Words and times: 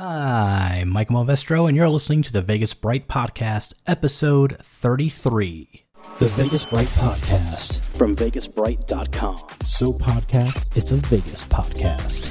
I'm 0.00 0.90
Mike 0.90 1.08
Malvestro, 1.08 1.66
and 1.66 1.76
you're 1.76 1.88
listening 1.88 2.22
to 2.22 2.32
the 2.32 2.40
Vegas 2.40 2.72
Bright 2.72 3.08
Podcast, 3.08 3.74
episode 3.88 4.56
33. 4.62 5.86
The 6.20 6.28
Vegas 6.28 6.64
Bright 6.64 6.86
Podcast. 6.86 7.80
From 7.96 8.14
VegasBright.com. 8.14 9.38
So, 9.64 9.92
podcast, 9.92 10.76
it's 10.76 10.92
a 10.92 10.96
Vegas 10.96 11.46
podcast. 11.46 12.28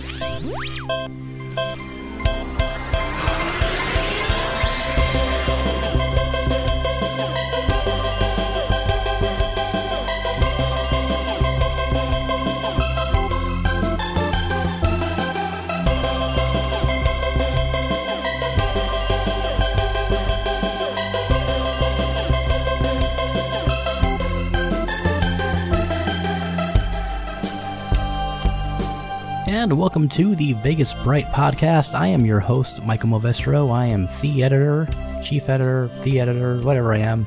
And 29.48 29.80
welcome 29.80 30.10
to 30.10 30.36
the 30.36 30.52
Vegas 30.54 30.94
Bright 31.06 31.28
Podcast. 31.28 31.98
I 31.98 32.08
am 32.08 32.26
your 32.26 32.42
host, 32.42 32.84
Michael 32.84 33.08
Malvestro. 33.08 33.72
I 33.72 33.86
am 33.86 34.10
the 34.20 34.44
editor, 34.44 34.90
chief 35.24 35.48
editor, 35.48 35.90
the 36.04 36.20
editor, 36.20 36.60
whatever 36.60 36.94
I 36.94 36.98
am. 36.98 37.26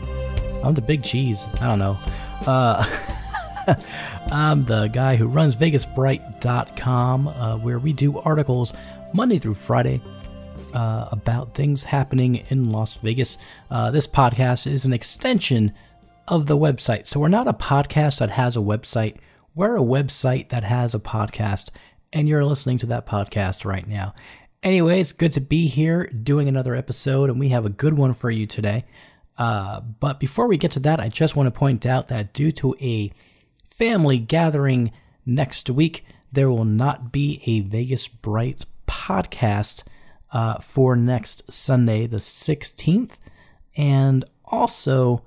I'm 0.63 0.75
the 0.75 0.83
big 0.83 1.03
cheese. 1.03 1.43
I 1.63 1.67
don't 1.67 1.79
know. 1.79 1.97
Uh, 2.47 2.85
I'm 4.31 4.67
the 4.67 4.89
guy 4.89 5.17
who 5.17 5.29
runs 5.29 5.57
VegasBright.com, 5.57 7.29
uh, 7.29 7.57
where 7.57 7.79
we 7.79 7.95
do 7.95 8.19
articles 8.19 8.75
Monday 9.15 9.39
through 9.39 9.55
Friday 9.55 10.03
uh, 10.75 11.09
about 11.11 11.55
things 11.55 11.83
happening 11.83 12.45
in 12.51 12.71
Las 12.71 12.95
Vegas. 12.97 13.39
Uh, 13.71 13.91
this 13.91 14.07
podcast 14.07 14.71
is 14.71 14.85
an 14.85 14.93
extension 14.93 15.73
of 16.29 16.47
the 16.49 16.57
website. 16.59 17.07
So 17.07 17.19
we're 17.19 17.29
not 17.29 17.49
a 17.49 17.55
podcast 17.55 18.19
that 18.19 18.33
has 18.33 18.59
a 18.59 18.61
website. 18.61 19.17
We're 19.55 19.79
a 19.79 19.81
website 19.81 20.51
that 20.51 20.65
has 20.65 20.95
a 20.95 21.01
podcast 21.01 21.71
and 22.13 22.29
you're 22.29 22.45
listening 22.45 22.79
to 22.79 22.87
that 22.87 23.07
podcast 23.07 23.65
right 23.65 23.87
now. 23.87 24.15
Anyways, 24.63 25.13
good 25.13 25.33
to 25.33 25.41
be 25.41 25.69
here 25.69 26.07
doing 26.07 26.49
another 26.49 26.75
episode, 26.75 27.31
and 27.31 27.41
we 27.41 27.49
have 27.49 27.65
a 27.65 27.71
good 27.71 27.97
one 27.97 28.13
for 28.13 28.31
you 28.31 28.47
today. 28.47 28.85
Uh, 29.39 29.81
but 29.81 30.21
before 30.21 30.47
we 30.47 30.59
get 30.59 30.73
to 30.73 30.81
that, 30.81 31.01
I 31.01 31.09
just 31.09 31.35
want 31.35 31.47
to 31.47 31.59
point 31.59 31.87
out 31.87 32.09
that 32.09 32.35
due 32.35 32.53
to 32.53 32.77
a 32.81 33.11
family 33.71 34.19
gathering 34.19 34.93
next 35.25 35.71
week, 35.71 36.05
there 36.31 36.51
will 36.51 36.67
not 36.67 37.11
be 37.11 37.43
a 37.47 37.61
Vegas 37.61 38.07
Bright 38.07 38.67
podcast 38.87 39.83
uh, 40.33 40.59
for 40.59 40.95
next 40.95 41.43
Sunday, 41.51 42.07
the 42.07 42.19
16th. 42.19 43.13
And 43.77 44.25
also, 44.45 45.25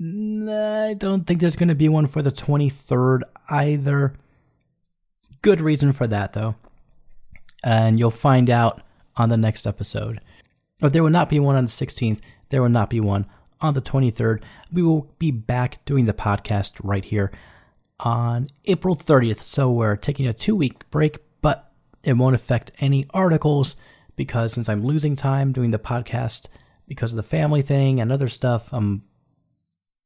I 0.00 0.94
don't 0.96 1.26
think 1.26 1.40
there's 1.40 1.56
going 1.56 1.68
to 1.68 1.74
be 1.74 1.88
one 1.88 2.06
for 2.06 2.22
the 2.22 2.30
23rd 2.30 3.22
either. 3.50 4.14
Good 5.42 5.60
reason 5.60 5.92
for 5.92 6.06
that, 6.06 6.32
though. 6.32 6.56
And 7.64 7.98
you'll 7.98 8.10
find 8.10 8.50
out 8.50 8.82
on 9.16 9.28
the 9.28 9.36
next 9.36 9.66
episode. 9.66 10.20
If 10.80 10.92
there 10.92 11.02
will 11.02 11.10
not 11.10 11.28
be 11.28 11.40
one 11.40 11.56
on 11.56 11.64
the 11.64 11.70
16th, 11.70 12.20
there 12.50 12.62
will 12.62 12.68
not 12.68 12.90
be 12.90 13.00
one 13.00 13.26
on 13.60 13.74
the 13.74 13.82
23rd. 13.82 14.42
We 14.72 14.82
will 14.82 15.12
be 15.18 15.30
back 15.30 15.84
doing 15.84 16.06
the 16.06 16.12
podcast 16.12 16.74
right 16.82 17.04
here 17.04 17.32
on 18.00 18.48
April 18.66 18.94
30th. 18.96 19.40
So 19.40 19.70
we're 19.70 19.96
taking 19.96 20.26
a 20.26 20.32
two 20.32 20.54
week 20.54 20.88
break, 20.90 21.18
but 21.40 21.72
it 22.04 22.12
won't 22.14 22.36
affect 22.36 22.70
any 22.78 23.06
articles 23.10 23.76
because 24.16 24.52
since 24.52 24.68
I'm 24.68 24.84
losing 24.84 25.16
time 25.16 25.52
doing 25.52 25.70
the 25.70 25.78
podcast 25.78 26.46
because 26.86 27.12
of 27.12 27.16
the 27.16 27.22
family 27.22 27.62
thing 27.62 28.00
and 28.00 28.10
other 28.12 28.28
stuff, 28.28 28.68
I'm 28.72 29.02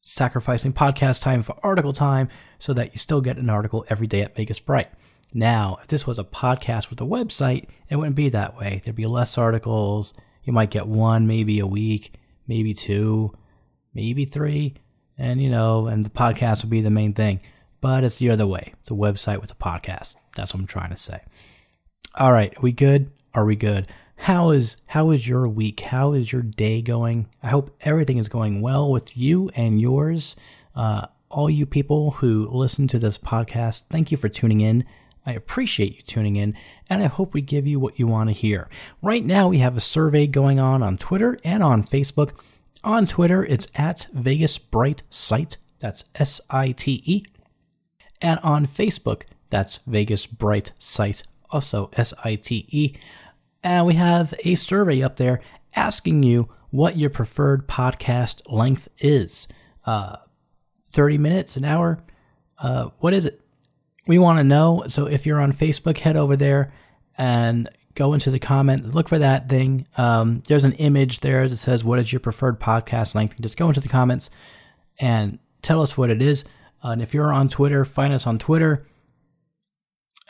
sacrificing 0.00 0.72
podcast 0.72 1.22
time 1.22 1.42
for 1.42 1.54
article 1.62 1.92
time 1.92 2.28
so 2.58 2.72
that 2.74 2.92
you 2.92 2.98
still 2.98 3.20
get 3.20 3.36
an 3.36 3.50
article 3.50 3.84
every 3.88 4.06
day 4.06 4.22
at 4.22 4.34
Vegas 4.34 4.58
Bright. 4.58 4.88
Now, 5.34 5.78
if 5.82 5.88
this 5.88 6.06
was 6.06 6.18
a 6.18 6.24
podcast 6.24 6.90
with 6.90 7.00
a 7.00 7.04
website, 7.04 7.66
it 7.88 7.96
wouldn't 7.96 8.16
be 8.16 8.28
that 8.30 8.56
way. 8.56 8.80
There'd 8.82 8.96
be 8.96 9.06
less 9.06 9.38
articles. 9.38 10.14
You 10.44 10.52
might 10.52 10.70
get 10.70 10.86
one, 10.86 11.26
maybe 11.26 11.58
a 11.58 11.66
week, 11.66 12.14
maybe 12.46 12.74
two, 12.74 13.36
maybe 13.94 14.24
three. 14.24 14.74
And, 15.16 15.40
you 15.40 15.50
know, 15.50 15.86
and 15.86 16.04
the 16.04 16.10
podcast 16.10 16.62
would 16.62 16.70
be 16.70 16.80
the 16.80 16.90
main 16.90 17.14
thing. 17.14 17.40
But 17.80 18.04
it's 18.04 18.18
the 18.18 18.30
other 18.30 18.46
way. 18.46 18.72
It's 18.80 18.90
a 18.90 18.94
website 18.94 19.40
with 19.40 19.50
a 19.50 19.54
podcast. 19.54 20.16
That's 20.36 20.54
what 20.54 20.60
I'm 20.60 20.66
trying 20.66 20.90
to 20.90 20.96
say. 20.96 21.20
All 22.14 22.32
right, 22.32 22.56
are 22.56 22.62
we 22.62 22.72
good? 22.72 23.10
Are 23.34 23.44
we 23.44 23.56
good? 23.56 23.88
How 24.16 24.50
is 24.50 24.76
how 24.86 25.10
is 25.10 25.26
your 25.26 25.48
week? 25.48 25.80
How 25.80 26.12
is 26.12 26.30
your 26.30 26.42
day 26.42 26.80
going? 26.80 27.28
I 27.42 27.48
hope 27.48 27.74
everything 27.80 28.18
is 28.18 28.28
going 28.28 28.60
well 28.60 28.90
with 28.90 29.16
you 29.16 29.50
and 29.56 29.80
yours. 29.80 30.36
Uh, 30.76 31.06
all 31.28 31.50
you 31.50 31.66
people 31.66 32.12
who 32.12 32.46
listen 32.52 32.86
to 32.88 32.98
this 32.98 33.18
podcast, 33.18 33.84
thank 33.88 34.10
you 34.10 34.16
for 34.16 34.28
tuning 34.28 34.60
in. 34.60 34.84
I 35.24 35.32
appreciate 35.32 35.96
you 35.96 36.02
tuning 36.02 36.36
in, 36.36 36.56
and 36.88 37.02
I 37.02 37.06
hope 37.06 37.32
we 37.32 37.42
give 37.42 37.66
you 37.66 37.78
what 37.78 37.98
you 37.98 38.06
want 38.06 38.28
to 38.30 38.34
hear. 38.34 38.68
Right 39.00 39.24
now, 39.24 39.48
we 39.48 39.58
have 39.58 39.76
a 39.76 39.80
survey 39.80 40.26
going 40.26 40.58
on 40.58 40.82
on 40.82 40.98
Twitter 40.98 41.38
and 41.44 41.62
on 41.62 41.84
Facebook. 41.84 42.32
On 42.82 43.06
Twitter, 43.06 43.44
it's 43.44 43.68
at 43.76 44.08
Vegas 44.12 44.58
Bright 44.58 45.02
Site. 45.10 45.58
That's 45.78 46.04
S 46.14 46.40
I 46.50 46.72
T 46.72 47.02
E. 47.04 47.24
And 48.20 48.40
on 48.40 48.66
Facebook, 48.66 49.22
that's 49.50 49.80
Vegas 49.86 50.26
Bright 50.26 50.72
Site, 50.78 51.22
also 51.50 51.90
S 51.92 52.12
I 52.24 52.34
T 52.36 52.66
E. 52.70 52.94
And 53.62 53.86
we 53.86 53.94
have 53.94 54.34
a 54.44 54.56
survey 54.56 55.02
up 55.02 55.16
there 55.16 55.40
asking 55.76 56.24
you 56.24 56.48
what 56.70 56.96
your 56.96 57.10
preferred 57.10 57.68
podcast 57.68 58.40
length 58.50 58.88
is. 58.98 59.46
Uh, 59.86 60.16
30 60.92 61.18
minutes, 61.18 61.56
an 61.56 61.64
hour? 61.64 61.98
Uh, 62.58 62.90
what 62.98 63.14
is 63.14 63.24
it? 63.24 63.41
We 64.06 64.18
want 64.18 64.38
to 64.38 64.44
know. 64.44 64.84
So 64.88 65.06
if 65.06 65.26
you're 65.26 65.40
on 65.40 65.52
Facebook, 65.52 65.98
head 65.98 66.16
over 66.16 66.36
there 66.36 66.72
and 67.16 67.68
go 67.94 68.14
into 68.14 68.30
the 68.30 68.38
comment. 68.38 68.94
Look 68.94 69.08
for 69.08 69.18
that 69.18 69.48
thing. 69.48 69.86
Um, 69.96 70.42
there's 70.48 70.64
an 70.64 70.72
image 70.72 71.20
there 71.20 71.48
that 71.48 71.56
says, 71.56 71.84
What 71.84 71.98
is 71.98 72.12
your 72.12 72.20
preferred 72.20 72.60
podcast 72.60 73.14
length? 73.14 73.40
Just 73.40 73.56
go 73.56 73.68
into 73.68 73.80
the 73.80 73.88
comments 73.88 74.30
and 74.98 75.38
tell 75.60 75.82
us 75.82 75.96
what 75.96 76.10
it 76.10 76.22
is. 76.22 76.44
Uh, 76.84 76.88
and 76.88 77.02
if 77.02 77.14
you're 77.14 77.32
on 77.32 77.48
Twitter, 77.48 77.84
find 77.84 78.12
us 78.12 78.26
on 78.26 78.38
Twitter. 78.38 78.86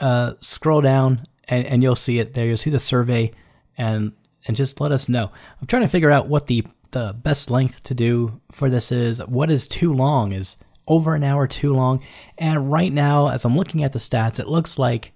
Uh, 0.00 0.34
scroll 0.40 0.80
down 0.80 1.26
and, 1.44 1.66
and 1.66 1.82
you'll 1.82 1.94
see 1.94 2.18
it 2.18 2.34
there. 2.34 2.46
You'll 2.46 2.56
see 2.56 2.70
the 2.70 2.78
survey 2.78 3.32
and 3.78 4.12
and 4.46 4.56
just 4.56 4.80
let 4.80 4.90
us 4.90 5.08
know. 5.08 5.30
I'm 5.60 5.66
trying 5.66 5.82
to 5.82 5.88
figure 5.88 6.10
out 6.10 6.28
what 6.28 6.46
the 6.46 6.66
the 6.90 7.14
best 7.22 7.50
length 7.50 7.82
to 7.84 7.94
do 7.94 8.40
for 8.50 8.68
this 8.68 8.92
is. 8.92 9.24
What 9.26 9.50
is 9.50 9.66
too 9.66 9.92
long? 9.92 10.32
Is 10.32 10.56
over 10.86 11.14
an 11.14 11.24
hour 11.24 11.46
too 11.46 11.72
long. 11.74 12.02
And 12.38 12.70
right 12.70 12.92
now, 12.92 13.28
as 13.28 13.44
I'm 13.44 13.56
looking 13.56 13.84
at 13.84 13.92
the 13.92 13.98
stats, 13.98 14.38
it 14.38 14.48
looks 14.48 14.78
like 14.78 15.12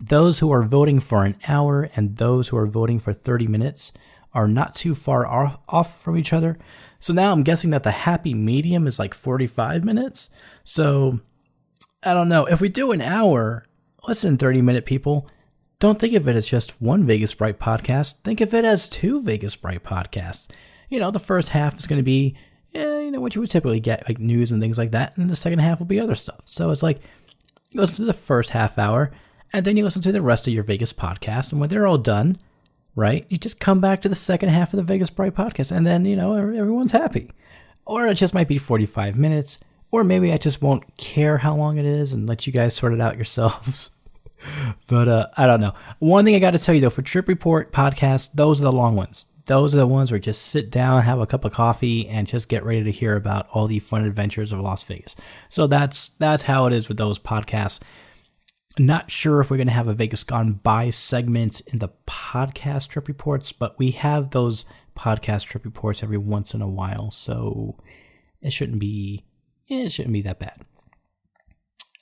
those 0.00 0.38
who 0.38 0.50
are 0.52 0.62
voting 0.62 1.00
for 1.00 1.24
an 1.24 1.36
hour 1.48 1.88
and 1.96 2.16
those 2.16 2.48
who 2.48 2.56
are 2.56 2.66
voting 2.66 2.98
for 2.98 3.12
30 3.12 3.46
minutes 3.46 3.92
are 4.32 4.48
not 4.48 4.74
too 4.74 4.94
far 4.94 5.26
off 5.26 6.00
from 6.00 6.16
each 6.16 6.32
other. 6.32 6.58
So 6.98 7.12
now 7.12 7.32
I'm 7.32 7.42
guessing 7.42 7.70
that 7.70 7.82
the 7.82 7.90
happy 7.90 8.34
medium 8.34 8.86
is 8.86 8.98
like 8.98 9.14
45 9.14 9.84
minutes. 9.84 10.30
So 10.64 11.20
I 12.02 12.14
don't 12.14 12.28
know. 12.28 12.46
If 12.46 12.60
we 12.60 12.68
do 12.68 12.92
an 12.92 13.02
hour, 13.02 13.64
listen, 14.06 14.36
30 14.36 14.62
minute 14.62 14.86
people, 14.86 15.28
don't 15.80 15.98
think 15.98 16.14
of 16.14 16.28
it 16.28 16.36
as 16.36 16.46
just 16.46 16.80
one 16.80 17.04
Vegas 17.04 17.34
Bright 17.34 17.58
podcast. 17.58 18.16
Think 18.22 18.40
of 18.40 18.52
it 18.54 18.64
as 18.64 18.86
two 18.86 19.22
Vegas 19.22 19.56
Bright 19.56 19.82
podcasts. 19.82 20.46
You 20.90 21.00
know, 21.00 21.10
the 21.10 21.18
first 21.18 21.50
half 21.50 21.78
is 21.78 21.86
going 21.86 21.98
to 21.98 22.04
be 22.04 22.36
yeah, 22.72 23.00
you 23.00 23.10
know 23.10 23.20
what 23.20 23.34
you 23.34 23.40
would 23.40 23.50
typically 23.50 23.80
get, 23.80 24.06
like 24.08 24.18
news 24.18 24.52
and 24.52 24.60
things 24.60 24.78
like 24.78 24.92
that, 24.92 25.16
and 25.16 25.28
the 25.28 25.36
second 25.36 25.58
half 25.58 25.78
will 25.78 25.86
be 25.86 26.00
other 26.00 26.14
stuff. 26.14 26.40
So 26.44 26.70
it's 26.70 26.82
like 26.82 27.00
you 27.72 27.80
listen 27.80 27.96
to 27.96 28.04
the 28.04 28.12
first 28.12 28.50
half 28.50 28.78
hour, 28.78 29.10
and 29.52 29.64
then 29.64 29.76
you 29.76 29.84
listen 29.84 30.02
to 30.02 30.12
the 30.12 30.22
rest 30.22 30.46
of 30.46 30.52
your 30.54 30.62
Vegas 30.62 30.92
podcast, 30.92 31.52
and 31.52 31.60
when 31.60 31.70
they're 31.70 31.86
all 31.86 31.98
done, 31.98 32.38
right, 32.94 33.26
you 33.28 33.38
just 33.38 33.60
come 33.60 33.80
back 33.80 34.02
to 34.02 34.08
the 34.08 34.14
second 34.14 34.50
half 34.50 34.72
of 34.72 34.76
the 34.76 34.82
Vegas 34.84 35.10
Bright 35.10 35.34
podcast, 35.34 35.72
and 35.72 35.86
then 35.86 36.04
you 36.04 36.16
know 36.16 36.34
everyone's 36.34 36.92
happy. 36.92 37.30
Or 37.86 38.06
it 38.06 38.14
just 38.14 38.34
might 38.34 38.48
be 38.48 38.58
forty-five 38.58 39.16
minutes, 39.16 39.58
or 39.90 40.04
maybe 40.04 40.32
I 40.32 40.38
just 40.38 40.62
won't 40.62 40.96
care 40.96 41.38
how 41.38 41.56
long 41.56 41.78
it 41.78 41.86
is 41.86 42.12
and 42.12 42.28
let 42.28 42.46
you 42.46 42.52
guys 42.52 42.74
sort 42.74 42.92
it 42.92 43.00
out 43.00 43.16
yourselves. 43.16 43.90
but 44.86 45.08
uh, 45.08 45.26
I 45.36 45.46
don't 45.46 45.60
know. 45.60 45.74
One 45.98 46.24
thing 46.24 46.34
I 46.34 46.38
got 46.38 46.52
to 46.52 46.58
tell 46.58 46.74
you 46.74 46.80
though, 46.80 46.90
for 46.90 47.02
Trip 47.02 47.26
Report 47.26 47.72
podcasts, 47.72 48.30
those 48.32 48.60
are 48.60 48.64
the 48.64 48.72
long 48.72 48.94
ones. 48.96 49.26
Those 49.50 49.74
are 49.74 49.78
the 49.78 49.86
ones 49.88 50.12
where 50.12 50.20
just 50.20 50.42
sit 50.42 50.70
down, 50.70 51.02
have 51.02 51.18
a 51.18 51.26
cup 51.26 51.44
of 51.44 51.50
coffee, 51.50 52.06
and 52.06 52.28
just 52.28 52.46
get 52.46 52.64
ready 52.64 52.84
to 52.84 52.92
hear 52.92 53.16
about 53.16 53.48
all 53.50 53.66
the 53.66 53.80
fun 53.80 54.04
adventures 54.04 54.52
of 54.52 54.60
Las 54.60 54.84
Vegas. 54.84 55.16
So 55.48 55.66
that's 55.66 56.10
that's 56.20 56.44
how 56.44 56.66
it 56.66 56.72
is 56.72 56.86
with 56.86 56.98
those 56.98 57.18
podcasts. 57.18 57.80
Not 58.78 59.10
sure 59.10 59.40
if 59.40 59.50
we're 59.50 59.56
going 59.56 59.66
to 59.66 59.72
have 59.72 59.88
a 59.88 59.92
Vegas 59.92 60.22
Gone 60.22 60.52
By 60.52 60.90
segment 60.90 61.62
in 61.62 61.80
the 61.80 61.88
podcast 62.06 62.90
trip 62.90 63.08
reports, 63.08 63.50
but 63.50 63.76
we 63.76 63.90
have 63.90 64.30
those 64.30 64.66
podcast 64.96 65.46
trip 65.46 65.64
reports 65.64 66.04
every 66.04 66.16
once 66.16 66.54
in 66.54 66.62
a 66.62 66.68
while, 66.68 67.10
so 67.10 67.76
it 68.40 68.52
shouldn't 68.52 68.78
be 68.78 69.24
it 69.66 69.90
shouldn't 69.90 70.12
be 70.12 70.22
that 70.22 70.38
bad. 70.38 70.60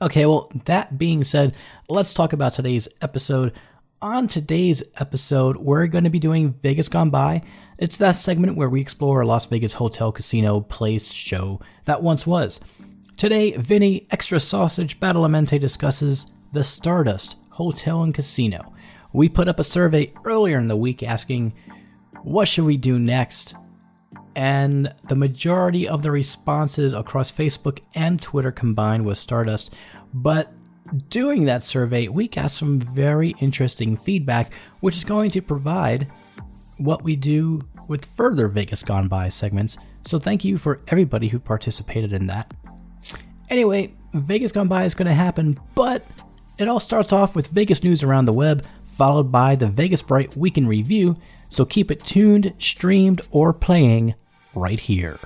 Okay, 0.02 0.26
well, 0.26 0.52
that 0.66 0.98
being 0.98 1.24
said, 1.24 1.56
let's 1.88 2.12
talk 2.12 2.34
about 2.34 2.52
today's 2.52 2.88
episode. 3.00 3.54
On 4.00 4.28
today's 4.28 4.80
episode, 4.98 5.56
we're 5.56 5.88
going 5.88 6.04
to 6.04 6.10
be 6.10 6.20
doing 6.20 6.54
Vegas 6.62 6.88
Gone 6.88 7.10
By. 7.10 7.42
It's 7.78 7.98
that 7.98 8.12
segment 8.12 8.56
where 8.56 8.68
we 8.68 8.80
explore 8.80 9.22
a 9.22 9.26
Las 9.26 9.46
Vegas 9.46 9.72
hotel, 9.72 10.12
casino, 10.12 10.60
place, 10.60 11.10
show 11.10 11.60
that 11.84 12.00
once 12.00 12.24
was. 12.24 12.60
Today, 13.16 13.56
Vinny 13.56 14.06
Extra 14.12 14.38
Sausage 14.38 15.00
Badalamenti 15.00 15.58
discusses 15.58 16.26
the 16.52 16.62
Stardust 16.62 17.38
Hotel 17.50 18.04
and 18.04 18.14
Casino. 18.14 18.72
We 19.12 19.28
put 19.28 19.48
up 19.48 19.58
a 19.58 19.64
survey 19.64 20.12
earlier 20.24 20.60
in 20.60 20.68
the 20.68 20.76
week 20.76 21.02
asking, 21.02 21.54
what 22.22 22.46
should 22.46 22.66
we 22.66 22.76
do 22.76 23.00
next? 23.00 23.56
And 24.36 24.94
the 25.08 25.16
majority 25.16 25.88
of 25.88 26.04
the 26.04 26.12
responses 26.12 26.94
across 26.94 27.32
Facebook 27.32 27.80
and 27.96 28.22
Twitter 28.22 28.52
combined 28.52 29.04
was 29.04 29.18
Stardust. 29.18 29.72
But 30.14 30.52
doing 31.08 31.44
that 31.44 31.62
survey, 31.62 32.08
we 32.08 32.28
got 32.28 32.50
some 32.50 32.80
very 32.80 33.34
interesting 33.40 33.96
feedback, 33.96 34.52
which 34.80 34.96
is 34.96 35.04
going 35.04 35.30
to 35.32 35.42
provide 35.42 36.08
what 36.78 37.02
we 37.02 37.16
do 37.16 37.62
with 37.88 38.04
further 38.04 38.48
Vegas 38.48 38.82
Gone 38.82 39.08
By 39.08 39.28
segments. 39.28 39.76
So 40.04 40.18
thank 40.18 40.44
you 40.44 40.58
for 40.58 40.80
everybody 40.88 41.28
who 41.28 41.38
participated 41.38 42.12
in 42.12 42.26
that. 42.26 42.52
Anyway, 43.50 43.94
Vegas 44.14 44.52
Gone 44.52 44.68
By 44.68 44.84
is 44.84 44.94
going 44.94 45.08
to 45.08 45.14
happen, 45.14 45.58
but 45.74 46.04
it 46.58 46.68
all 46.68 46.80
starts 46.80 47.12
off 47.12 47.34
with 47.34 47.48
Vegas 47.48 47.82
news 47.82 48.02
around 48.02 48.26
the 48.26 48.32
web, 48.32 48.66
followed 48.92 49.30
by 49.30 49.54
the 49.54 49.68
Vegas 49.68 50.02
Bright 50.02 50.36
Weekend 50.36 50.68
Review. 50.68 51.16
So 51.48 51.64
keep 51.64 51.90
it 51.90 52.04
tuned, 52.04 52.52
streamed, 52.58 53.22
or 53.30 53.52
playing 53.52 54.14
right 54.54 54.80
here. 54.80 55.18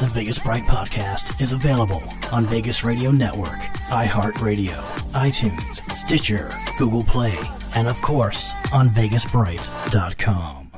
The 0.00 0.06
Vegas 0.06 0.38
Bright 0.38 0.62
Podcast 0.62 1.40
is 1.40 1.52
available 1.52 2.00
on 2.30 2.46
Vegas 2.46 2.84
Radio 2.84 3.10
Network, 3.10 3.58
iHeartRadio, 3.90 4.76
iTunes, 5.10 5.90
Stitcher, 5.90 6.50
Google 6.78 7.02
Play, 7.02 7.36
and 7.74 7.88
of 7.88 8.00
course 8.00 8.52
on 8.72 8.90
VegasBright.com. 8.90 10.70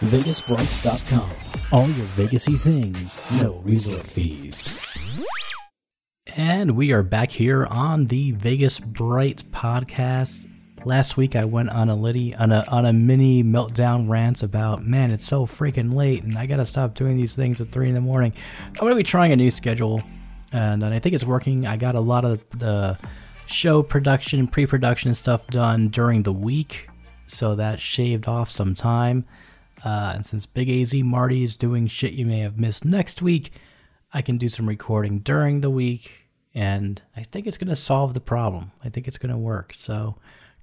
VegasBrights.com. 0.00 1.30
All 1.70 1.88
your 1.88 2.06
Vegasy 2.06 2.58
things, 2.58 3.20
no 3.40 3.60
resort 3.64 4.02
fees. 4.02 4.76
And 6.36 6.72
we 6.72 6.92
are 6.92 7.04
back 7.04 7.30
here 7.30 7.66
on 7.66 8.06
the 8.08 8.32
Vegas 8.32 8.80
Bright 8.80 9.44
podcast 9.52 10.44
last 10.86 11.16
week 11.16 11.34
I 11.34 11.44
went 11.44 11.68
on 11.70 11.88
a 11.88 11.96
litty 11.96 12.34
on 12.36 12.52
a 12.52 12.64
on 12.68 12.86
a 12.86 12.92
mini 12.92 13.42
meltdown 13.42 14.08
rant 14.08 14.42
about 14.42 14.84
man, 14.84 15.12
it's 15.12 15.26
so 15.26 15.44
freaking 15.44 15.92
late 15.92 16.22
and 16.22 16.38
I 16.38 16.46
gotta 16.46 16.64
stop 16.64 16.94
doing 16.94 17.16
these 17.16 17.34
things 17.34 17.60
at 17.60 17.68
three 17.68 17.88
in 17.88 17.94
the 17.94 18.00
morning. 18.00 18.32
I'm 18.68 18.74
gonna 18.74 18.94
be 18.94 19.02
trying 19.02 19.32
a 19.32 19.36
new 19.36 19.50
schedule, 19.50 20.00
and, 20.52 20.82
and 20.82 20.94
I 20.94 20.98
think 21.00 21.14
it's 21.14 21.24
working. 21.24 21.66
I 21.66 21.76
got 21.76 21.96
a 21.96 22.00
lot 22.00 22.24
of 22.24 22.40
the 22.56 22.96
show 23.46 23.82
production, 23.82 24.46
pre-production 24.46 25.14
stuff 25.14 25.46
done 25.48 25.88
during 25.88 26.22
the 26.22 26.32
week, 26.32 26.88
so 27.26 27.56
that 27.56 27.80
shaved 27.80 28.28
off 28.28 28.50
some 28.50 28.74
time. 28.74 29.24
Uh, 29.84 30.12
and 30.14 30.24
since 30.24 30.46
Big 30.46 30.70
AZ 30.70 30.94
Marty 30.94 31.42
is 31.44 31.56
doing 31.56 31.86
shit 31.86 32.12
you 32.12 32.24
may 32.24 32.40
have 32.40 32.58
missed 32.58 32.84
next 32.84 33.20
week, 33.20 33.52
I 34.12 34.22
can 34.22 34.38
do 34.38 34.48
some 34.48 34.68
recording 34.68 35.18
during 35.18 35.60
the 35.60 35.70
week, 35.70 36.28
and 36.54 37.02
I 37.16 37.24
think 37.24 37.46
it's 37.46 37.58
to 37.68 37.76
solve 37.76 38.14
the 38.14 38.20
problem. 38.20 38.70
I 38.84 38.88
think 38.88 39.08
it's 39.08 39.18
to 39.32 39.36
work. 39.36 39.74
So 39.78 40.16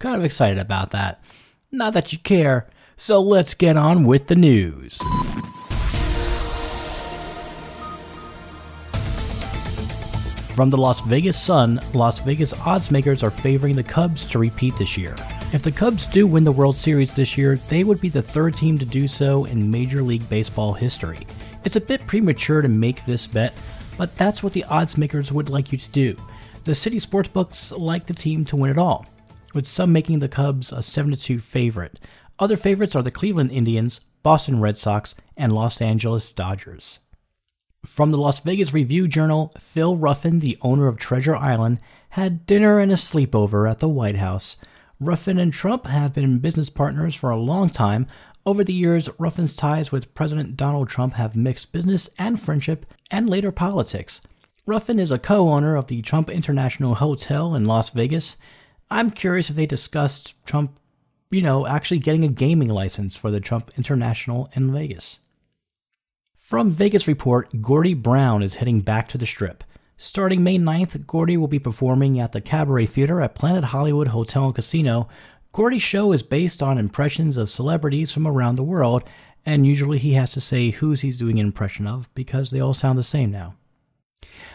Kind 0.04 0.18
of 0.18 0.26
excited 0.26 0.58
about 0.58 0.92
that. 0.92 1.24
Not 1.72 1.94
that 1.94 2.12
you 2.12 2.20
care, 2.20 2.68
so 2.98 3.22
let's 3.22 3.54
get 3.54 3.78
on 3.78 4.04
with 4.04 4.28
the 4.28 4.36
news. 4.36 4.98
From 10.54 10.70
the 10.72 10.76
Las 10.76 11.00
Vegas 11.00 11.42
Sun, 11.42 11.80
Las 11.94 12.20
Vegas 12.20 12.52
odds 12.66 12.92
makers 12.92 13.24
are 13.24 13.32
favoring 13.32 13.78
the 13.78 13.84
Cubs 13.84 14.26
to 14.26 14.40
repeat 14.40 14.76
this 14.76 14.98
year. 14.98 15.16
If 15.54 15.62
the 15.62 15.72
Cubs 15.72 16.06
do 16.08 16.28
win 16.28 16.44
the 16.44 16.52
World 16.52 16.76
Series 16.76 17.14
this 17.14 17.38
year, 17.38 17.56
they 17.70 17.86
would 17.86 18.02
be 18.02 18.10
the 18.10 18.22
third 18.22 18.58
team 18.58 18.78
to 18.80 18.86
do 18.86 19.08
so 19.08 19.46
in 19.46 19.72
Major 19.72 20.04
League 20.04 20.28
Baseball 20.28 20.74
history. 20.74 21.26
It's 21.64 21.78
a 21.78 21.80
bit 21.80 22.06
premature 22.08 22.62
to 22.62 22.68
make 22.68 23.06
this 23.06 23.26
bet, 23.26 23.58
but 23.98 24.18
that's 24.18 24.44
what 24.44 24.52
the 24.52 24.66
odds 24.66 24.98
makers 24.98 25.32
would 25.32 25.50
like 25.50 25.72
you 25.72 25.78
to 25.78 25.90
do. 25.92 26.18
The 26.66 26.76
city 26.76 27.00
sportsbooks 27.00 27.72
like 27.80 28.06
the 28.06 28.14
team 28.14 28.44
to 28.44 28.58
win 28.58 28.70
it 28.70 28.78
all 28.78 29.06
with 29.54 29.68
some 29.68 29.92
making 29.92 30.20
the 30.20 30.28
Cubs 30.28 30.72
a 30.72 30.82
7 30.82 31.16
2 31.16 31.40
favorite. 31.40 32.00
Other 32.40 32.58
favorites 32.58 32.96
are 32.96 33.04
the 33.04 33.12
Cleveland 33.12 33.52
Indians, 33.52 34.02
Boston 34.24 34.60
Red 34.60 34.78
Sox, 34.78 35.16
and 35.38 35.52
Los 35.52 35.82
Angeles 35.82 36.32
Dodgers. 36.32 37.00
From 37.86 38.12
the 38.12 38.18
Las 38.18 38.40
Vegas 38.40 38.74
Review 38.74 39.08
Journal, 39.08 39.54
Phil 39.60 39.98
Ruffin, 39.98 40.40
the 40.40 40.58
owner 40.62 40.88
of 40.88 40.98
Treasure 40.98 41.36
Island, 41.36 41.80
had 42.10 42.46
dinner 42.46 42.80
and 42.80 42.92
a 42.92 42.96
sleepover 42.96 43.70
at 43.70 43.80
the 43.80 43.90
White 43.90 44.16
House. 44.16 44.58
Ruffin 45.00 45.38
and 45.38 45.52
Trump 45.52 45.86
have 45.88 46.14
been 46.14 46.40
business 46.40 46.70
partners 46.70 47.14
for 47.14 47.30
a 47.30 47.38
long 47.38 47.70
time. 47.70 48.08
Over 48.46 48.64
the 48.64 48.74
years, 48.74 49.10
Ruffin's 49.18 49.56
ties 49.56 49.92
with 49.92 50.14
President 50.14 50.56
Donald 50.56 50.88
Trump 50.88 51.16
have 51.16 51.36
mixed 51.36 51.74
business 51.74 52.10
and 52.18 52.40
friendship 52.40 52.86
and 53.12 53.30
later 53.30 53.52
politics. 53.52 54.22
Ruffin 54.66 54.98
is 54.98 55.12
a 55.12 55.20
co 55.20 55.50
owner 55.50 55.76
of 55.76 55.88
the 55.88 56.02
Trump 56.02 56.30
International 56.30 56.96
Hotel 56.96 57.54
in 57.54 57.66
Las 57.66 57.90
Vegas 57.90 58.38
I'm 58.94 59.10
curious 59.10 59.50
if 59.50 59.56
they 59.56 59.66
discussed 59.66 60.36
Trump, 60.46 60.78
you 61.32 61.42
know, 61.42 61.66
actually 61.66 61.98
getting 61.98 62.24
a 62.24 62.28
gaming 62.28 62.70
license 62.70 63.16
for 63.16 63.32
the 63.32 63.40
Trump 63.40 63.72
International 63.76 64.52
in 64.54 64.72
Vegas. 64.72 65.18
From 66.36 66.70
Vegas 66.70 67.08
Report, 67.08 67.50
Gordie 67.60 67.96
Brown 67.96 68.44
is 68.44 68.56
heading 68.56 68.82
back 68.82 69.10
to 69.10 69.18
the 69.18 69.26
Strip. 69.26 69.64
Starting 69.98 70.44
May 70.44 70.60
9th, 70.60 71.08
Gordie 71.08 71.38
will 71.38 71.48
be 71.48 71.58
performing 71.58 72.20
at 72.20 72.34
the 72.34 72.42
Cabaret 72.42 72.86
Theater 72.86 73.20
at 73.20 73.34
Planet 73.34 73.64
Hollywood 73.64 74.10
Hotel 74.10 74.46
and 74.46 74.54
Casino. 74.54 75.10
Gordie's 75.54 75.82
show 75.82 76.12
is 76.12 76.22
based 76.22 76.62
on 76.62 76.78
impressions 76.78 77.36
of 77.36 77.50
celebrities 77.50 78.12
from 78.12 78.28
around 78.28 78.58
the 78.58 78.64
world, 78.64 79.02
and 79.44 79.66
usually 79.66 79.98
he 79.98 80.14
has 80.14 80.34
to 80.34 80.42
say 80.42 80.70
who's 80.70 81.02
he's 81.02 81.18
doing 81.18 81.40
an 81.40 81.48
impression 81.48 81.88
of 81.88 82.14
because 82.14 82.52
they 82.52 82.60
all 82.60 82.76
sound 82.76 83.00
the 83.00 83.04
same 83.04 83.32
now. 83.32 83.56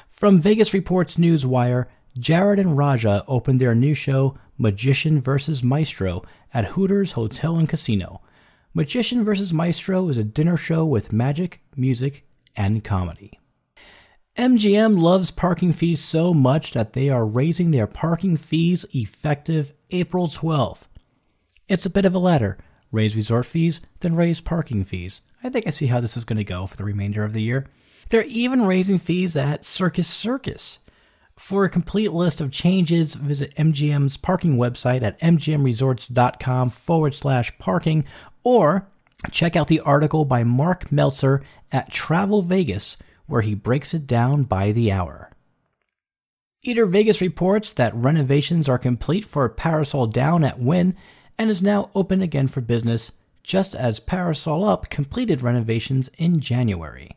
From 0.06 0.40
Vegas 0.40 0.72
Report's 0.72 1.16
Newswire, 1.16 1.86
Jarrett 2.18 2.58
and 2.58 2.76
Raja 2.76 3.24
opened 3.28 3.60
their 3.60 3.74
new 3.74 3.94
show, 3.94 4.36
Magician 4.56 5.20
vs. 5.20 5.62
Maestro, 5.62 6.22
at 6.52 6.64
Hooters 6.64 7.12
Hotel 7.12 7.56
and 7.56 7.68
Casino. 7.68 8.22
Magician 8.74 9.24
vs. 9.24 9.52
Maestro 9.52 10.08
is 10.08 10.16
a 10.16 10.24
dinner 10.24 10.56
show 10.56 10.84
with 10.84 11.12
magic, 11.12 11.60
music, 11.76 12.26
and 12.56 12.82
comedy. 12.82 13.38
MGM 14.36 14.98
loves 15.00 15.30
parking 15.30 15.72
fees 15.72 16.00
so 16.00 16.32
much 16.32 16.72
that 16.72 16.92
they 16.92 17.08
are 17.08 17.26
raising 17.26 17.70
their 17.70 17.86
parking 17.86 18.36
fees 18.36 18.86
effective 18.94 19.72
April 19.90 20.28
12th. 20.28 20.82
It's 21.66 21.86
a 21.86 21.90
bit 21.90 22.04
of 22.04 22.14
a 22.14 22.18
ladder 22.18 22.58
raise 22.90 23.14
resort 23.14 23.44
fees, 23.44 23.82
then 24.00 24.14
raise 24.14 24.40
parking 24.40 24.82
fees. 24.82 25.20
I 25.44 25.50
think 25.50 25.66
I 25.66 25.70
see 25.70 25.88
how 25.88 26.00
this 26.00 26.16
is 26.16 26.24
going 26.24 26.38
to 26.38 26.44
go 26.44 26.66
for 26.66 26.76
the 26.76 26.84
remainder 26.84 27.22
of 27.22 27.34
the 27.34 27.42
year. 27.42 27.66
They're 28.08 28.24
even 28.24 28.64
raising 28.64 28.98
fees 28.98 29.36
at 29.36 29.64
Circus 29.66 30.08
Circus. 30.08 30.78
For 31.38 31.64
a 31.64 31.70
complete 31.70 32.12
list 32.12 32.40
of 32.40 32.50
changes, 32.50 33.14
visit 33.14 33.54
MGM's 33.54 34.16
parking 34.16 34.56
website 34.56 35.02
at 35.02 35.20
mgmresorts.com 35.20 36.70
forward 36.70 37.14
slash 37.14 37.56
parking 37.58 38.04
or 38.42 38.88
check 39.30 39.54
out 39.54 39.68
the 39.68 39.80
article 39.80 40.24
by 40.24 40.42
Mark 40.42 40.90
Meltzer 40.90 41.42
at 41.70 41.92
Travel 41.92 42.42
Vegas, 42.42 42.96
where 43.26 43.42
he 43.42 43.54
breaks 43.54 43.94
it 43.94 44.06
down 44.06 44.42
by 44.42 44.72
the 44.72 44.90
hour. 44.90 45.30
Eater 46.64 46.86
Vegas 46.86 47.20
reports 47.20 47.72
that 47.72 47.94
renovations 47.94 48.68
are 48.68 48.78
complete 48.78 49.24
for 49.24 49.48
Parasol 49.48 50.08
Down 50.08 50.42
at 50.42 50.58
Wynn 50.58 50.96
and 51.38 51.50
is 51.50 51.62
now 51.62 51.90
open 51.94 52.20
again 52.20 52.48
for 52.48 52.60
business, 52.60 53.12
just 53.44 53.76
as 53.76 54.00
Parasol 54.00 54.68
Up 54.68 54.90
completed 54.90 55.40
renovations 55.40 56.10
in 56.18 56.40
January. 56.40 57.10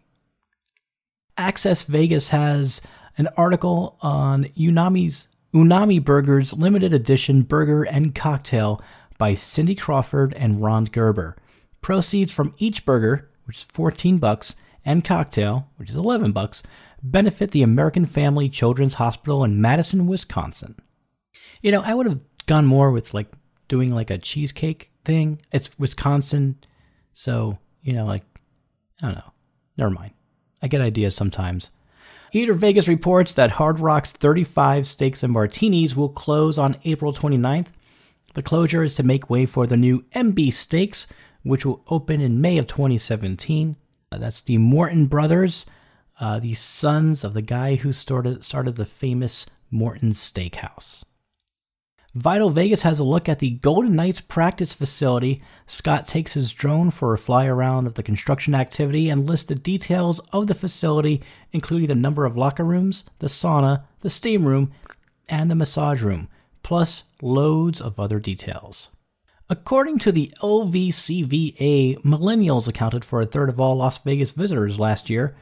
Access 1.37 1.83
Vegas 1.83 2.29
has 2.29 2.81
an 3.21 3.29
article 3.37 3.97
on 4.01 4.45
Umami's 4.57 5.27
Umami 5.53 6.03
Burger's 6.03 6.53
limited 6.53 6.91
edition 6.91 7.43
burger 7.43 7.83
and 7.83 8.15
cocktail 8.15 8.81
by 9.19 9.35
Cindy 9.35 9.75
Crawford 9.75 10.33
and 10.33 10.63
Rande 10.63 10.91
Gerber. 10.91 11.37
Proceeds 11.81 12.31
from 12.31 12.51
each 12.57 12.83
burger, 12.83 13.29
which 13.45 13.59
is 13.59 13.63
14 13.65 14.17
bucks, 14.17 14.55
and 14.83 15.05
cocktail, 15.05 15.69
which 15.77 15.91
is 15.91 15.95
11 15.95 16.31
bucks, 16.31 16.63
benefit 17.03 17.51
the 17.51 17.61
American 17.61 18.07
Family 18.07 18.49
Children's 18.49 18.95
Hospital 18.95 19.43
in 19.43 19.61
Madison, 19.61 20.07
Wisconsin. 20.07 20.75
You 21.61 21.71
know, 21.71 21.83
I 21.83 21.93
would 21.93 22.07
have 22.07 22.21
gone 22.47 22.65
more 22.65 22.89
with 22.89 23.13
like 23.13 23.31
doing 23.67 23.91
like 23.91 24.09
a 24.09 24.17
cheesecake 24.17 24.89
thing. 25.05 25.39
It's 25.51 25.77
Wisconsin, 25.77 26.57
so, 27.13 27.59
you 27.83 27.93
know, 27.93 28.05
like 28.07 28.23
I 29.03 29.07
don't 29.07 29.15
know. 29.15 29.33
Never 29.77 29.91
mind. 29.91 30.13
I 30.63 30.67
get 30.67 30.81
ideas 30.81 31.13
sometimes. 31.13 31.69
Eater 32.33 32.53
Vegas 32.53 32.87
reports 32.87 33.33
that 33.33 33.51
Hard 33.51 33.79
Rock's 33.79 34.11
35 34.13 34.87
Steaks 34.87 35.21
and 35.21 35.33
Martinis 35.33 35.95
will 35.95 36.09
close 36.09 36.57
on 36.57 36.77
April 36.85 37.13
29th. 37.13 37.67
The 38.35 38.41
closure 38.41 38.83
is 38.83 38.95
to 38.95 39.03
make 39.03 39.29
way 39.29 39.45
for 39.45 39.67
the 39.67 39.75
new 39.75 40.03
MB 40.15 40.53
Steaks, 40.53 41.07
which 41.43 41.65
will 41.65 41.83
open 41.89 42.21
in 42.21 42.39
May 42.39 42.57
of 42.57 42.67
2017. 42.67 43.75
Uh, 44.11 44.17
that's 44.17 44.41
the 44.41 44.57
Morton 44.57 45.07
Brothers. 45.07 45.65
uh, 46.19 46.39
the 46.39 46.53
sons 46.53 47.23
of 47.23 47.33
the 47.33 47.41
guy 47.41 47.75
who 47.75 47.91
started, 47.91 48.45
started 48.45 48.75
the 48.75 48.85
famous 48.85 49.47
Morton 49.71 50.11
Steakhouse. 50.11 51.03
Vital 52.13 52.49
Vegas 52.49 52.81
has 52.81 52.99
a 52.99 53.05
look 53.05 53.29
at 53.29 53.39
the 53.39 53.51
Golden 53.51 53.95
Knights 53.95 54.19
practice 54.19 54.73
facility. 54.73 55.41
Scott 55.65 56.05
takes 56.05 56.33
his 56.33 56.51
drone 56.51 56.91
for 56.91 57.13
a 57.13 57.17
fly 57.17 57.45
around 57.45 57.87
of 57.87 57.93
the 57.93 58.03
construction 58.03 58.53
activity 58.53 59.09
and 59.09 59.25
lists 59.25 59.47
the 59.47 59.55
details 59.55 60.19
of 60.33 60.47
the 60.47 60.53
facility, 60.53 61.21
including 61.53 61.87
the 61.87 61.95
number 61.95 62.25
of 62.25 62.35
locker 62.35 62.65
rooms, 62.65 63.05
the 63.19 63.27
sauna, 63.27 63.83
the 64.01 64.09
steam 64.09 64.45
room, 64.45 64.73
and 65.29 65.49
the 65.49 65.55
massage 65.55 66.01
room, 66.01 66.27
plus 66.63 67.05
loads 67.21 67.79
of 67.79 67.97
other 67.97 68.19
details. 68.19 68.89
According 69.49 69.99
to 69.99 70.11
the 70.11 70.33
LVCVA, 70.41 72.01
millennials 72.03 72.67
accounted 72.67 73.05
for 73.05 73.21
a 73.21 73.25
third 73.25 73.47
of 73.47 73.59
all 73.59 73.75
Las 73.75 73.97
Vegas 73.99 74.31
visitors 74.31 74.79
last 74.79 75.09
year. 75.09 75.33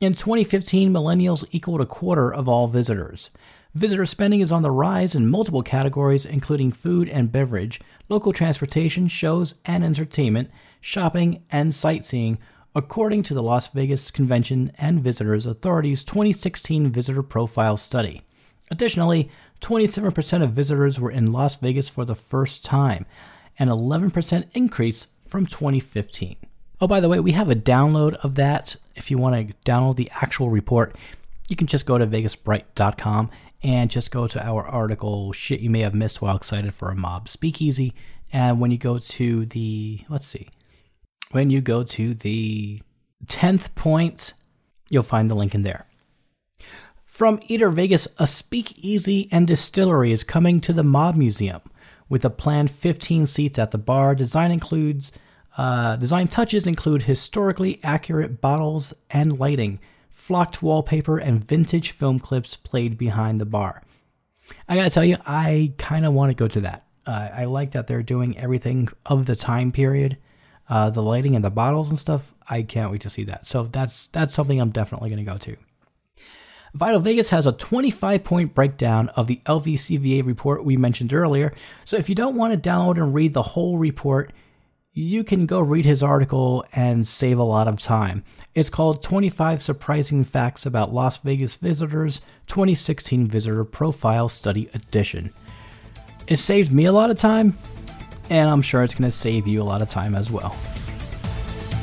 In 0.00 0.14
2015, 0.14 0.92
millennials 0.92 1.44
equaled 1.52 1.80
a 1.80 1.86
quarter 1.86 2.32
of 2.32 2.48
all 2.48 2.66
visitors. 2.66 3.30
Visitor 3.76 4.06
spending 4.06 4.40
is 4.40 4.52
on 4.52 4.62
the 4.62 4.70
rise 4.70 5.14
in 5.14 5.28
multiple 5.28 5.62
categories, 5.62 6.24
including 6.24 6.72
food 6.72 7.10
and 7.10 7.30
beverage, 7.30 7.78
local 8.08 8.32
transportation, 8.32 9.06
shows 9.06 9.52
and 9.66 9.84
entertainment, 9.84 10.50
shopping, 10.80 11.42
and 11.50 11.74
sightseeing, 11.74 12.38
according 12.74 13.22
to 13.24 13.34
the 13.34 13.42
Las 13.42 13.68
Vegas 13.68 14.10
Convention 14.10 14.72
and 14.78 15.02
Visitors 15.02 15.44
Authority's 15.44 16.02
2016 16.04 16.88
Visitor 16.88 17.22
Profile 17.22 17.76
Study. 17.76 18.22
Additionally, 18.70 19.28
27% 19.60 20.42
of 20.42 20.52
visitors 20.52 20.98
were 20.98 21.10
in 21.10 21.30
Las 21.30 21.56
Vegas 21.56 21.90
for 21.90 22.06
the 22.06 22.14
first 22.14 22.64
time, 22.64 23.04
an 23.58 23.68
11% 23.68 24.46
increase 24.54 25.06
from 25.28 25.44
2015. 25.44 26.36
Oh, 26.80 26.86
by 26.86 27.00
the 27.00 27.10
way, 27.10 27.20
we 27.20 27.32
have 27.32 27.50
a 27.50 27.54
download 27.54 28.14
of 28.24 28.36
that. 28.36 28.76
If 28.94 29.10
you 29.10 29.18
want 29.18 29.48
to 29.48 29.54
download 29.70 29.96
the 29.96 30.10
actual 30.14 30.48
report, 30.48 30.96
you 31.48 31.56
can 31.56 31.66
just 31.66 31.86
go 31.86 31.98
to 31.98 32.06
vegasbright.com 32.06 33.30
and 33.66 33.90
just 33.90 34.12
go 34.12 34.28
to 34.28 34.40
our 34.40 34.64
article, 34.64 35.32
Shit 35.32 35.58
You 35.58 35.70
May 35.70 35.80
Have 35.80 35.92
Missed 35.92 36.22
While 36.22 36.36
Excited 36.36 36.72
for 36.72 36.88
a 36.88 36.94
Mob 36.94 37.28
Speakeasy. 37.28 37.94
And 38.32 38.60
when 38.60 38.70
you 38.70 38.78
go 38.78 38.98
to 38.98 39.44
the, 39.44 40.02
let's 40.08 40.24
see, 40.24 40.46
when 41.32 41.50
you 41.50 41.60
go 41.60 41.82
to 41.82 42.14
the 42.14 42.80
10th 43.26 43.74
point, 43.74 44.34
you'll 44.88 45.02
find 45.02 45.28
the 45.28 45.34
link 45.34 45.52
in 45.52 45.62
there. 45.62 45.86
From 47.04 47.40
Eater 47.48 47.70
Vegas, 47.70 48.06
a 48.18 48.28
speakeasy 48.28 49.28
and 49.32 49.48
distillery 49.48 50.12
is 50.12 50.22
coming 50.22 50.60
to 50.60 50.72
the 50.72 50.84
Mob 50.84 51.16
Museum 51.16 51.62
with 52.08 52.24
a 52.24 52.30
planned 52.30 52.70
15 52.70 53.26
seats 53.26 53.58
at 53.58 53.72
the 53.72 53.78
bar. 53.78 54.14
Design 54.14 54.52
includes 54.52 55.10
uh, 55.58 55.96
design 55.96 56.28
touches 56.28 56.66
include 56.66 57.04
historically 57.04 57.80
accurate 57.82 58.40
bottles 58.40 58.94
and 59.10 59.40
lighting 59.40 59.80
flocked 60.26 60.60
wallpaper, 60.60 61.18
and 61.18 61.46
vintage 61.46 61.92
film 61.92 62.18
clips 62.18 62.56
played 62.56 62.98
behind 62.98 63.40
the 63.40 63.46
bar. 63.46 63.84
I 64.68 64.74
gotta 64.74 64.90
tell 64.90 65.04
you, 65.04 65.16
I 65.24 65.72
kind 65.78 66.04
of 66.04 66.14
want 66.14 66.30
to 66.30 66.34
go 66.34 66.48
to 66.48 66.62
that. 66.62 66.84
Uh, 67.06 67.28
I 67.32 67.44
like 67.44 67.70
that 67.72 67.86
they're 67.86 68.02
doing 68.02 68.36
everything 68.36 68.88
of 69.04 69.26
the 69.26 69.36
time 69.36 69.70
period, 69.70 70.18
uh, 70.68 70.90
the 70.90 71.02
lighting 71.02 71.36
and 71.36 71.44
the 71.44 71.50
bottles 71.50 71.90
and 71.90 71.98
stuff. 71.98 72.34
I 72.48 72.62
can't 72.62 72.90
wait 72.90 73.02
to 73.02 73.10
see 73.10 73.22
that. 73.24 73.46
So 73.46 73.68
that's 73.70 74.08
that's 74.08 74.34
something 74.34 74.60
I'm 74.60 74.70
definitely 74.70 75.14
to 75.14 75.22
go 75.22 75.38
to. 75.38 75.56
Vital 76.74 76.98
Vegas 77.00 77.28
has 77.28 77.46
a 77.46 77.52
25 77.52 78.24
point 78.24 78.52
breakdown 78.52 79.08
of 79.10 79.28
the 79.28 79.40
LVCVA 79.46 80.26
report 80.26 80.64
we 80.64 80.76
mentioned 80.76 81.12
earlier. 81.12 81.54
So 81.84 81.96
if 81.96 82.08
you 82.08 82.16
don't 82.16 82.34
want 82.34 82.52
to 82.52 82.68
download 82.68 82.96
and 82.96 83.14
read 83.14 83.32
the 83.32 83.42
whole 83.42 83.78
report, 83.78 84.32
you 84.98 85.22
can 85.22 85.44
go 85.44 85.60
read 85.60 85.84
his 85.84 86.02
article 86.02 86.64
and 86.72 87.06
save 87.06 87.36
a 87.36 87.42
lot 87.42 87.68
of 87.68 87.78
time. 87.78 88.24
It's 88.54 88.70
called 88.70 89.02
25 89.02 89.60
Surprising 89.60 90.24
Facts 90.24 90.64
About 90.64 90.94
Las 90.94 91.18
Vegas 91.18 91.56
Visitors 91.56 92.22
2016 92.46 93.26
Visitor 93.26 93.62
Profile 93.66 94.30
Study 94.30 94.70
Edition. 94.72 95.34
It 96.26 96.38
saved 96.38 96.72
me 96.72 96.86
a 96.86 96.92
lot 96.92 97.10
of 97.10 97.18
time, 97.18 97.58
and 98.30 98.48
I'm 98.48 98.62
sure 98.62 98.82
it's 98.82 98.94
going 98.94 99.10
to 99.10 99.14
save 99.14 99.46
you 99.46 99.60
a 99.60 99.64
lot 99.64 99.82
of 99.82 99.90
time 99.90 100.14
as 100.14 100.30
well. 100.30 100.56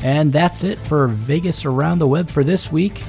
And 0.01 0.33
that's 0.33 0.63
it 0.63 0.79
for 0.79 1.05
Vegas 1.05 1.65
Around 1.65 1.99
the 1.99 2.07
Web 2.07 2.31
for 2.31 2.43
this 2.43 2.71
week. 2.71 3.03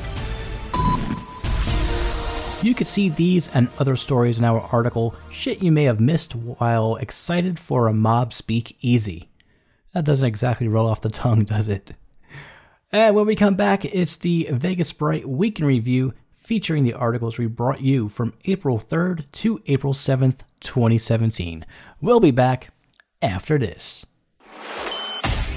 You 2.63 2.75
can 2.75 2.87
see 2.87 3.09
these 3.09 3.49
and 3.55 3.69
other 3.79 3.97
stories 3.97 4.39
in 4.39 4.45
our 4.45 4.61
article, 4.71 5.15
Shit 5.33 5.63
You 5.63 5.73
May 5.73 5.85
Have 5.85 5.99
Missed 5.99 6.35
While 6.35 6.97
Excited 6.97 7.59
for 7.59 7.89
a 7.89 7.95
Mob 7.95 8.35
Speak 8.35 8.77
Easy. 8.83 9.31
That 9.95 10.05
doesn't 10.05 10.27
exactly 10.27 10.69
roll 10.69 10.89
off 10.89 11.01
the 11.01 11.09
tongue, 11.09 11.45
does 11.45 11.69
it? 11.69 11.93
And 12.93 13.17
when 13.17 13.27
we 13.27 13.37
come 13.37 13.55
back, 13.55 13.85
it's 13.85 14.17
the 14.17 14.49
Vegas 14.53 14.93
Bright 14.93 15.29
Week 15.29 15.59
in 15.59 15.65
Review 15.65 16.13
featuring 16.37 16.85
the 16.85 16.93
articles 16.93 17.39
we 17.39 17.47
brought 17.47 17.81
you 17.81 18.09
from 18.09 18.35
April 18.45 18.79
3rd 18.79 19.25
to 19.33 19.63
April 19.67 19.95
7th, 19.95 20.41
2017. 20.61 21.65
We'll 22.01 22.21
be 22.21 22.31
back 22.31 22.69
after 23.23 23.59
this. 23.59 24.05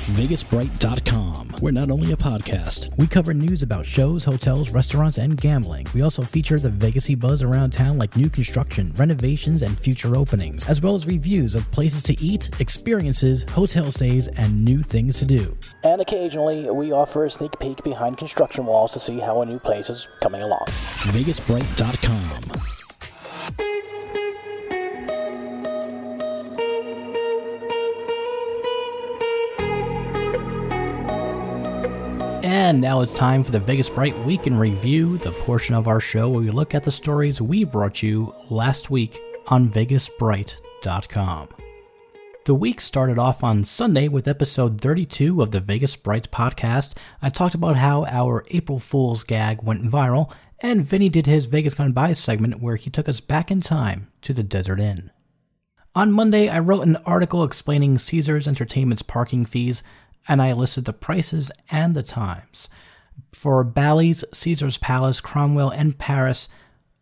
VegasBright.com. 0.08 1.56
We're 1.62 1.72
not 1.72 1.92
only 1.92 2.14
a 2.14 2.16
podcast, 2.16 2.98
we 2.98 3.08
cover 3.08 3.34
news 3.34 3.62
about 3.62 3.86
shows, 3.86 4.24
hotels, 4.24 4.70
restaurants, 4.70 5.18
and 5.18 5.36
gambling. 5.36 5.86
We 5.94 6.02
also 6.02 6.24
feature 6.24 6.60
the 6.60 6.70
Vegasy 6.70 7.20
buzz 7.20 7.44
around 7.44 7.72
town 7.72 7.98
like 7.98 8.16
new 8.16 8.30
construction, 8.30 8.94
renovations, 8.96 9.64
and 9.64 9.78
future 9.78 10.16
openings, 10.16 10.66
as 10.66 10.82
well 10.82 10.96
as 10.96 11.08
reviews 11.08 11.56
of 11.56 11.70
places 11.72 12.04
to 12.04 12.18
eat, 12.24 12.50
experiences, 12.62 13.44
hotel 13.50 13.92
stays, 13.92 14.30
and 14.30 14.64
new 14.64 14.82
things 14.82 15.18
to 15.20 15.26
do. 15.26 15.58
And 15.84 16.00
occasionally, 16.00 16.70
we 16.72 16.94
offer 16.94 17.26
a 17.26 17.30
sneak 17.30 17.60
peek 17.60 17.84
behind 17.84 18.18
construction 18.18 18.66
walls 18.66 18.94
to 18.94 19.00
see 19.00 19.20
how 19.20 19.42
a 19.42 19.46
new 19.46 19.60
place 19.60 19.90
is 19.90 20.08
coming 20.22 20.42
along. 20.42 20.66
VegasBright.com. 21.12 22.78
And 32.48 32.80
now 32.80 33.02
it's 33.02 33.12
time 33.12 33.44
for 33.44 33.52
the 33.52 33.60
Vegas 33.60 33.90
Bright 33.90 34.18
Week 34.24 34.48
in 34.48 34.58
Review, 34.58 35.18
the 35.18 35.34
portion 35.34 35.76
of 35.76 35.90
our 35.90 36.00
show 36.00 36.30
where 36.30 36.40
we 36.40 36.50
look 36.50 36.74
at 36.74 36.82
the 36.86 36.94
stories 36.94 37.42
we 37.42 37.66
brought 37.66 38.02
you 38.02 38.34
last 38.50 38.90
week 38.90 39.20
on 39.48 39.70
VegasBright.com. 39.70 41.50
The 42.46 42.56
week 42.56 42.80
started 42.80 43.20
off 43.20 43.44
on 43.44 43.66
Sunday 43.66 44.08
with 44.08 44.30
episode 44.30 44.80
32 44.80 45.42
of 45.42 45.52
the 45.52 45.60
Vegas 45.60 45.98
Bright 45.98 46.32
podcast. 46.32 46.96
I 47.22 47.28
talked 47.28 47.54
about 47.54 47.76
how 47.76 48.06
our 48.06 48.46
April 48.52 48.80
Fool's 48.80 49.26
gag 49.26 49.62
went 49.62 49.84
viral, 49.84 50.32
and 50.62 50.86
Vinny 50.86 51.10
did 51.10 51.26
his 51.26 51.48
Vegas 51.48 51.74
Gone 51.74 51.92
By 51.92 52.14
segment 52.14 52.62
where 52.62 52.78
he 52.78 52.90
took 52.90 53.10
us 53.10 53.20
back 53.20 53.52
in 53.52 53.60
time 53.60 54.08
to 54.22 54.34
the 54.34 54.44
Desert 54.44 54.80
Inn. 54.80 55.12
On 55.98 56.12
Monday, 56.12 56.48
I 56.48 56.60
wrote 56.60 56.88
an 56.88 56.96
article 57.08 57.44
explaining 57.44 57.98
Caesars 57.98 58.48
Entertainment's 58.48 59.02
parking 59.02 59.46
fees 59.46 59.82
and 60.28 60.42
I 60.42 60.54
listed 60.54 60.86
the 60.86 60.94
prices 60.94 61.52
and 61.70 61.96
the 61.96 62.04
times. 62.04 62.68
For 63.34 63.64
Bally's, 63.64 64.24
Caesar's 64.34 64.78
Palace, 64.78 65.22
Cromwell, 65.22 65.70
and 65.70 65.98
Paris, 65.98 66.48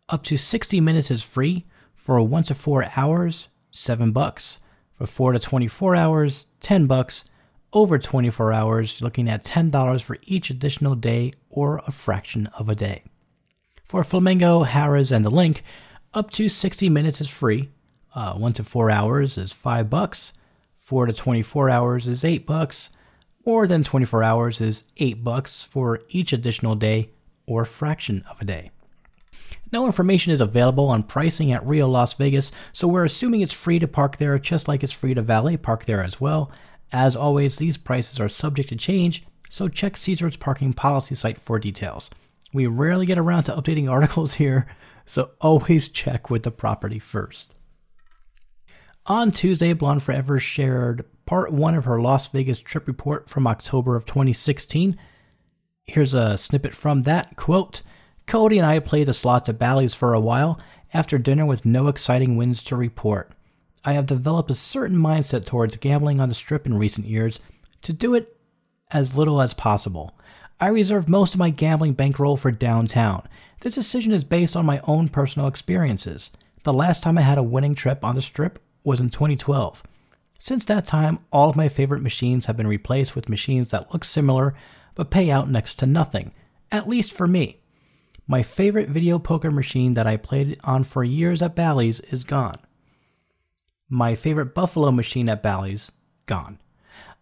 up 0.08 0.22
to 0.24 0.36
60 0.36 0.80
minutes 0.80 1.10
is 1.10 1.22
free. 1.22 1.64
For 1.94 2.20
1 2.22 2.44
to 2.44 2.54
4 2.54 2.90
hours, 2.96 3.48
7 3.70 4.12
bucks. 4.12 4.60
For 4.94 5.06
4 5.06 5.32
to 5.32 5.38
24 5.38 5.96
hours, 5.96 6.46
10 6.60 6.86
bucks. 6.86 7.24
Over 7.72 7.98
24 7.98 8.52
hours, 8.52 9.02
looking 9.02 9.28
at 9.28 9.44
$10 9.44 10.02
for 10.02 10.16
each 10.22 10.48
additional 10.48 10.94
day 10.94 11.32
or 11.50 11.82
a 11.86 11.90
fraction 11.90 12.46
of 12.58 12.68
a 12.68 12.74
day. 12.74 13.02
For 13.84 14.02
Flamingo, 14.04 14.64
Harrah's, 14.64 15.12
and 15.12 15.24
the 15.24 15.30
Link, 15.30 15.62
up 16.14 16.30
to 16.32 16.48
60 16.48 16.88
minutes 16.88 17.20
is 17.20 17.28
free. 17.28 17.70
Uh, 18.14 18.34
1 18.34 18.52
to 18.54 18.64
4 18.64 18.90
hours 18.90 19.36
is 19.36 19.52
5 19.52 19.90
bucks. 19.90 20.32
4 20.78 21.06
to 21.06 21.12
24 21.12 21.68
hours 21.68 22.06
is 22.06 22.24
8 22.24 22.46
bucks. 22.46 22.90
More 23.46 23.68
than 23.68 23.84
24 23.84 24.24
hours 24.24 24.60
is 24.60 24.82
8 24.96 25.22
bucks 25.22 25.62
for 25.62 26.00
each 26.08 26.32
additional 26.32 26.74
day 26.74 27.10
or 27.46 27.64
fraction 27.64 28.24
of 28.28 28.40
a 28.40 28.44
day. 28.44 28.72
No 29.70 29.86
information 29.86 30.32
is 30.32 30.40
available 30.40 30.88
on 30.88 31.04
pricing 31.04 31.52
at 31.52 31.64
Rio 31.64 31.86
Las 31.86 32.12
Vegas, 32.14 32.50
so 32.72 32.88
we're 32.88 33.04
assuming 33.04 33.42
it's 33.42 33.52
free 33.52 33.78
to 33.78 33.86
park 33.86 34.16
there 34.16 34.36
just 34.40 34.66
like 34.66 34.82
it's 34.82 34.92
free 34.92 35.14
to 35.14 35.22
valet 35.22 35.56
park 35.56 35.84
there 35.84 36.02
as 36.02 36.20
well. 36.20 36.50
As 36.90 37.14
always, 37.14 37.56
these 37.56 37.76
prices 37.76 38.18
are 38.18 38.28
subject 38.28 38.70
to 38.70 38.76
change, 38.76 39.24
so 39.48 39.68
check 39.68 39.96
Caesar's 39.96 40.36
parking 40.36 40.72
policy 40.72 41.14
site 41.14 41.40
for 41.40 41.60
details. 41.60 42.10
We 42.52 42.66
rarely 42.66 43.06
get 43.06 43.16
around 43.16 43.44
to 43.44 43.54
updating 43.54 43.88
articles 43.90 44.34
here, 44.34 44.66
so 45.04 45.30
always 45.40 45.86
check 45.86 46.30
with 46.30 46.42
the 46.42 46.50
property 46.50 46.98
first. 46.98 47.55
On 49.08 49.30
Tuesday, 49.30 49.72
Blonde 49.72 50.02
Forever 50.02 50.40
shared 50.40 51.04
part 51.26 51.52
one 51.52 51.76
of 51.76 51.84
her 51.84 52.00
Las 52.00 52.26
Vegas 52.26 52.58
trip 52.58 52.88
report 52.88 53.30
from 53.30 53.46
October 53.46 53.94
of 53.94 54.04
2016. 54.04 54.96
Here's 55.84 56.12
a 56.12 56.36
snippet 56.36 56.74
from 56.74 57.04
that 57.04 57.36
quote 57.36 57.82
Cody 58.26 58.58
and 58.58 58.66
I 58.66 58.80
played 58.80 59.06
the 59.06 59.14
slots 59.14 59.48
at 59.48 59.60
Bally's 59.60 59.94
for 59.94 60.12
a 60.12 60.18
while 60.18 60.58
after 60.92 61.18
dinner 61.18 61.46
with 61.46 61.64
no 61.64 61.86
exciting 61.86 62.36
wins 62.36 62.64
to 62.64 62.74
report. 62.74 63.30
I 63.84 63.92
have 63.92 64.06
developed 64.06 64.50
a 64.50 64.56
certain 64.56 64.96
mindset 64.96 65.46
towards 65.46 65.76
gambling 65.76 66.18
on 66.18 66.28
the 66.28 66.34
strip 66.34 66.66
in 66.66 66.76
recent 66.76 67.06
years 67.06 67.38
to 67.82 67.92
do 67.92 68.12
it 68.16 68.36
as 68.90 69.16
little 69.16 69.40
as 69.40 69.54
possible. 69.54 70.18
I 70.58 70.66
reserve 70.66 71.08
most 71.08 71.32
of 71.32 71.38
my 71.38 71.50
gambling 71.50 71.92
bankroll 71.92 72.36
for 72.36 72.50
downtown. 72.50 73.28
This 73.60 73.76
decision 73.76 74.12
is 74.12 74.24
based 74.24 74.56
on 74.56 74.66
my 74.66 74.80
own 74.82 75.10
personal 75.10 75.46
experiences. 75.46 76.32
The 76.64 76.72
last 76.72 77.04
time 77.04 77.16
I 77.16 77.22
had 77.22 77.38
a 77.38 77.44
winning 77.44 77.76
trip 77.76 78.02
on 78.02 78.16
the 78.16 78.22
strip 78.22 78.58
was 78.86 79.00
in 79.00 79.10
2012. 79.10 79.82
Since 80.38 80.64
that 80.66 80.86
time, 80.86 81.18
all 81.32 81.50
of 81.50 81.56
my 81.56 81.68
favorite 81.68 82.02
machines 82.02 82.46
have 82.46 82.56
been 82.56 82.66
replaced 82.66 83.16
with 83.16 83.28
machines 83.28 83.70
that 83.70 83.92
look 83.92 84.04
similar 84.04 84.54
but 84.94 85.10
pay 85.10 85.30
out 85.30 85.50
next 85.50 85.74
to 85.76 85.86
nothing, 85.86 86.32
at 86.70 86.88
least 86.88 87.12
for 87.12 87.26
me. 87.26 87.60
My 88.26 88.42
favorite 88.42 88.88
video 88.88 89.18
poker 89.18 89.50
machine 89.50 89.94
that 89.94 90.06
I 90.06 90.16
played 90.16 90.58
on 90.64 90.84
for 90.84 91.04
years 91.04 91.42
at 91.42 91.54
Bally's 91.54 92.00
is 92.00 92.24
gone. 92.24 92.56
My 93.88 94.14
favorite 94.14 94.54
Buffalo 94.54 94.90
machine 94.90 95.28
at 95.28 95.42
Bally's, 95.42 95.92
gone. 96.26 96.58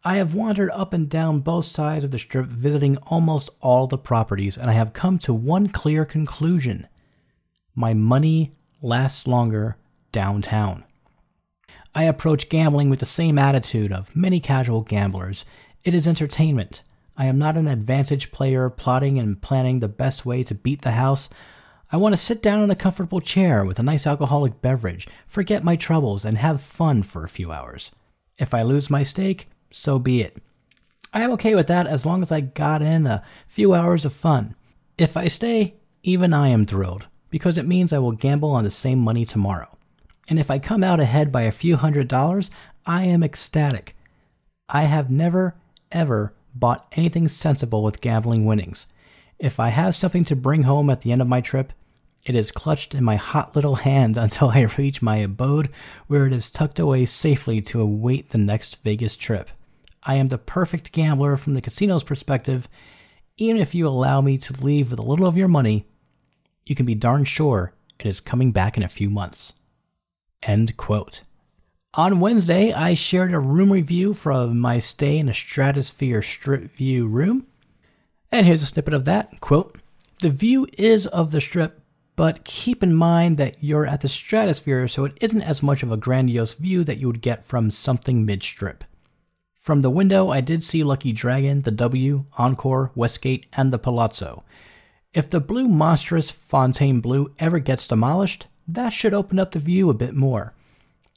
I 0.02 0.16
have 0.16 0.35
wandered 0.35 0.71
up 0.71 0.92
and 0.92 1.09
down 1.09 1.40
both 1.40 1.64
sides 1.64 2.04
of 2.04 2.11
the 2.11 2.18
strip 2.18 2.47
visiting 2.47 2.97
almost 2.99 3.50
all 3.61 3.87
the 3.87 3.99
properties, 3.99 4.56
and 4.56 4.71
I 4.71 4.75
have 4.75 4.92
come 4.92 5.18
to 5.21 5.33
one 5.35 5.68
clear 5.68 6.04
conclusion 6.04 6.88
my 7.75 7.92
money 7.92 8.54
lasts 8.80 9.26
longer 9.26 9.76
downtown. 10.12 10.85
I 11.94 12.04
approach 12.04 12.48
gambling 12.48 12.90
with 12.90 12.98
the 12.98 13.06
same 13.06 13.38
attitude 13.38 13.92
of 13.92 14.14
many 14.16 14.40
casual 14.40 14.82
gamblers 14.82 15.44
it 15.84 15.92
is 15.92 16.08
entertainment. 16.08 16.82
I 17.16 17.26
am 17.26 17.38
not 17.38 17.58
an 17.58 17.68
advantage 17.68 18.32
player 18.32 18.70
plotting 18.70 19.18
and 19.18 19.40
planning 19.40 19.80
the 19.80 19.88
best 19.88 20.24
way 20.24 20.42
to 20.44 20.54
beat 20.54 20.80
the 20.82 20.92
house. 20.92 21.28
I 21.92 21.98
want 21.98 22.14
to 22.14 22.16
sit 22.16 22.42
down 22.42 22.62
in 22.62 22.70
a 22.70 22.74
comfortable 22.74 23.20
chair 23.20 23.64
with 23.64 23.78
a 23.78 23.82
nice 23.82 24.06
alcoholic 24.06 24.62
beverage, 24.62 25.06
forget 25.26 25.62
my 25.62 25.76
troubles, 25.76 26.24
and 26.24 26.38
have 26.38 26.62
fun 26.62 27.02
for 27.02 27.22
a 27.22 27.28
few 27.28 27.52
hours. 27.52 27.90
If 28.38 28.54
I 28.54 28.62
lose 28.62 28.88
my 28.88 29.02
stake, 29.02 29.48
so 29.70 29.98
be 29.98 30.22
it. 30.22 30.38
I 31.12 31.20
am 31.20 31.30
okay 31.32 31.54
with 31.54 31.66
that 31.68 31.86
as 31.86 32.06
long 32.06 32.22
as 32.22 32.32
I 32.32 32.40
got 32.40 32.80
in 32.82 33.06
a 33.06 33.22
few 33.46 33.74
hours 33.74 34.04
of 34.04 34.12
fun. 34.12 34.56
If 34.96 35.16
I 35.16 35.28
stay, 35.28 35.74
even 36.02 36.32
I 36.32 36.48
am 36.48 36.64
thrilled, 36.66 37.06
because 37.30 37.58
it 37.58 37.66
means 37.66 37.92
I 37.92 37.98
will 37.98 38.12
gamble 38.12 38.50
on 38.50 38.64
the 38.64 38.70
same 38.70 38.98
money 38.98 39.24
tomorrow. 39.24 39.74
And 40.28 40.38
if 40.38 40.50
I 40.50 40.59
come 40.59 40.83
out 40.83 41.00
ahead 41.00 41.31
by 41.31 41.43
a 41.43 41.52
few 41.52 41.76
hundred 41.76 42.09
dollars, 42.09 42.50
I 42.87 43.04
am 43.04 43.23
ecstatic. 43.23 43.97
I 44.69 44.85
have 44.85 45.11
never, 45.11 45.57
ever 45.93 46.33
bought 46.54 46.87
anything 46.93 47.28
sensible 47.28 47.83
with 47.83 48.00
gambling 48.00 48.47
winnings. 48.47 48.87
If 49.38 49.61
I 49.61 49.69
have 49.69 49.97
something 49.97 50.25
to 50.26 50.37
bring 50.37 50.62
home 50.62 50.88
at 50.88 51.02
the 51.02 51.12
end 51.12 51.21
of 51.21 51.28
my 51.28 51.40
trip, 51.40 51.73
it 52.25 52.35
is 52.35 52.50
clutched 52.50 52.95
in 52.95 53.04
my 53.04 53.16
hot 53.16 53.54
little 53.54 53.76
hand 53.76 54.16
until 54.19 54.50
I 54.50 54.62
reach 54.78 55.02
my 55.02 55.16
abode, 55.16 55.71
where 56.07 56.26
it 56.26 56.33
is 56.33 56.50
tucked 56.50 56.78
away 56.78 57.04
safely 57.07 57.61
to 57.62 57.81
await 57.81 58.31
the 58.31 58.38
next 58.38 58.83
Vegas 58.83 59.16
trip. 59.16 59.50
I 60.02 60.14
am 60.16 60.28
the 60.28 60.38
perfect 60.38 60.93
gambler 60.93 61.37
from 61.37 61.54
the 61.54 61.62
casino's 61.62 62.04
perspective. 62.04 62.69
Even 63.37 63.61
if 63.61 63.75
you 63.75 63.88
allow 63.88 64.21
me 64.21 64.38
to 64.38 64.64
leave 64.64 64.90
with 64.90 65.00
a 65.00 65.02
little 65.02 65.26
of 65.26 65.37
your 65.37 65.49
money, 65.49 65.87
you 66.64 66.75
can 66.75 66.87
be 66.87 66.95
darn 66.95 67.25
sure 67.25 67.73
it 67.99 68.07
is 68.07 68.21
coming 68.21 68.52
back 68.52 68.76
in 68.76 68.83
a 68.83 68.88
few 68.88 69.11
months. 69.11 69.52
End 70.44 70.76
quote. 70.76 71.22
On 71.94 72.20
Wednesday, 72.20 72.72
I 72.72 72.94
shared 72.94 73.32
a 73.32 73.38
room 73.38 73.72
review 73.72 74.14
from 74.14 74.58
my 74.58 74.78
stay 74.78 75.18
in 75.18 75.28
a 75.28 75.34
Stratosphere 75.34 76.22
Strip 76.22 76.74
View 76.76 77.06
room. 77.06 77.46
And 78.30 78.46
here's 78.46 78.62
a 78.62 78.66
snippet 78.66 78.94
of 78.94 79.04
that 79.06 79.40
quote 79.40 79.78
The 80.20 80.30
view 80.30 80.66
is 80.76 81.06
of 81.06 81.30
the 81.30 81.40
strip, 81.40 81.80
but 82.16 82.44
keep 82.44 82.82
in 82.82 82.94
mind 82.94 83.38
that 83.38 83.62
you're 83.62 83.86
at 83.86 84.02
the 84.02 84.08
Stratosphere, 84.08 84.86
so 84.86 85.04
it 85.04 85.16
isn't 85.20 85.42
as 85.42 85.62
much 85.62 85.82
of 85.82 85.90
a 85.90 85.96
grandiose 85.96 86.54
view 86.54 86.84
that 86.84 86.98
you 86.98 87.06
would 87.06 87.22
get 87.22 87.44
from 87.44 87.70
something 87.70 88.26
mid 88.26 88.42
strip. 88.42 88.84
From 89.54 89.80
the 89.80 89.90
window, 89.90 90.28
I 90.28 90.42
did 90.42 90.62
see 90.62 90.84
Lucky 90.84 91.12
Dragon, 91.12 91.62
the 91.62 91.70
W, 91.70 92.26
Encore, 92.36 92.90
Westgate, 92.94 93.46
and 93.54 93.72
the 93.72 93.78
Palazzo. 93.78 94.44
If 95.14 95.30
the 95.30 95.40
blue 95.40 95.68
monstrous 95.68 96.30
Fontainebleau 96.30 97.28
ever 97.38 97.60
gets 97.60 97.86
demolished, 97.86 98.46
that 98.66 98.90
should 98.90 99.14
open 99.14 99.38
up 99.38 99.52
the 99.52 99.59
view 99.59 99.90
a 99.90 99.94
bit 99.94 100.14
more. 100.14 100.54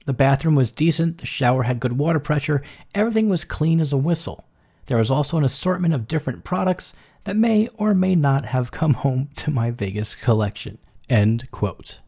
The 0.06 0.14
bathroom 0.14 0.56
was 0.56 0.72
decent, 0.72 1.18
the 1.18 1.26
shower 1.26 1.64
had 1.64 1.80
good 1.80 1.98
water 1.98 2.20
pressure, 2.20 2.64
everything 2.96 3.30
was 3.30 3.44
clean 3.44 3.80
as 3.80 3.92
a 3.92 3.98
whistle. 3.98 4.46
There 4.86 4.98
was 4.98 5.12
also 5.12 5.38
an 5.38 5.44
assortment 5.44 5.94
of 5.94 6.08
different 6.08 6.44
products 6.44 6.94
that 7.26 7.36
may 7.36 7.68
or 7.76 7.94
may 7.94 8.16
not 8.16 8.46
have 8.46 8.72
come 8.72 8.94
home 9.06 9.30
to 9.36 9.52
my 9.52 9.70
Vegas 9.72 10.16
collection. 10.16 10.78
End 11.10 11.50
quote. 11.52 12.00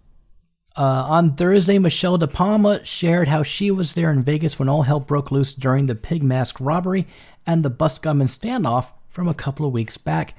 Uh, 0.77 1.03
on 1.09 1.35
Thursday, 1.35 1.77
Michelle 1.77 2.17
De 2.17 2.27
Palma 2.27 2.85
shared 2.85 3.27
how 3.27 3.43
she 3.43 3.69
was 3.69 3.93
there 3.93 4.11
in 4.11 4.23
Vegas 4.23 4.57
when 4.57 4.69
all 4.69 4.83
hell 4.83 5.01
broke 5.01 5.29
loose 5.29 5.53
during 5.53 5.87
the 5.87 5.95
pig 5.95 6.23
mask 6.23 6.55
robbery 6.61 7.05
and 7.45 7.63
the 7.63 7.69
bus 7.69 7.99
gunman 7.99 8.27
standoff 8.27 8.91
from 9.09 9.27
a 9.27 9.33
couple 9.33 9.65
of 9.65 9.73
weeks 9.73 9.97
back. 9.97 10.35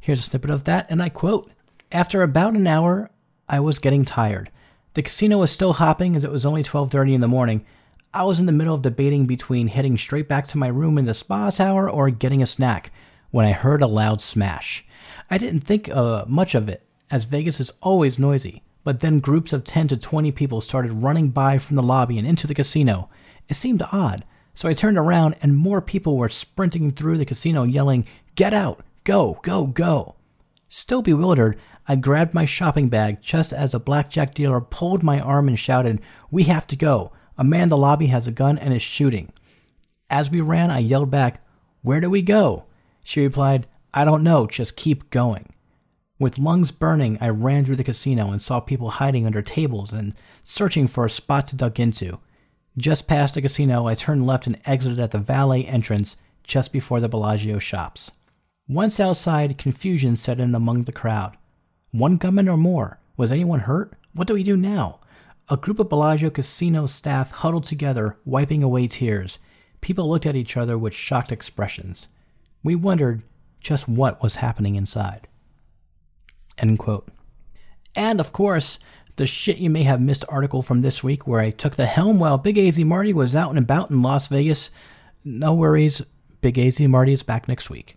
Here's 0.00 0.18
a 0.18 0.22
snippet 0.22 0.50
of 0.50 0.64
that, 0.64 0.86
and 0.90 1.00
I 1.00 1.10
quote 1.10 1.52
After 1.92 2.22
about 2.22 2.54
an 2.54 2.66
hour, 2.66 3.10
I 3.48 3.60
was 3.60 3.78
getting 3.78 4.04
tired. 4.04 4.50
The 4.94 5.02
casino 5.02 5.38
was 5.38 5.50
still 5.50 5.74
hopping 5.74 6.16
as 6.16 6.24
it 6.24 6.30
was 6.30 6.46
only 6.46 6.62
12:30 6.62 7.14
in 7.14 7.20
the 7.20 7.28
morning. 7.28 7.64
I 8.12 8.22
was 8.24 8.38
in 8.38 8.46
the 8.46 8.52
middle 8.52 8.74
of 8.74 8.82
debating 8.82 9.26
between 9.26 9.68
heading 9.68 9.98
straight 9.98 10.28
back 10.28 10.46
to 10.48 10.58
my 10.58 10.68
room 10.68 10.98
in 10.98 11.04
the 11.04 11.14
spa 11.14 11.50
tower 11.50 11.90
or 11.90 12.10
getting 12.10 12.42
a 12.42 12.46
snack 12.46 12.92
when 13.30 13.44
I 13.44 13.52
heard 13.52 13.82
a 13.82 13.88
loud 13.88 14.20
smash. 14.20 14.86
I 15.28 15.38
didn't 15.38 15.60
think 15.60 15.88
uh, 15.88 16.24
much 16.28 16.54
of 16.54 16.68
it, 16.68 16.86
as 17.10 17.24
Vegas 17.24 17.58
is 17.58 17.72
always 17.82 18.18
noisy. 18.18 18.62
But 18.84 19.00
then 19.00 19.18
groups 19.18 19.52
of 19.52 19.64
10 19.64 19.88
to 19.88 19.96
20 19.96 20.30
people 20.32 20.60
started 20.60 21.02
running 21.02 21.30
by 21.30 21.58
from 21.58 21.74
the 21.74 21.82
lobby 21.82 22.18
and 22.18 22.28
into 22.28 22.46
the 22.46 22.54
casino. 22.54 23.08
It 23.48 23.54
seemed 23.54 23.82
odd, 23.90 24.24
so 24.54 24.68
I 24.68 24.74
turned 24.74 24.98
around 24.98 25.34
and 25.42 25.56
more 25.56 25.80
people 25.80 26.16
were 26.16 26.28
sprinting 26.28 26.90
through 26.90 27.18
the 27.18 27.24
casino 27.24 27.64
yelling, 27.64 28.06
Get 28.36 28.54
out! 28.54 28.84
Go! 29.02 29.40
Go! 29.42 29.66
Go! 29.66 30.14
Still 30.68 31.02
bewildered, 31.02 31.58
I 31.86 31.96
grabbed 31.96 32.32
my 32.32 32.46
shopping 32.46 32.88
bag 32.88 33.20
just 33.20 33.52
as 33.52 33.74
a 33.74 33.78
blackjack 33.78 34.34
dealer 34.34 34.60
pulled 34.60 35.02
my 35.02 35.20
arm 35.20 35.48
and 35.48 35.58
shouted, 35.58 36.00
We 36.30 36.44
have 36.44 36.66
to 36.68 36.76
go! 36.76 37.12
A 37.36 37.44
man 37.44 37.64
in 37.64 37.68
the 37.68 37.76
lobby 37.76 38.06
has 38.06 38.26
a 38.26 38.32
gun 38.32 38.58
and 38.58 38.72
is 38.72 38.82
shooting. 38.82 39.32
As 40.08 40.30
we 40.30 40.40
ran, 40.40 40.70
I 40.70 40.78
yelled 40.78 41.10
back, 41.10 41.44
Where 41.82 42.00
do 42.00 42.08
we 42.08 42.22
go? 42.22 42.64
She 43.02 43.20
replied, 43.20 43.66
I 43.92 44.04
don't 44.04 44.22
know, 44.22 44.46
just 44.46 44.76
keep 44.76 45.10
going. 45.10 45.52
With 46.18 46.38
lungs 46.38 46.70
burning, 46.70 47.18
I 47.20 47.28
ran 47.28 47.64
through 47.64 47.76
the 47.76 47.84
casino 47.84 48.30
and 48.30 48.40
saw 48.40 48.60
people 48.60 48.90
hiding 48.90 49.26
under 49.26 49.42
tables 49.42 49.92
and 49.92 50.14
searching 50.42 50.86
for 50.86 51.04
a 51.04 51.10
spot 51.10 51.46
to 51.48 51.56
duck 51.56 51.78
into. 51.78 52.18
Just 52.76 53.06
past 53.06 53.34
the 53.34 53.42
casino, 53.42 53.86
I 53.86 53.94
turned 53.94 54.26
left 54.26 54.46
and 54.46 54.58
exited 54.64 54.98
at 54.98 55.10
the 55.10 55.18
valet 55.18 55.64
entrance 55.64 56.16
just 56.42 56.72
before 56.72 57.00
the 57.00 57.08
Bellagio 57.08 57.58
shops. 57.58 58.10
Once 58.68 58.98
outside, 58.98 59.58
confusion 59.58 60.16
set 60.16 60.40
in 60.40 60.54
among 60.54 60.84
the 60.84 60.92
crowd. 60.92 61.36
One 61.94 62.16
gunman 62.16 62.48
or 62.48 62.56
more? 62.56 62.98
Was 63.16 63.30
anyone 63.30 63.60
hurt? 63.60 63.92
What 64.14 64.26
do 64.26 64.34
we 64.34 64.42
do 64.42 64.56
now? 64.56 64.98
A 65.48 65.56
group 65.56 65.78
of 65.78 65.88
Bellagio 65.88 66.28
casino 66.28 66.86
staff 66.86 67.30
huddled 67.30 67.66
together, 67.66 68.16
wiping 68.24 68.64
away 68.64 68.88
tears. 68.88 69.38
People 69.80 70.10
looked 70.10 70.26
at 70.26 70.34
each 70.34 70.56
other 70.56 70.76
with 70.76 70.92
shocked 70.92 71.30
expressions. 71.30 72.08
We 72.64 72.74
wondered 72.74 73.22
just 73.60 73.86
what 73.86 74.20
was 74.24 74.34
happening 74.34 74.74
inside. 74.74 75.28
End 76.58 76.80
quote. 76.80 77.06
And 77.94 78.18
of 78.18 78.32
course, 78.32 78.80
the 79.14 79.24
shit 79.24 79.58
you 79.58 79.70
may 79.70 79.84
have 79.84 80.00
missed 80.00 80.24
article 80.28 80.62
from 80.62 80.82
this 80.82 81.04
week 81.04 81.28
where 81.28 81.42
I 81.42 81.50
took 81.50 81.76
the 81.76 81.86
helm 81.86 82.18
while 82.18 82.38
Big 82.38 82.58
AZ 82.58 82.76
Marty 82.80 83.12
was 83.12 83.36
out 83.36 83.50
and 83.50 83.58
about 83.60 83.92
in 83.92 84.02
Las 84.02 84.26
Vegas. 84.26 84.70
No 85.24 85.54
worries, 85.54 86.02
Big 86.40 86.58
AZ 86.58 86.80
Marty 86.80 87.12
is 87.12 87.22
back 87.22 87.46
next 87.46 87.70
week. 87.70 87.96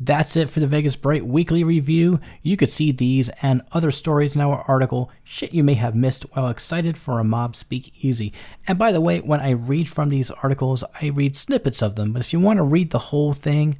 That's 0.00 0.36
it 0.36 0.48
for 0.48 0.60
the 0.60 0.68
Vegas 0.68 0.94
Bright 0.94 1.26
weekly 1.26 1.64
review. 1.64 2.20
You 2.42 2.56
could 2.56 2.68
see 2.68 2.92
these 2.92 3.28
and 3.42 3.62
other 3.72 3.90
stories 3.90 4.36
in 4.36 4.40
our 4.40 4.64
article, 4.68 5.10
shit 5.24 5.52
you 5.52 5.64
may 5.64 5.74
have 5.74 5.96
missed 5.96 6.22
while 6.32 6.48
excited 6.48 6.96
for 6.96 7.18
a 7.18 7.24
mob 7.24 7.56
speakeasy. 7.56 8.32
And 8.68 8.78
by 8.78 8.92
the 8.92 9.00
way, 9.00 9.18
when 9.20 9.40
I 9.40 9.50
read 9.50 9.88
from 9.88 10.08
these 10.08 10.30
articles, 10.30 10.84
I 11.02 11.06
read 11.06 11.36
snippets 11.36 11.82
of 11.82 11.96
them, 11.96 12.12
but 12.12 12.20
if 12.20 12.32
you 12.32 12.38
want 12.38 12.58
to 12.58 12.62
read 12.62 12.90
the 12.90 12.98
whole 12.98 13.32
thing, 13.32 13.78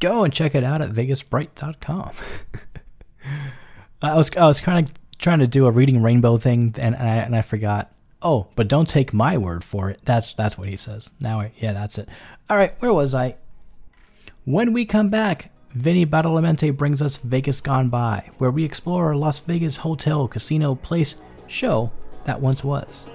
go 0.00 0.24
and 0.24 0.34
check 0.34 0.56
it 0.56 0.64
out 0.64 0.82
at 0.82 0.90
vegasbright.com. 0.90 2.10
I 4.02 4.14
was 4.14 4.30
I 4.36 4.46
was 4.46 4.60
kind 4.60 4.86
of 4.86 4.94
trying 5.18 5.38
to 5.38 5.46
do 5.46 5.66
a 5.66 5.70
reading 5.70 6.02
rainbow 6.02 6.38
thing, 6.38 6.74
and, 6.78 6.94
and 6.94 7.08
I 7.08 7.16
and 7.16 7.36
I 7.36 7.42
forgot. 7.42 7.92
Oh, 8.22 8.48
but 8.56 8.68
don't 8.68 8.88
take 8.88 9.12
my 9.12 9.36
word 9.36 9.62
for 9.62 9.90
it. 9.90 10.00
That's 10.04 10.34
that's 10.34 10.58
what 10.58 10.68
he 10.68 10.76
says. 10.76 11.12
Now, 11.20 11.40
I, 11.40 11.52
yeah, 11.58 11.72
that's 11.72 11.98
it. 11.98 12.08
All 12.50 12.56
right, 12.56 12.74
where 12.80 12.92
was 12.92 13.14
I? 13.14 13.36
When 14.46 14.72
we 14.72 14.84
come 14.84 15.08
back, 15.08 15.50
Vinny 15.74 16.06
Badalamenti 16.06 16.70
brings 16.70 17.02
us 17.02 17.16
Vegas 17.16 17.60
Gone 17.60 17.88
By, 17.88 18.30
where 18.38 18.52
we 18.52 18.62
explore 18.62 19.10
a 19.10 19.18
Las 19.18 19.40
Vegas 19.40 19.78
hotel, 19.78 20.28
casino, 20.28 20.76
place, 20.76 21.16
show 21.48 21.90
that 22.26 22.40
once 22.40 22.62
was. 22.62 23.08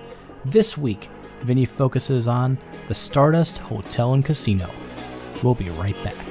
This 0.43 0.77
week, 0.77 1.07
Vinny 1.43 1.63
focuses 1.63 2.27
on 2.27 2.57
the 2.89 2.93
Stardust 2.93 3.59
Hotel 3.59 4.13
and 4.13 4.25
Casino. 4.25 4.69
We'll 5.41 5.55
be 5.55 5.69
right 5.69 5.95
back. 6.03 6.30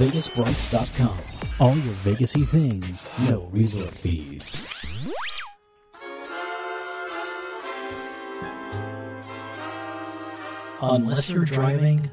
VegasBrights.com. 0.00 1.18
All 1.60 1.76
your 1.76 1.94
Vegasy 1.96 2.46
things, 2.46 3.06
no 3.28 3.50
resort 3.52 3.90
fees. 3.90 4.66
Unless 10.80 11.28
you're 11.28 11.44
driving, 11.44 12.10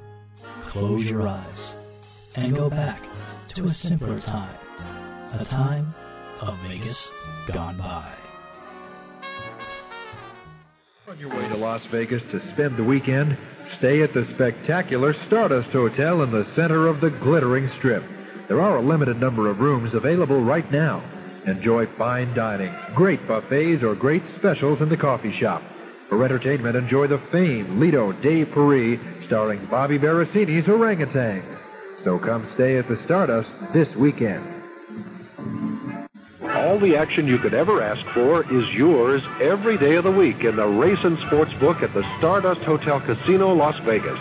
close 0.64 1.10
your 1.10 1.30
eyes 1.30 1.76
and 2.36 2.54
go 2.54 2.70
back 2.70 3.02
to 3.56 3.64
a 3.64 3.70
simpler 3.70 4.20
time. 4.20 4.58
A 5.40 5.46
time 5.46 5.96
of 6.42 6.58
Vegas 6.68 7.10
gone 7.48 7.78
by. 7.78 8.12
On 11.08 11.18
your 11.18 11.30
way 11.30 11.48
to 11.48 11.56
Las 11.56 11.86
Vegas 11.86 12.24
to 12.32 12.42
spend 12.42 12.76
the 12.76 12.84
weekend, 12.84 13.38
stay 13.78 14.02
at 14.02 14.12
the 14.12 14.26
spectacular 14.26 15.14
Stardust 15.14 15.70
Hotel 15.70 16.24
in 16.24 16.32
the 16.32 16.46
center 16.46 16.88
of 16.88 17.00
the 17.00 17.12
glittering 17.12 17.68
strip. 17.68 18.04
There 18.48 18.60
are 18.60 18.78
a 18.78 18.82
limited 18.82 19.20
number 19.20 19.48
of 19.48 19.60
rooms 19.60 19.94
available 19.94 20.42
right 20.42 20.70
now. 20.72 21.04
Enjoy 21.46 21.86
fine 21.86 22.34
dining, 22.34 22.74
great 22.96 23.26
buffets, 23.28 23.84
or 23.84 23.94
great 23.94 24.26
specials 24.26 24.82
in 24.82 24.90
the 24.90 24.98
coffee 24.98 25.32
shop. 25.32 25.62
For 26.10 26.24
entertainment, 26.24 26.76
enjoy 26.76 27.08
the 27.08 27.20
famed 27.20 27.80
Lido 27.80 28.14
de 28.14 28.46
Paris 28.46 29.00
starring 29.22 29.64
Bobby 29.66 30.00
Berosini's 30.00 30.66
Orangutans. 30.66 31.68
So 31.98 32.18
come 32.18 32.46
stay 32.48 32.78
at 32.78 32.88
the 32.88 32.96
Stardust 32.96 33.54
this 33.74 33.96
weekend. 33.96 34.57
All 36.78 36.84
the 36.84 36.96
action 36.96 37.26
you 37.26 37.40
could 37.40 37.56
ever 37.56 37.82
ask 37.82 38.06
for 38.10 38.44
is 38.54 38.72
yours 38.72 39.24
every 39.42 39.80
day 39.80 39.96
of 39.96 40.04
the 40.04 40.12
week 40.12 40.44
in 40.44 40.58
the 40.58 40.68
Race 40.68 41.00
and 41.04 41.18
Sports 41.26 41.52
Book 41.56 41.82
at 41.82 41.92
the 41.96 42.06
Stardust 42.20 42.62
Hotel 42.62 43.00
Casino, 43.00 43.52
Las 43.52 43.80
Vegas. 43.80 44.20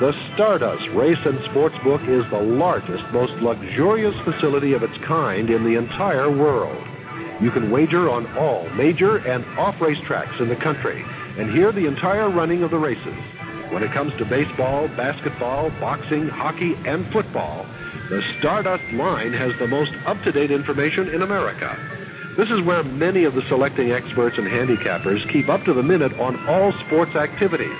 The 0.00 0.12
Stardust 0.34 0.88
Race 0.88 1.24
and 1.24 1.40
Sports 1.44 1.78
Book 1.84 2.02
is 2.08 2.28
the 2.30 2.40
largest, 2.40 3.04
most 3.12 3.34
luxurious 3.34 4.16
facility 4.24 4.72
of 4.72 4.82
its 4.82 4.98
kind 5.04 5.48
in 5.48 5.62
the 5.62 5.76
entire 5.76 6.28
world. 6.28 6.84
You 7.40 7.52
can 7.52 7.70
wager 7.70 8.10
on 8.10 8.26
all 8.36 8.68
major 8.70 9.18
and 9.18 9.44
off-race 9.56 10.00
tracks 10.00 10.40
in 10.40 10.48
the 10.48 10.56
country 10.56 11.04
and 11.38 11.48
hear 11.48 11.70
the 11.70 11.86
entire 11.86 12.28
running 12.28 12.64
of 12.64 12.72
the 12.72 12.78
races. 12.78 13.14
When 13.70 13.84
it 13.84 13.92
comes 13.92 14.12
to 14.14 14.24
baseball, 14.24 14.88
basketball, 14.88 15.70
boxing, 15.78 16.26
hockey, 16.28 16.74
and 16.86 17.06
football, 17.12 17.64
the 18.08 18.22
Stardust 18.38 18.84
line 18.92 19.32
has 19.32 19.56
the 19.58 19.66
most 19.66 19.92
up-to-date 20.04 20.50
information 20.50 21.08
in 21.08 21.22
America. 21.22 21.78
This 22.36 22.50
is 22.50 22.60
where 22.62 22.82
many 22.82 23.24
of 23.24 23.34
the 23.34 23.42
selecting 23.48 23.92
experts 23.92 24.36
and 24.38 24.46
handicappers 24.46 25.26
keep 25.28 25.48
up 25.48 25.64
to 25.64 25.72
the 25.72 25.82
minute 25.82 26.12
on 26.18 26.36
all 26.46 26.72
sports 26.86 27.14
activities. 27.14 27.76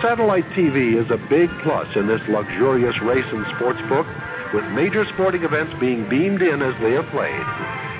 Satellite 0.00 0.46
TV 0.50 0.94
is 0.94 1.10
a 1.10 1.16
big 1.28 1.50
plus 1.62 1.96
in 1.96 2.06
this 2.06 2.26
luxurious 2.28 3.00
race 3.00 3.26
and 3.32 3.44
sports 3.56 3.80
book, 3.88 4.06
with 4.54 4.64
major 4.72 5.04
sporting 5.06 5.42
events 5.42 5.72
being 5.80 6.08
beamed 6.08 6.42
in 6.42 6.62
as 6.62 6.78
they 6.80 6.96
are 6.96 7.02
played. 7.04 7.46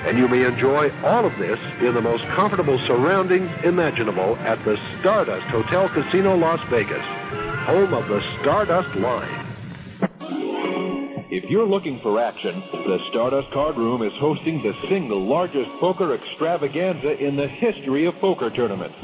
And 0.05 0.17
you 0.17 0.27
may 0.27 0.45
enjoy 0.45 0.91
all 1.03 1.25
of 1.25 1.37
this 1.37 1.59
in 1.79 1.93
the 1.93 2.01
most 2.01 2.23
comfortable 2.25 2.79
surroundings 2.85 3.51
imaginable 3.63 4.35
at 4.37 4.63
the 4.65 4.79
Stardust 4.99 5.45
Hotel 5.47 5.89
Casino 5.89 6.35
Las 6.35 6.61
Vegas, 6.69 7.05
home 7.65 7.93
of 7.93 8.07
the 8.07 8.21
Stardust 8.39 8.95
line. 8.95 9.40
If 11.31 11.49
you're 11.49 11.65
looking 11.65 11.99
for 12.01 12.21
action, 12.21 12.61
the 12.73 12.99
Stardust 13.09 13.49
Card 13.51 13.77
Room 13.77 14.01
is 14.01 14.11
hosting 14.19 14.61
the 14.61 14.73
single 14.89 15.25
largest 15.25 15.69
poker 15.79 16.13
extravaganza 16.13 17.17
in 17.25 17.37
the 17.37 17.47
history 17.47 18.05
of 18.05 18.19
poker 18.19 18.49
tournaments. 18.49 18.97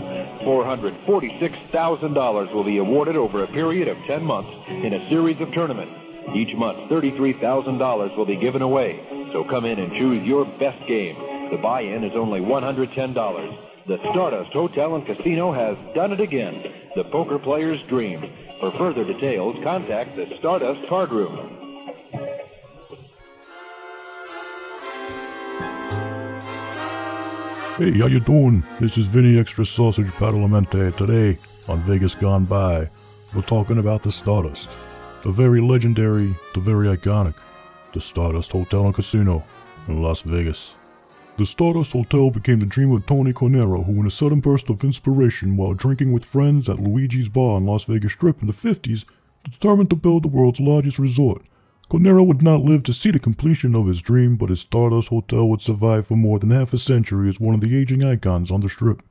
$446,000 0.43 2.53
will 2.53 2.65
be 2.65 2.79
awarded 2.79 3.15
over 3.15 3.43
a 3.43 3.47
period 3.47 3.87
of 3.87 3.95
10 4.07 4.25
months 4.25 4.51
in 4.67 4.93
a 4.93 5.09
series 5.09 5.39
of 5.39 5.53
tournaments. 5.53 5.93
Each 6.35 6.53
month, 6.53 6.91
$33,000 6.91 8.17
will 8.17 8.25
be 8.25 8.35
given 8.35 8.61
away. 8.61 8.99
So 9.31 9.45
come 9.45 9.63
in 9.63 9.79
and 9.79 9.93
choose 9.93 10.27
your 10.27 10.43
best 10.59 10.85
game. 10.85 11.15
The 11.49 11.59
buy-in 11.63 12.03
is 12.03 12.11
only 12.13 12.41
$110. 12.41 13.57
The 13.87 13.99
Stardust 14.11 14.51
Hotel 14.51 14.95
and 14.95 15.05
Casino 15.05 15.53
has 15.53 15.77
done 15.95 16.11
it 16.11 16.19
again. 16.19 16.61
The 16.93 17.05
poker 17.05 17.39
player's 17.39 17.79
dream. 17.87 18.29
For 18.59 18.73
further 18.77 19.05
details, 19.05 19.55
contact 19.63 20.17
the 20.17 20.25
Stardust 20.39 20.89
Card 20.89 21.11
Room. 21.11 21.66
Hey, 27.77 27.99
how 27.99 28.07
you 28.07 28.19
doing? 28.19 28.63
This 28.79 28.97
is 28.97 29.05
Vinny 29.05 29.37
Extra 29.37 29.63
Sausage 29.63 30.07
Badalamenti. 30.13 30.95
Today, 30.97 31.37
on 31.67 31.77
Vegas 31.81 32.15
Gone 32.15 32.43
By, 32.43 32.89
we're 33.35 33.43
talking 33.43 33.77
about 33.77 34.01
the 34.01 34.11
Stardust. 34.11 34.71
The 35.23 35.29
very 35.29 35.61
legendary, 35.61 36.33
the 36.55 36.59
very 36.59 36.87
iconic, 36.87 37.35
the 37.93 38.01
Stardust 38.01 38.53
Hotel 38.53 38.87
and 38.87 38.95
Casino 38.95 39.43
in 39.87 40.01
Las 40.01 40.21
Vegas. 40.21 40.73
The 41.37 41.45
Stardust 41.45 41.91
Hotel 41.91 42.31
became 42.31 42.59
the 42.59 42.65
dream 42.65 42.91
of 42.93 43.05
Tony 43.05 43.31
Cornero, 43.31 43.83
who 43.83 43.99
in 43.99 44.07
a 44.07 44.11
sudden 44.11 44.39
burst 44.39 44.71
of 44.71 44.83
inspiration 44.83 45.55
while 45.55 45.75
drinking 45.75 46.13
with 46.13 46.25
friends 46.25 46.67
at 46.67 46.79
Luigi's 46.79 47.29
Bar 47.29 47.57
on 47.57 47.67
Las 47.67 47.83
Vegas 47.83 48.13
Strip 48.13 48.41
in 48.41 48.47
the 48.47 48.53
50s, 48.53 49.05
determined 49.43 49.91
to 49.91 49.95
build 49.95 50.23
the 50.23 50.29
world's 50.29 50.59
largest 50.59 50.97
resort. 50.97 51.43
Cornero 51.89 52.21
would 52.21 52.41
not 52.41 52.65
live 52.65 52.83
to 52.83 52.93
see 52.93 53.11
the 53.11 53.19
completion 53.19 53.73
of 53.73 53.87
his 53.87 54.01
dream, 54.01 54.35
but 54.35 54.49
his 54.49 54.59
Stardust 54.59 55.07
Hotel 55.07 55.47
would 55.47 55.61
survive 55.61 56.05
for 56.05 56.17
more 56.17 56.37
than 56.37 56.49
half 56.49 56.73
a 56.73 56.77
century 56.77 57.29
as 57.29 57.39
one 57.39 57.55
of 57.55 57.61
the 57.61 57.77
aging 57.77 58.03
icons 58.03 58.51
on 58.51 58.59
the 58.59 58.67
Strip. 58.67 59.01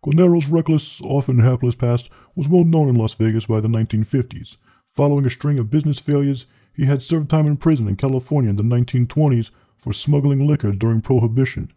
Cornero's 0.00 0.46
reckless, 0.46 1.00
often 1.00 1.40
hapless 1.40 1.74
past 1.74 2.08
was 2.36 2.46
well 2.46 2.62
known 2.62 2.88
in 2.88 2.94
Las 2.94 3.14
Vegas 3.14 3.46
by 3.46 3.58
the 3.58 3.66
1950s. 3.66 4.56
Following 4.86 5.26
a 5.26 5.30
string 5.30 5.58
of 5.58 5.70
business 5.70 5.98
failures, 5.98 6.46
he 6.72 6.84
had 6.84 7.02
served 7.02 7.28
time 7.28 7.48
in 7.48 7.56
prison 7.56 7.88
in 7.88 7.96
California 7.96 8.50
in 8.50 8.54
the 8.54 8.62
1920s 8.62 9.50
for 9.76 9.92
smuggling 9.92 10.46
liquor 10.46 10.70
during 10.70 11.00
Prohibition. 11.00 11.72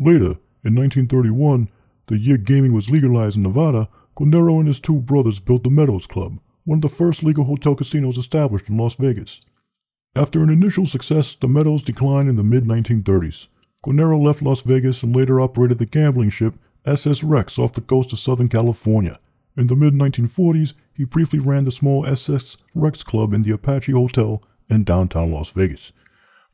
Later, 0.00 0.36
in 0.64 0.74
1931, 0.74 1.68
the 2.08 2.18
year 2.18 2.38
gaming 2.38 2.72
was 2.72 2.90
legalized 2.90 3.36
in 3.36 3.44
Nevada, 3.44 3.88
Cornero 4.16 4.58
and 4.58 4.66
his 4.66 4.80
two 4.80 4.96
brothers 4.96 5.38
built 5.38 5.62
the 5.62 5.70
Meadows 5.70 6.06
Club, 6.06 6.40
one 6.64 6.78
of 6.78 6.82
the 6.82 6.88
first 6.88 7.22
legal 7.22 7.44
hotel 7.44 7.76
casinos 7.76 8.18
established 8.18 8.68
in 8.68 8.76
Las 8.76 8.96
Vegas. 8.96 9.42
After 10.16 10.42
an 10.42 10.48
initial 10.48 10.86
success, 10.86 11.34
the 11.34 11.46
Meadows 11.46 11.82
declined 11.82 12.30
in 12.30 12.36
the 12.36 12.42
mid 12.42 12.64
1930s. 12.64 13.48
Cornero 13.82 14.18
left 14.18 14.40
Las 14.40 14.62
Vegas 14.62 15.02
and 15.02 15.14
later 15.14 15.42
operated 15.42 15.76
the 15.76 15.84
gambling 15.84 16.30
ship 16.30 16.54
SS 16.86 17.22
Rex 17.22 17.58
off 17.58 17.74
the 17.74 17.82
coast 17.82 18.14
of 18.14 18.18
Southern 18.18 18.48
California. 18.48 19.18
In 19.58 19.66
the 19.66 19.76
mid 19.76 19.92
1940s, 19.92 20.72
he 20.94 21.04
briefly 21.04 21.38
ran 21.38 21.66
the 21.66 21.70
small 21.70 22.06
SS 22.06 22.56
Rex 22.74 23.02
Club 23.02 23.34
in 23.34 23.42
the 23.42 23.50
Apache 23.50 23.92
Hotel 23.92 24.42
in 24.70 24.84
downtown 24.84 25.30
Las 25.32 25.50
Vegas. 25.50 25.92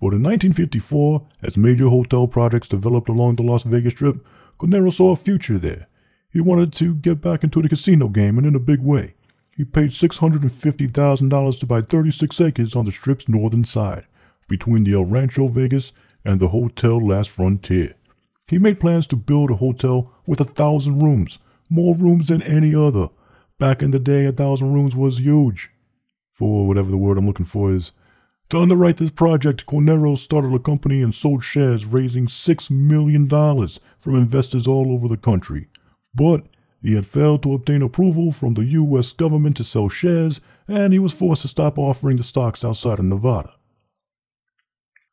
But 0.00 0.12
in 0.12 0.24
1954, 0.24 1.24
as 1.44 1.56
major 1.56 1.88
hotel 1.88 2.26
projects 2.26 2.66
developed 2.66 3.08
along 3.08 3.36
the 3.36 3.44
Las 3.44 3.62
Vegas 3.62 3.92
Strip, 3.92 4.26
Cornero 4.58 4.90
saw 4.90 5.12
a 5.12 5.16
future 5.16 5.58
there. 5.58 5.86
He 6.32 6.40
wanted 6.40 6.72
to 6.72 6.96
get 6.96 7.20
back 7.20 7.44
into 7.44 7.62
the 7.62 7.68
casino 7.68 8.08
game 8.08 8.38
and 8.38 8.46
in 8.46 8.56
a 8.56 8.58
big 8.58 8.80
way. 8.80 9.14
He 9.54 9.64
paid 9.64 9.90
$650,000 9.90 11.60
to 11.60 11.66
buy 11.66 11.82
36 11.82 12.40
acres 12.40 12.74
on 12.74 12.86
the 12.86 12.92
Strip's 12.92 13.28
northern 13.28 13.64
side, 13.64 14.06
between 14.48 14.84
the 14.84 14.94
El 14.94 15.04
Rancho 15.04 15.48
Vegas 15.48 15.92
and 16.24 16.40
the 16.40 16.48
Hotel 16.48 16.98
Last 17.06 17.30
Frontier. 17.30 17.94
He 18.48 18.58
made 18.58 18.80
plans 18.80 19.06
to 19.08 19.16
build 19.16 19.50
a 19.50 19.56
hotel 19.56 20.12
with 20.26 20.40
a 20.40 20.44
thousand 20.44 21.00
rooms, 21.00 21.38
more 21.68 21.94
rooms 21.94 22.28
than 22.28 22.42
any 22.42 22.74
other. 22.74 23.08
Back 23.58 23.82
in 23.82 23.90
the 23.90 23.98
day, 23.98 24.24
a 24.26 24.32
thousand 24.32 24.72
rooms 24.72 24.96
was 24.96 25.20
huge. 25.20 25.70
For 26.30 26.66
whatever 26.66 26.90
the 26.90 26.96
word 26.96 27.18
I'm 27.18 27.26
looking 27.26 27.46
for 27.46 27.74
is. 27.74 27.92
To 28.50 28.60
underwrite 28.60 28.96
this 28.96 29.10
project, 29.10 29.66
Cornero 29.66 30.14
started 30.14 30.52
a 30.52 30.58
company 30.58 31.02
and 31.02 31.14
sold 31.14 31.44
shares, 31.44 31.86
raising 31.86 32.26
$6 32.26 32.70
million 32.70 33.28
from 33.28 34.14
investors 34.16 34.66
all 34.66 34.92
over 34.92 35.08
the 35.08 35.16
country. 35.16 35.68
But 36.14 36.46
he 36.82 36.94
had 36.94 37.06
failed 37.06 37.44
to 37.44 37.54
obtain 37.54 37.80
approval 37.80 38.32
from 38.32 38.54
the 38.54 38.64
U.S. 38.64 39.12
government 39.12 39.56
to 39.56 39.64
sell 39.64 39.88
shares, 39.88 40.40
and 40.66 40.92
he 40.92 40.98
was 40.98 41.12
forced 41.12 41.42
to 41.42 41.48
stop 41.48 41.78
offering 41.78 42.16
the 42.16 42.24
stocks 42.24 42.64
outside 42.64 42.98
of 42.98 43.04
Nevada. 43.04 43.54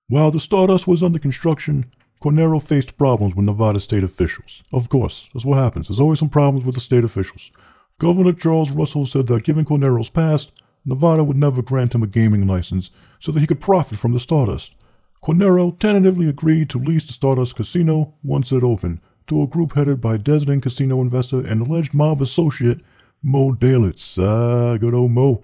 While 0.07 0.31
the 0.31 0.39
Stardust 0.39 0.87
was 0.87 1.03
under 1.03 1.19
construction, 1.19 1.85
Cornero 2.19 2.59
faced 2.59 2.97
problems 2.97 3.35
with 3.35 3.45
Nevada 3.45 3.79
state 3.79 4.03
officials. 4.03 4.63
Of 4.73 4.89
course, 4.89 5.29
that's 5.31 5.45
what 5.45 5.59
happens. 5.59 5.87
There's 5.87 5.99
always 5.99 6.17
some 6.17 6.29
problems 6.29 6.65
with 6.65 6.73
the 6.73 6.81
state 6.81 7.03
officials. 7.03 7.51
Governor 7.99 8.33
Charles 8.33 8.71
Russell 8.71 9.05
said 9.05 9.27
that 9.27 9.43
given 9.43 9.65
Cornero's 9.65 10.09
past, 10.09 10.51
Nevada 10.85 11.23
would 11.23 11.37
never 11.37 11.61
grant 11.61 11.93
him 11.93 12.01
a 12.01 12.07
gaming 12.07 12.47
license 12.47 12.89
so 13.19 13.31
that 13.31 13.41
he 13.41 13.47
could 13.47 13.61
profit 13.61 13.99
from 13.99 14.13
the 14.13 14.19
Stardust. 14.19 14.73
Cornero 15.21 15.71
tentatively 15.79 16.27
agreed 16.27 16.69
to 16.71 16.79
lease 16.79 17.05
the 17.05 17.13
Stardust 17.13 17.55
Casino 17.55 18.15
once 18.23 18.51
it 18.51 18.63
opened 18.63 19.01
to 19.29 19.43
a 19.43 19.47
group 19.47 19.73
headed 19.73 20.01
by 20.01 20.17
Desert 20.17 20.49
Inn 20.49 20.61
casino 20.61 21.01
investor 21.01 21.39
and 21.39 21.61
alleged 21.61 21.93
mob 21.93 22.21
associate 22.21 22.81
Mo 23.23 23.53
Dalitz. 23.53 24.17
Ah, 24.17 24.77
good 24.77 24.93
old 24.93 25.11
Mo. 25.11 25.43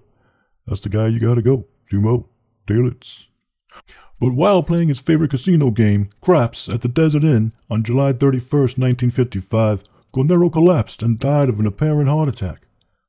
That's 0.67 0.82
the 0.82 0.89
guy 0.89 1.08
you 1.08 1.19
gotta 1.19 1.41
go 1.41 1.65
to, 1.89 2.02
Mo 2.02 2.28
Dalitz. 2.67 3.26
But 4.19 4.34
while 4.34 4.63
playing 4.63 4.89
his 4.89 5.00
favorite 5.00 5.32
casino 5.32 5.71
game, 5.71 6.10
craps, 6.21 6.69
at 6.69 6.82
the 6.82 6.88
Desert 6.88 7.24
Inn 7.24 7.52
on 7.69 7.84
July 7.84 8.13
31st, 8.13 8.78
1955, 8.78 9.84
Cornero 10.12 10.50
collapsed 10.50 11.02
and 11.02 11.19
died 11.19 11.50
of 11.50 11.60
an 11.60 11.67
apparent 11.67 12.08
heart 12.08 12.30
attack. 12.30 12.62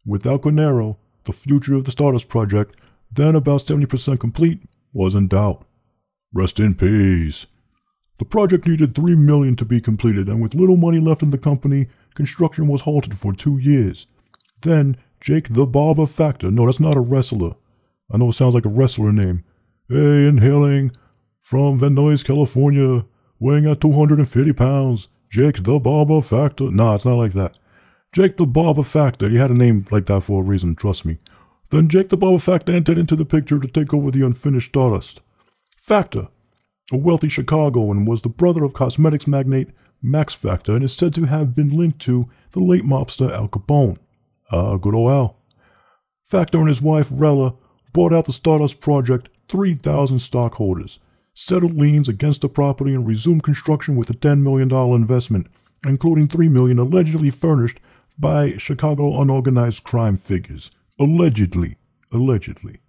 Without 0.05 0.43
Cornero, 0.43 0.99
the 1.25 1.33
future 1.33 1.75
of 1.75 1.85
the 1.85 1.93
Stardust 1.93 2.29
Project, 2.29 2.77
then 3.11 3.37
about 3.37 3.65
70% 3.65 4.19
complete, 4.19 4.61
was 4.93 5.15
in 5.15 5.29
doubt. 5.29 5.65
Rest 6.33 6.59
in 6.59 6.75
peace. 6.75 7.47
The 8.19 8.25
project 8.25 8.67
needed 8.67 8.95
three 8.95 9.15
million 9.15 9.57
to 9.57 9.65
be 9.65 9.81
completed, 9.81 10.29
and 10.29 10.41
with 10.41 10.55
little 10.55 10.77
money 10.77 11.01
left 11.01 11.23
in 11.23 11.31
the 11.31 11.39
company, 11.39 11.89
construction 12.15 12.67
was 12.67 12.83
halted 12.83 13.19
for 13.19 13.33
two 13.33 13.59
years. 13.59 14.07
Then 14.63 14.97
Jake 15.21 15.53
the 15.53 15.67
Barber 15.67 16.07
Factor, 16.07 16.51
no, 16.51 16.67
that's 16.67 16.81
not 16.81 16.97
a 16.97 17.01
wrestler. 17.01 17.55
I 18.11 18.17
know 18.17 18.29
it 18.29 18.33
sounds 18.33 18.55
like 18.55 18.65
a 18.65 18.71
wrestler 18.71 19.13
name. 19.13 19.45
Hey, 19.89 20.27
inhaling 20.27 20.93
from 21.41 21.79
Van 21.79 21.95
Nuys, 21.95 22.25
California, 22.25 23.05
weighing 23.39 23.67
at 23.67 23.81
250 23.81 24.53
pounds, 24.53 25.09
Jake 25.31 25.63
the 25.63 25.79
Barber 25.79 26.21
Factor. 26.21 26.71
Nah, 26.71 26.95
it's 26.95 27.05
not 27.05 27.17
like 27.17 27.33
that. 27.33 27.59
Jake 28.13 28.37
the 28.37 28.47
Barber 28.47 28.83
Factor. 28.83 29.29
He 29.29 29.37
had 29.37 29.51
a 29.51 29.55
name 29.55 29.87
like 29.91 30.07
that 30.07 30.23
for 30.23 30.43
a 30.43 30.45
reason, 30.45 30.75
trust 30.75 31.05
me. 31.05 31.19
Then 31.71 31.89
Jake 31.89 32.09
the 32.09 32.17
Barber 32.17 32.39
Factor 32.39 32.73
entered 32.73 32.99
into 32.99 33.17
the 33.17 33.25
picture 33.25 33.59
to 33.59 33.69
take 33.69 33.93
over 33.93 34.11
the 34.11 34.25
unfinished 34.25 34.71
Stardust. 34.71 35.21
Factor, 35.77 36.29
a 36.93 36.97
wealthy 36.97 37.29
Chicagoan, 37.29 38.05
was 38.05 38.23
the 38.23 38.29
brother 38.29 38.65
of 38.65 38.75
cosmetics 38.75 39.27
magnate 39.27 39.71
Max 40.03 40.35
Factor 40.35 40.75
and 40.75 40.85
is 40.85 40.95
said 40.95 41.15
to 41.15 41.25
have 41.25 41.55
been 41.55 41.77
linked 41.77 41.99
to 42.01 42.29
the 42.53 42.61
late 42.61 42.85
mobster 42.85 43.31
Al 43.33 43.49
Capone. 43.49 43.99
Ah, 44.53 44.77
good 44.77 44.95
old 44.95 45.11
Al. 45.11 45.37
Factor 46.25 46.59
and 46.59 46.69
his 46.69 46.83
wife 46.83 47.09
Rella 47.11 47.55
bought 47.93 48.13
out 48.13 48.27
the 48.27 48.33
Stardust 48.33 48.81
project 48.81 49.29
3,000 49.49 50.19
stockholders, 50.19 50.99
settled 51.35 51.77
liens 51.77 52.09
against 52.09 52.41
the 52.41 52.49
property, 52.49 52.95
and 52.95 53.07
resumed 53.07 53.43
construction 53.43 53.97
with 53.97 54.11
a 54.11 54.15
$10 54.15 54.43
million 54.43 54.71
investment, 54.71 55.47
including 55.85 56.29
3 56.29 56.49
million 56.49 56.79
allegedly 56.79 57.31
furnished 57.31 57.81
by 58.19 58.57
Chicago 58.57 59.21
unorganized 59.21 59.85
crime 59.85 60.17
figures. 60.17 60.71
Allegedly. 60.99 61.77
Allegedly. 62.13 62.81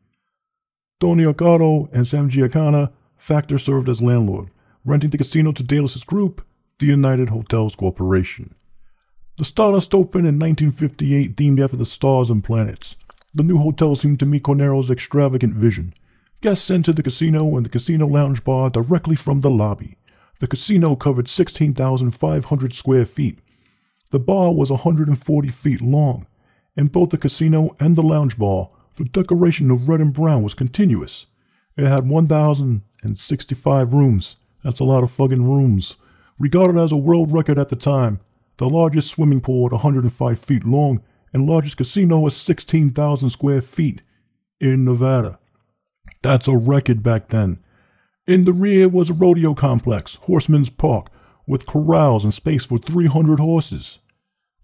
Tony 1.00 1.24
Accardo 1.24 1.90
and 1.94 2.08
Sam 2.08 2.30
Giancana, 2.30 2.92
Factor 3.18 3.58
served 3.58 3.90
as 3.90 4.02
landlord, 4.02 4.50
renting 4.86 5.10
the 5.10 5.18
casino 5.18 5.52
to 5.52 5.64
Dalitz' 5.64 6.06
group, 6.06 6.46
the 6.80 6.86
United 6.86 7.30
Hotels 7.30 7.76
Corporation. 7.76 8.54
The 9.38 9.46
Stardust 9.46 9.94
opened 9.94 10.28
in 10.28 10.40
1958, 10.40 11.36
themed 11.36 11.64
after 11.64 11.78
the 11.78 11.86
stars 11.86 12.30
and 12.30 12.44
planets. 12.44 12.96
The 13.34 13.44
new 13.44 13.58
hotel 13.58 13.96
seemed 13.96 14.20
to 14.20 14.26
meet 14.26 14.44
Cornero's 14.44 14.90
extravagant 14.90 15.54
vision. 15.54 15.94
Guests 16.42 16.72
entered 16.72 16.96
the 16.96 17.04
casino 17.04 17.56
and 17.58 17.66
the 17.66 17.70
casino 17.70 18.08
lounge 18.08 18.44
bar 18.44 18.70
directly 18.70 19.16
from 19.16 19.42
the 19.42 19.50
lobby. 19.50 19.98
The 20.40 20.48
casino 20.48 20.96
covered 20.96 21.28
16,500 21.28 22.74
square 22.74 23.06
feet. 23.06 23.40
The 24.12 24.20
bar 24.20 24.54
was 24.54 24.72
140 24.72 25.50
feet 25.50 25.82
long. 25.82 26.28
In 26.76 26.88
both 26.88 27.10
the 27.10 27.18
casino 27.18 27.76
and 27.80 27.96
the 27.96 28.04
lounge 28.04 28.38
bar, 28.38 28.70
the 28.96 29.06
decoration 29.06 29.70
of 29.72 29.90
red 29.90 30.00
and 30.00 30.14
brown 30.14 30.44
was 30.44 30.54
continuous. 30.54 31.26
It 31.78 31.86
had 31.86 32.10
1,065 32.10 33.94
rooms. 33.94 34.36
That's 34.64 34.80
a 34.80 34.84
lot 34.84 35.04
of 35.04 35.12
fucking 35.12 35.48
rooms. 35.48 35.96
Regarded 36.40 36.78
as 36.78 36.92
a 36.92 36.98
world 36.98 37.32
record 37.32 37.60
at 37.60 37.70
the 37.70 37.76
time, 37.76 38.20
the 38.58 38.68
largest 38.68 39.10
swimming 39.10 39.42
pool 39.42 39.68
at 39.68 39.72
105 39.72 40.40
feet 40.40 40.66
long 40.66 41.02
and 41.32 41.48
largest 41.48 41.78
casino 41.78 42.26
at 42.26 42.34
16,000 42.34 43.30
square 43.30 43.62
feet 43.62 44.02
in 44.60 44.86
Nevada. 44.86 45.38
That's 46.24 46.48
a 46.48 46.58
record 46.58 47.04
back 47.04 47.30
then. 47.30 47.60
In 48.26 48.44
the 48.44 48.54
rear 48.54 48.90
was 48.90 49.12
a 49.12 49.14
rodeo 49.14 49.54
complex, 49.54 50.16
Horseman's 50.16 50.72
Park, 50.72 51.10
with 51.46 51.68
corrals 51.68 52.24
and 52.24 52.34
space 52.34 52.66
for 52.66 52.80
300 52.80 53.40
horses. 53.40 54.00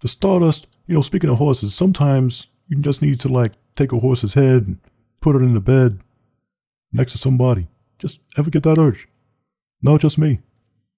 The 0.00 0.08
Stardust, 0.08 0.66
you 0.86 0.96
know, 0.96 1.00
speaking 1.00 1.30
of 1.30 1.38
horses, 1.38 1.74
sometimes 1.74 2.48
you 2.66 2.76
just 2.78 3.00
need 3.00 3.20
to 3.20 3.28
like 3.28 3.52
take 3.76 3.92
a 3.92 4.00
horse's 4.00 4.34
head 4.34 4.66
and 4.66 4.78
put 5.20 5.36
it 5.36 5.42
in 5.42 5.54
the 5.54 5.60
bed 5.60 6.00
next 6.94 7.12
to 7.12 7.18
somebody. 7.18 7.68
Just 7.98 8.20
ever 8.38 8.50
get 8.50 8.62
that 8.62 8.78
urge? 8.78 9.08
No, 9.82 9.98
just 9.98 10.16
me. 10.16 10.40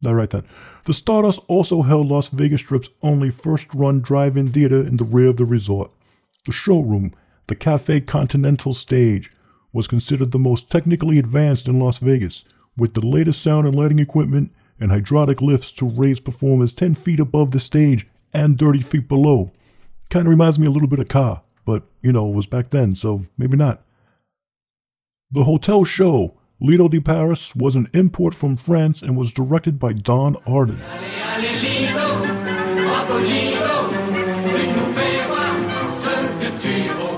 Not 0.03 0.13
right 0.13 0.31
then. 0.31 0.45
The 0.85 0.95
Stardust 0.95 1.41
also 1.49 1.83
held 1.83 2.09
Las 2.09 2.29
Vegas 2.29 2.61
Strip's 2.61 2.91
only 3.03 3.31
first 3.31 3.67
run 3.75 4.01
drive 4.01 4.37
in 4.37 4.53
theater 4.53 4.81
in 4.81 4.99
the 4.99 5.05
rear 5.05 5.31
of 5.31 5.39
the 5.39 5.45
resort. 5.45 5.91
The 6.45 6.53
showroom, 6.53 7.13
the 7.49 7.57
Cafe 7.57 8.03
Continental 8.03 8.75
stage, 8.75 9.31
was 9.73 9.89
considered 9.89 10.31
the 10.31 10.39
most 10.39 10.71
technically 10.71 11.19
advanced 11.19 11.67
in 11.67 11.81
Las 11.81 11.99
Vegas, 11.99 12.45
with 12.77 12.95
the 12.95 13.05
latest 13.05 13.43
sound 13.43 13.67
and 13.67 13.75
lighting 13.75 13.99
equipment 13.99 14.53
and 14.79 14.91
hydraulic 14.91 15.41
lifts 15.41 15.73
to 15.73 15.89
raise 15.89 16.21
performers 16.21 16.75
10 16.75 16.95
feet 16.95 17.19
above 17.19 17.51
the 17.51 17.61
stage 17.61 18.07
and 18.33 18.59
30 18.59 18.83
feet 18.83 19.09
below. 19.09 19.51
Kind 20.11 20.27
of 20.27 20.31
reminds 20.31 20.59
me 20.59 20.67
a 20.67 20.71
little 20.71 20.89
bit 20.89 20.99
of 20.99 21.09
Ka, 21.09 21.43
but 21.65 21.83
you 22.03 22.13
know, 22.13 22.29
it 22.29 22.35
was 22.35 22.47
back 22.47 22.71
then, 22.71 22.95
so 22.95 23.25
maybe 23.39 23.57
not. 23.57 23.83
The 25.33 25.43
hotel 25.43 25.83
show, 25.83 26.39
Lido 26.61 26.87
de 26.87 27.01
Paris, 27.01 27.57
was 27.57 27.75
an 27.75 27.89
import 27.93 28.33
from 28.33 28.57
France 28.57 29.03
and 29.03 29.17
was 29.17 29.33
directed 29.33 29.77
by 29.77 29.93
Don 29.93 30.37
Arden. 30.47 30.79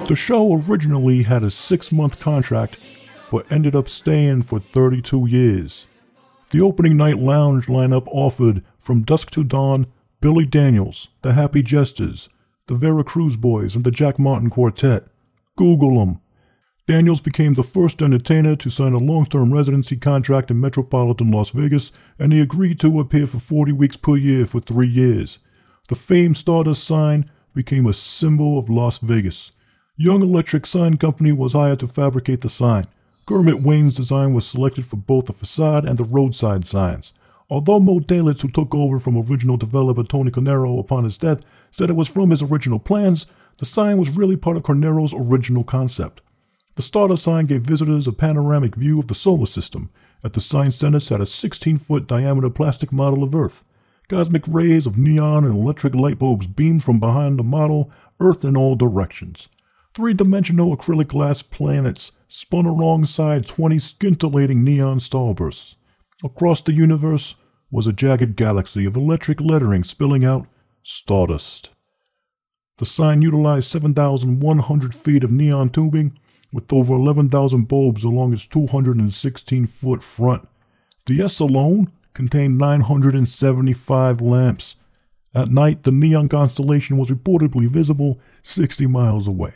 The 0.06 0.16
show 0.16 0.54
originally 0.54 1.24
had 1.24 1.42
a 1.42 1.50
six 1.50 1.92
month 1.92 2.18
contract, 2.18 2.78
but 3.30 3.52
ended 3.52 3.76
up 3.76 3.90
staying 3.90 4.40
for 4.40 4.58
32 4.58 5.26
years. 5.26 5.86
The 6.50 6.62
opening 6.62 6.96
night 6.96 7.18
lounge 7.18 7.66
lineup 7.66 8.06
offered 8.06 8.64
From 8.78 9.02
Dusk 9.02 9.30
to 9.32 9.44
Dawn, 9.44 9.86
Billy 10.22 10.46
Daniels, 10.46 11.08
The 11.20 11.34
Happy 11.34 11.62
Jesters, 11.62 12.30
The 12.68 12.74
Veracruz 12.74 13.36
Boys, 13.36 13.76
and 13.76 13.84
the 13.84 13.90
Jack 13.90 14.18
Martin 14.18 14.48
Quartet. 14.48 15.08
Google 15.56 15.98
them. 16.00 16.20
Daniels 16.88 17.20
became 17.20 17.52
the 17.52 17.62
first 17.62 18.00
entertainer 18.00 18.56
to 18.56 18.70
sign 18.70 18.94
a 18.94 18.98
long 18.98 19.26
term 19.26 19.52
residency 19.52 19.94
contract 19.94 20.50
in 20.50 20.58
metropolitan 20.58 21.30
Las 21.30 21.50
Vegas, 21.50 21.92
and 22.18 22.32
he 22.32 22.40
agreed 22.40 22.80
to 22.80 22.98
appear 22.98 23.26
for 23.26 23.38
40 23.38 23.72
weeks 23.72 23.98
per 23.98 24.16
year 24.16 24.46
for 24.46 24.58
three 24.58 24.88
years. 24.88 25.36
The 25.88 25.94
famed 25.94 26.38
Stardust 26.38 26.82
sign 26.82 27.30
became 27.52 27.86
a 27.86 27.92
symbol 27.92 28.58
of 28.58 28.70
Las 28.70 28.96
Vegas. 29.00 29.52
Young 29.98 30.22
Electric 30.22 30.64
Sign 30.64 30.96
Company 30.96 31.30
was 31.30 31.52
hired 31.52 31.80
to 31.80 31.86
fabricate 31.86 32.40
the 32.40 32.48
sign. 32.48 32.86
Kermit 33.26 33.60
Wayne's 33.60 33.96
design 33.96 34.32
was 34.32 34.46
selected 34.46 34.86
for 34.86 34.96
both 34.96 35.26
the 35.26 35.34
facade 35.34 35.84
and 35.84 35.98
the 35.98 36.04
roadside 36.04 36.66
signs. 36.66 37.12
Although 37.50 37.80
Mo 37.80 38.00
Dalitz, 38.00 38.40
who 38.40 38.48
took 38.48 38.74
over 38.74 38.98
from 38.98 39.18
original 39.18 39.58
developer 39.58 40.04
Tony 40.04 40.30
Cornero 40.30 40.78
upon 40.78 41.04
his 41.04 41.18
death, 41.18 41.44
said 41.70 41.90
it 41.90 41.96
was 41.96 42.08
from 42.08 42.30
his 42.30 42.40
original 42.40 42.78
plans, 42.78 43.26
the 43.58 43.66
sign 43.66 43.98
was 43.98 44.08
really 44.08 44.36
part 44.36 44.56
of 44.56 44.62
Cornero's 44.62 45.12
original 45.12 45.64
concept. 45.64 46.22
The 46.78 46.82
Stardust 46.82 47.24
sign 47.24 47.46
gave 47.46 47.62
visitors 47.62 48.06
a 48.06 48.12
panoramic 48.12 48.76
view 48.76 49.00
of 49.00 49.08
the 49.08 49.14
solar 49.16 49.46
system. 49.46 49.90
At 50.22 50.34
the 50.34 50.40
sign 50.40 50.70
center 50.70 51.00
sat 51.00 51.20
a 51.20 51.26
16 51.26 51.76
foot 51.78 52.06
diameter 52.06 52.50
plastic 52.50 52.92
model 52.92 53.24
of 53.24 53.34
Earth. 53.34 53.64
Cosmic 54.08 54.46
rays 54.46 54.86
of 54.86 54.96
neon 54.96 55.44
and 55.44 55.56
electric 55.56 55.92
light 55.96 56.20
bulbs 56.20 56.46
beamed 56.46 56.84
from 56.84 57.00
behind 57.00 57.36
the 57.36 57.42
model, 57.42 57.90
Earth 58.20 58.44
in 58.44 58.56
all 58.56 58.76
directions. 58.76 59.48
Three 59.92 60.14
dimensional 60.14 60.76
acrylic 60.76 61.08
glass 61.08 61.42
planets 61.42 62.12
spun 62.28 62.64
alongside 62.64 63.44
20 63.44 63.80
scintillating 63.80 64.62
neon 64.62 65.00
starbursts. 65.00 65.74
Across 66.22 66.60
the 66.60 66.74
universe 66.74 67.34
was 67.72 67.88
a 67.88 67.92
jagged 67.92 68.36
galaxy 68.36 68.84
of 68.84 68.96
electric 68.96 69.40
lettering 69.40 69.82
spilling 69.82 70.24
out 70.24 70.46
Stardust. 70.84 71.70
The 72.76 72.86
sign 72.86 73.20
utilized 73.20 73.68
7,100 73.68 74.94
feet 74.94 75.24
of 75.24 75.32
neon 75.32 75.70
tubing 75.70 76.16
with 76.52 76.72
over 76.72 76.94
11,000 76.94 77.68
bulbs 77.68 78.04
along 78.04 78.32
its 78.32 78.46
216 78.46 79.66
foot 79.66 80.02
front. 80.02 80.48
The 81.06 81.22
S 81.22 81.40
alone 81.40 81.90
contained 82.14 82.58
975 82.58 84.20
lamps. 84.20 84.76
At 85.34 85.50
night, 85.50 85.82
the 85.82 85.92
neon 85.92 86.28
constellation 86.28 86.96
was 86.96 87.10
reportedly 87.10 87.68
visible 87.68 88.18
60 88.42 88.86
miles 88.86 89.28
away. 89.28 89.54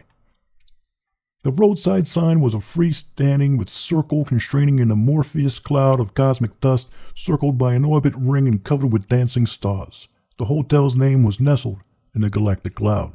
The 1.43 1.51
roadside 1.51 2.07
sign 2.07 2.41
was 2.41 2.55
a 2.55 2.59
freestanding 2.59 3.59
with 3.59 3.69
circle 3.69 4.25
constraining 4.25 4.79
an 4.79 4.93
amorphous 4.93 5.59
cloud 5.59 5.99
of 5.99 6.15
cosmic 6.15 6.61
dust 6.61 6.89
circled 7.17 7.59
by 7.59 7.75
an 7.75 7.85
orbit 7.85 8.15
ring 8.17 8.47
and 8.47 8.63
covered 8.63 8.93
with 8.93 9.09
dancing 9.09 9.47
stars. 9.47 10.07
The 10.39 10.45
hotel's 10.45 10.95
name 10.95 11.25
was 11.25 11.41
nestled 11.41 11.81
in 12.15 12.21
the 12.21 12.31
galactic 12.31 12.77
cloud. 12.77 13.15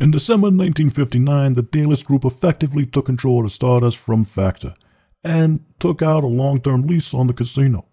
In 0.00 0.10
December 0.10 0.46
1959, 0.46 1.52
the 1.52 1.62
Dalitz 1.62 2.04
Group 2.04 2.24
effectively 2.24 2.84
took 2.84 3.06
control 3.06 3.44
of 3.44 3.52
Stardust 3.52 3.96
from 3.96 4.24
Factor 4.24 4.74
and 5.22 5.64
took 5.78 6.02
out 6.02 6.24
a 6.24 6.26
long-term 6.26 6.88
lease 6.88 7.14
on 7.14 7.28
the 7.28 7.32
casino. 7.32 7.86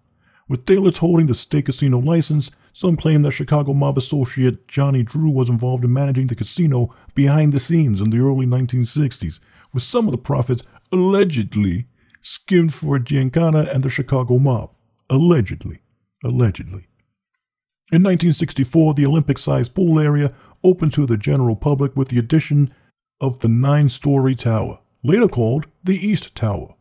With 0.47 0.65
Dalitz 0.65 0.97
holding 0.97 1.27
the 1.27 1.35
state 1.35 1.67
casino 1.67 1.99
license, 1.99 2.49
some 2.73 2.97
claim 2.97 3.21
that 3.21 3.31
Chicago 3.31 3.73
mob 3.73 3.99
associate 3.99 4.67
Johnny 4.67 5.03
Drew 5.03 5.29
was 5.29 5.47
involved 5.47 5.83
in 5.83 5.93
managing 5.93 6.25
the 6.25 6.35
casino 6.35 6.91
behind 7.13 7.53
the 7.53 7.59
scenes 7.59 8.01
in 8.01 8.09
the 8.09 8.17
early 8.19 8.47
1960s, 8.47 9.39
with 9.71 9.83
some 9.83 10.07
of 10.07 10.11
the 10.11 10.17
profits 10.17 10.63
allegedly 10.91 11.85
skimmed 12.19 12.73
for 12.73 12.97
Giancana 12.97 13.71
and 13.73 13.83
the 13.83 13.89
Chicago 13.91 14.39
mob. 14.39 14.71
Allegedly. 15.07 15.81
Allegedly. 16.23 16.87
In 17.91 18.03
1964, 18.03 18.93
the 18.93 19.05
Olympic 19.05 19.37
sized 19.37 19.75
pool 19.75 19.99
area 19.99 20.33
opened 20.63 20.93
to 20.93 21.05
the 21.05 21.17
general 21.17 21.55
public 21.55 21.95
with 21.95 22.09
the 22.09 22.19
addition 22.19 22.73
of 23.19 23.39
the 23.39 23.47
nine 23.47 23.89
story 23.89 24.35
tower, 24.35 24.79
later 25.03 25.27
called 25.27 25.65
the 25.83 25.95
East 25.95 26.33
Tower. 26.35 26.75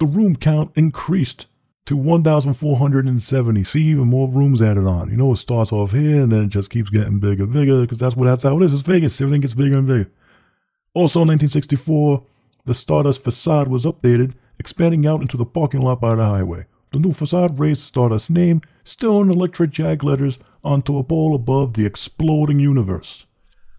the 0.00 0.06
room 0.06 0.34
count 0.34 0.72
increased 0.74 1.46
to 1.86 1.96
1,470. 1.96 3.64
See, 3.64 3.82
even 3.84 4.08
more 4.08 4.28
rooms 4.28 4.62
added 4.62 4.86
on. 4.86 5.10
You 5.10 5.16
know, 5.16 5.32
it 5.32 5.36
starts 5.36 5.72
off 5.72 5.92
here 5.92 6.22
and 6.22 6.32
then 6.32 6.44
it 6.44 6.48
just 6.48 6.70
keeps 6.70 6.90
getting 6.90 7.20
bigger, 7.20 7.44
and 7.44 7.52
bigger, 7.52 7.82
because 7.82 7.98
that's 7.98 8.16
what 8.16 8.24
that's 8.24 8.42
how 8.42 8.58
it 8.58 8.64
is. 8.64 8.72
It's 8.72 8.82
Vegas. 8.82 9.20
Everything 9.20 9.42
gets 9.42 9.54
bigger 9.54 9.78
and 9.78 9.86
bigger. 9.86 10.10
Also, 10.94 11.20
in 11.20 11.28
1964, 11.28 12.24
the 12.64 12.74
Stardust 12.74 13.22
facade 13.22 13.68
was 13.68 13.84
updated, 13.84 14.32
expanding 14.58 15.06
out 15.06 15.20
into 15.20 15.36
the 15.36 15.44
parking 15.44 15.80
lot 15.80 16.00
by 16.00 16.14
the 16.14 16.24
highway. 16.24 16.64
The 16.92 16.98
new 16.98 17.12
facade 17.12 17.60
raised 17.60 17.82
Stardust's 17.82 18.30
name, 18.30 18.62
still 18.82 19.20
in 19.20 19.30
electric 19.30 19.70
jag 19.70 20.02
letters, 20.02 20.38
onto 20.64 20.98
a 20.98 21.04
pole 21.04 21.34
above 21.34 21.74
the 21.74 21.86
exploding 21.86 22.58
universe. 22.58 23.26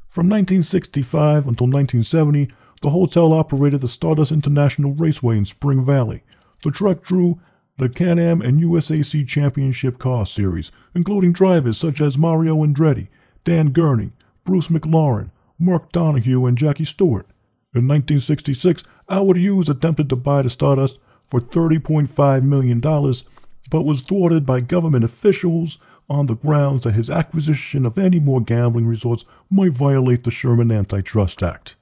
From 0.07 0.29
1965 0.29 1.47
until 1.47 1.67
1970, 1.67 2.49
the 2.81 2.89
hotel 2.89 3.33
operated 3.33 3.81
the 3.81 3.87
Stardust 3.87 4.31
International 4.31 4.93
Raceway 4.93 5.37
in 5.37 5.45
Spring 5.45 5.85
Valley. 5.85 6.23
The 6.63 6.71
track 6.71 7.01
drew 7.01 7.39
the 7.77 7.89
Can-Am 7.89 8.41
and 8.41 8.61
USAC 8.61 9.27
Championship 9.27 9.99
Car 9.99 10.25
Series, 10.25 10.71
including 10.95 11.33
drivers 11.33 11.77
such 11.77 11.99
as 11.99 12.17
Mario 12.17 12.63
Andretti, 12.63 13.07
Dan 13.43 13.71
Gurney, 13.71 14.11
Bruce 14.45 14.67
McLaren, 14.67 15.31
Mark 15.59 15.91
Donohue, 15.91 16.45
and 16.45 16.57
Jackie 16.57 16.85
Stewart. 16.85 17.27
In 17.73 17.87
1966, 17.87 18.83
Howard 19.09 19.37
Hughes 19.37 19.69
attempted 19.69 20.09
to 20.09 20.15
buy 20.15 20.41
the 20.41 20.49
Stardust 20.49 20.97
for 21.31 21.39
$30.5 21.39 22.43
million, 22.43 22.81
but 22.81 23.81
was 23.83 24.01
thwarted 24.01 24.45
by 24.45 24.59
government 24.59 25.05
officials 25.05 25.77
on 26.09 26.25
the 26.25 26.35
grounds 26.35 26.83
that 26.83 26.93
his 26.93 27.09
acquisition 27.09 27.85
of 27.85 27.97
any 27.97 28.19
more 28.19 28.41
gambling 28.41 28.85
resorts 28.85 29.23
might 29.49 29.71
violate 29.71 30.25
the 30.25 30.31
Sherman 30.31 30.71
Antitrust 30.71 31.41
Act. 31.41 31.75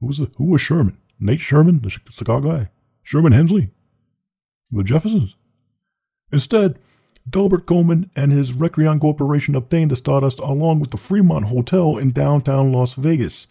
Who 0.00 0.08
was, 0.08 0.18
the, 0.18 0.30
who 0.36 0.46
was 0.46 0.60
Sherman? 0.60 0.98
Nate 1.20 1.40
Sherman, 1.40 1.80
the 1.80 1.96
cigar 2.10 2.40
guy? 2.40 2.70
Sherman 3.04 3.32
Hemsley? 3.32 3.70
The 4.72 4.82
Jeffersons? 4.82 5.36
Instead, 6.32 6.78
Delbert 7.28 7.66
Coleman 7.66 8.10
and 8.16 8.32
his 8.32 8.52
Recrion 8.52 9.00
Corporation 9.00 9.54
obtained 9.54 9.92
the 9.92 9.96
Stardust 9.96 10.40
along 10.40 10.80
with 10.80 10.90
the 10.90 10.96
Fremont 10.96 11.46
Hotel 11.46 11.98
in 11.98 12.10
downtown 12.10 12.72
Las 12.72 12.94
Vegas. 12.94 13.46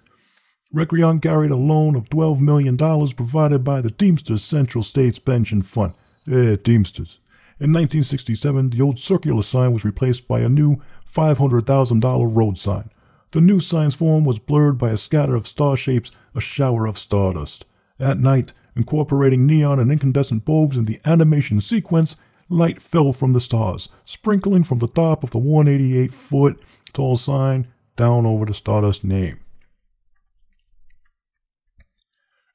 Recrion 0.74 1.20
carried 1.20 1.50
a 1.50 1.56
loan 1.56 1.96
of 1.96 2.10
$12 2.10 2.40
million 2.40 2.78
provided 2.78 3.64
by 3.64 3.82
the 3.82 3.90
Teamsters 3.90 4.44
Central 4.44 4.84
States 4.84 5.18
Pension 5.18 5.64
Fund. 5.64 5.94
Eh, 6.32 6.58
Teamsters. 6.58 7.18
In 7.60 7.74
1967, 7.74 8.70
the 8.70 8.82
old 8.82 9.00
circular 9.00 9.42
sign 9.42 9.74
was 9.74 9.84
replaced 9.84 10.28
by 10.28 10.42
a 10.42 10.48
new 10.48 10.80
$500,000 11.12 12.36
road 12.36 12.58
sign. 12.60 12.92
The 13.32 13.42
new 13.42 13.60
sign's 13.60 13.96
form 13.96 14.26
was 14.26 14.38
blurred 14.38 14.78
by 14.78 14.92
a 14.92 14.98
scatter 14.98 15.34
of 15.34 15.48
star 15.48 15.76
shapes, 15.76 16.12
a 16.36 16.40
shower 16.40 16.86
of 16.86 17.00
stardust. 17.00 17.66
At 18.00 18.20
night, 18.20 18.54
incorporating 18.76 19.48
neon 19.48 19.80
and 19.80 19.92
incandescent 19.92 20.46
bulbs 20.46 20.78
in 20.78 20.86
the 20.86 21.02
animation 21.04 21.62
sequence, 21.62 22.16
light 22.48 22.80
fell 22.80 23.12
from 23.12 23.34
the 23.34 23.42
stars, 23.42 23.90
sprinkling 24.06 24.64
from 24.64 24.78
the 24.78 24.88
top 24.88 25.24
of 25.24 25.32
the 25.32 25.40
188 25.40 26.14
foot 26.14 26.62
tall 26.94 27.18
sign 27.18 27.66
down 27.96 28.28
over 28.28 28.46
the 28.46 28.54
Stardust 28.54 29.04
name. 29.04 29.40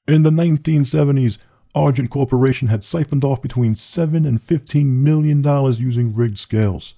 In 0.07 0.23
the 0.23 0.31
1970s, 0.31 1.39
Argent 1.75 2.11
Corporation 2.11 2.69
had 2.69 2.85
siphoned 2.85 3.25
off 3.25 3.41
between 3.41 3.75
7 3.75 4.27
and 4.27 4.41
15 4.41 5.03
million 5.03 5.41
dollars 5.41 5.81
using 5.81 6.15
rigged 6.15 6.39
scales. 6.39 6.95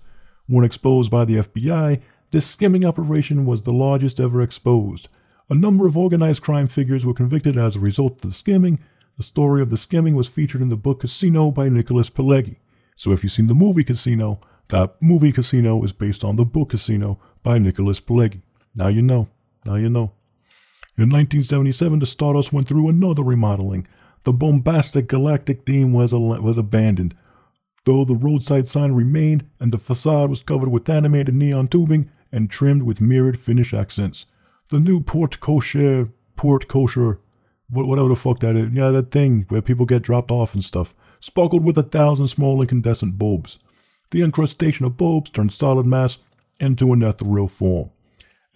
When 0.49 0.65
exposed 0.65 1.09
by 1.09 1.25
the 1.25 1.37
FBI, 1.37 2.01
this 2.33 2.47
skimming 2.47 2.85
operation 2.85 3.47
was 3.47 3.63
the 3.63 3.73
largest 3.73 4.19
ever 4.19 4.43
exposed. 4.43 5.09
A 5.49 5.55
number 5.55 5.87
of 5.87 5.97
organized 5.97 6.43
crime 6.43 6.67
figures 6.67 7.07
were 7.07 7.15
convicted 7.15 7.57
as 7.57 7.77
a 7.77 7.81
result 7.81 8.25
of 8.25 8.31
the 8.31 8.33
skimming. 8.33 8.81
The 9.17 9.23
story 9.23 9.63
of 9.63 9.71
the 9.71 9.77
skimming 9.77 10.17
was 10.17 10.27
featured 10.27 10.61
in 10.61 10.69
the 10.69 10.77
book 10.77 11.01
Casino 11.01 11.53
by 11.53 11.69
Nicholas 11.69 12.11
Pileggi. 12.11 12.57
So 12.97 13.13
if 13.13 13.23
you've 13.23 13.31
seen 13.31 13.47
the 13.47 13.55
movie 13.55 13.85
Casino, 13.85 14.41
that 14.69 14.97
movie 15.01 15.31
Casino 15.31 15.81
is 15.85 15.93
based 15.93 16.25
on 16.25 16.35
the 16.35 16.45
book 16.45 16.71
Casino 16.71 17.21
by 17.45 17.59
Nicholas 17.59 18.01
Pileggi. 18.01 18.43
Now 18.75 18.89
you 18.89 19.01
know. 19.01 19.29
Now 19.65 19.77
you 19.77 19.89
know. 19.89 20.11
In 20.99 21.11
1977, 21.11 21.99
the 21.99 22.07
Stardust 22.07 22.55
went 22.55 22.67
through 22.67 22.89
another 22.89 23.23
remodeling. 23.23 23.87
The 24.25 24.33
bombastic 24.33 25.09
galactic 25.09 25.67
theme 25.67 25.93
was, 25.93 26.13
was 26.13 26.57
abandoned, 26.57 27.15
though 27.85 28.07
the 28.07 28.15
roadside 28.15 28.67
sign 28.67 28.93
remained 28.93 29.45
and 29.61 29.73
the 29.73 29.79
facade 29.79 30.31
was 30.31 30.43
covered 30.43 30.71
with 30.71 30.89
animated 30.89 31.35
neon 31.35 31.69
tubing 31.69 32.11
and 32.33 32.49
trimmed 32.49 32.85
with 32.85 33.03
mirrored 33.03 33.39
finish 33.39 33.75
accents. 33.75 34.25
The 34.71 34.81
new 34.81 35.01
Port 35.03 35.39
Kosher, 35.39 36.09
Port 36.35 36.67
Kosher, 36.67 37.21
whatever 37.69 38.09
the 38.09 38.17
fuck 38.17 38.41
that 38.41 38.57
is, 38.57 38.73
yeah, 38.73 38.89
that 38.89 39.11
thing 39.11 39.45
where 39.51 39.61
people 39.61 39.85
get 39.85 40.01
dropped 40.01 40.31
off 40.31 40.55
and 40.55 40.65
stuff, 40.65 40.95
sparkled 41.21 41.63
with 41.63 41.77
a 41.77 41.83
thousand 41.83 42.29
small 42.29 42.63
incandescent 42.63 43.19
bulbs. 43.19 43.59
The 44.13 44.23
incrustation 44.23 44.87
of 44.87 44.97
bulbs 44.97 45.29
turned 45.29 45.53
solid 45.53 45.85
mass 45.85 46.19
into 46.59 46.93
an 46.95 47.03
ethereal 47.03 47.49
form. 47.49 47.91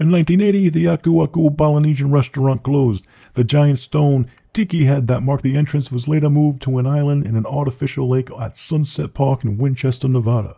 In 0.01 0.11
1980, 0.11 0.71
the 0.71 0.89
Aku 0.89 1.21
Aku 1.21 1.51
Polynesian 1.51 2.11
restaurant 2.11 2.63
closed. 2.63 3.07
The 3.35 3.45
giant 3.45 3.81
stone 3.81 4.31
tiki 4.55 4.87
head 4.87 5.09
that 5.09 5.23
marked 5.23 5.43
the 5.43 5.59
entrance 5.59 5.93
was 5.93 6.09
later 6.09 6.31
moved 6.31 6.63
to 6.63 6.79
an 6.79 6.87
island 6.87 7.27
in 7.27 7.37
an 7.37 7.45
artificial 7.45 8.09
lake 8.09 8.31
at 8.41 8.57
Sunset 8.57 9.13
Park 9.13 9.45
in 9.45 9.59
Winchester, 9.59 10.09
Nevada. 10.09 10.57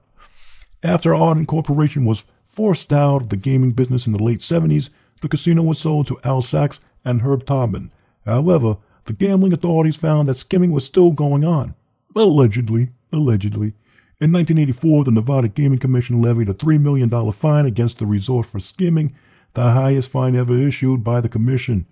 After 0.85 1.13
Argent 1.13 1.49
Corporation 1.49 2.05
was 2.05 2.25
forced 2.47 2.93
out 2.93 3.23
of 3.23 3.29
the 3.31 3.37
gaming 3.37 3.73
business 3.73 4.07
in 4.07 4.13
the 4.13 4.23
late 4.23 4.39
70s, 4.39 4.91
the 5.23 5.29
casino 5.29 5.63
was 5.63 5.81
sold 5.81 6.07
to 6.07 6.21
Al 6.23 6.41
Sachs 6.41 6.79
and 7.05 7.23
Herb 7.23 7.45
Tobman. 7.45 7.91
However, 8.25 8.77
the 9.07 9.13
gambling 9.13 9.53
authorities 9.53 9.97
found 9.97 10.29
that 10.29 10.35
skimming 10.35 10.71
was 10.71 10.85
still 10.85 11.11
going 11.11 11.45
on. 11.45 11.75
Allegedly. 12.15 12.91
Allegedly. 13.13 13.75
In 14.21 14.31
1984, 14.31 15.03
the 15.03 15.11
Nevada 15.11 15.49
Gaming 15.49 15.81
Commission 15.81 16.23
levied 16.23 16.49
a 16.49 16.55
$3 16.55 16.81
million 16.81 17.11
fine 17.33 17.67
against 17.67 17.99
the 17.99 18.07
resort 18.07 18.47
for 18.47 18.61
skimming, 18.61 19.13
the 19.55 19.73
highest 19.73 20.09
fine 20.09 20.37
ever 20.37 20.57
issued 20.57 21.05
by 21.05 21.21
the 21.21 21.29
commission. 21.29 21.87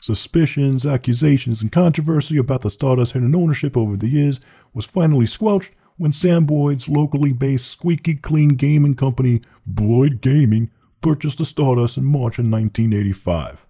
Suspicions, 0.00 0.84
accusations, 0.84 1.62
and 1.62 1.70
controversy 1.70 2.36
about 2.36 2.62
the 2.62 2.70
Stardust 2.70 3.12
hidden 3.12 3.34
ownership 3.36 3.76
over 3.76 3.96
the 3.96 4.08
years 4.08 4.40
was 4.74 4.84
finally 4.84 5.26
squelched 5.26 5.72
when 5.96 6.12
Sam 6.12 6.44
Boyd's 6.44 6.88
locally 6.88 7.32
based 7.32 7.68
squeaky 7.68 8.14
clean 8.14 8.50
gaming 8.50 8.96
company, 8.96 9.42
Boyd 9.66 10.20
Gaming, 10.20 10.70
purchased 11.00 11.38
the 11.38 11.44
Stardust 11.44 11.96
in 11.96 12.04
March 12.04 12.38
of 12.38 12.46
1985. 12.46 13.66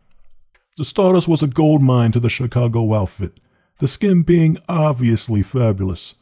The 0.79 0.85
Stardust 0.85 1.29
was 1.29 1.43
a 1.43 1.47
gold 1.47 1.83
mine 1.83 2.13
to 2.13 2.21
the 2.21 2.31
Chicago 2.31 2.95
outfit, 2.95 3.41
the 3.79 3.89
skin 3.89 4.23
being 4.23 4.59
obviously 4.69 5.43
fabulous. 5.43 6.15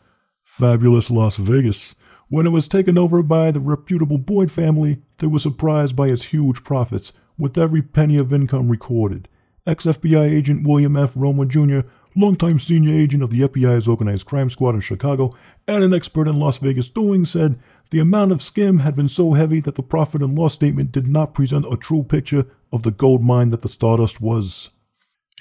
Fabulous 0.43 1.11
Las 1.11 1.37
Vegas. 1.37 1.95
When 2.29 2.45
it 2.45 2.51
was 2.51 2.67
taken 2.67 2.99
over 2.99 3.23
by 3.23 3.51
the 3.53 3.61
reputable 3.61 4.19
Boyd 4.19 4.51
family, 4.51 5.01
they 5.21 5.27
were 5.27 5.39
surprised 5.39 5.95
by 5.95 6.09
its 6.09 6.25
huge 6.25 6.65
profits, 6.65 7.13
with 7.39 7.57
every 7.57 7.81
penny 7.81 8.17
of 8.19 8.33
income 8.33 8.69
recorded. 8.69 9.29
Ex 9.67 9.87
FBI 9.87 10.29
agent 10.31 10.67
William 10.67 10.97
F. 10.97 11.13
Roemer 11.15 11.45
Jr., 11.45 11.81
longtime 12.17 12.59
senior 12.59 12.95
agent 12.95 13.23
of 13.23 13.31
the 13.31 13.43
FBI's 13.43 13.87
organized 13.87 14.27
crime 14.27 14.51
squad 14.51 14.75
in 14.75 14.81
Chicago, 14.81 15.35
and 15.69 15.85
an 15.85 15.95
expert 15.95 16.27
in 16.27 16.39
Las 16.39 16.59
Vegas 16.59 16.89
doing, 16.89 17.25
said 17.25 17.59
the 17.91 18.01
amount 18.01 18.33
of 18.33 18.43
skim 18.43 18.81
had 18.81 18.97
been 18.97 19.09
so 19.09 19.35
heavy 19.35 19.61
that 19.61 19.75
the 19.75 19.83
profit 19.83 20.23
and 20.23 20.37
loss 20.37 20.55
statement 20.55 20.93
did 20.93 21.07
not 21.07 21.35
present 21.35 21.73
a 21.73 21.77
true 21.77 22.03
picture 22.03 22.47
of 22.73 22.83
the 22.83 22.91
gold 22.91 23.23
mine 23.23 23.51
that 23.51 23.63
the 23.63 23.69
Stardust 23.69 24.21
was. 24.21 24.71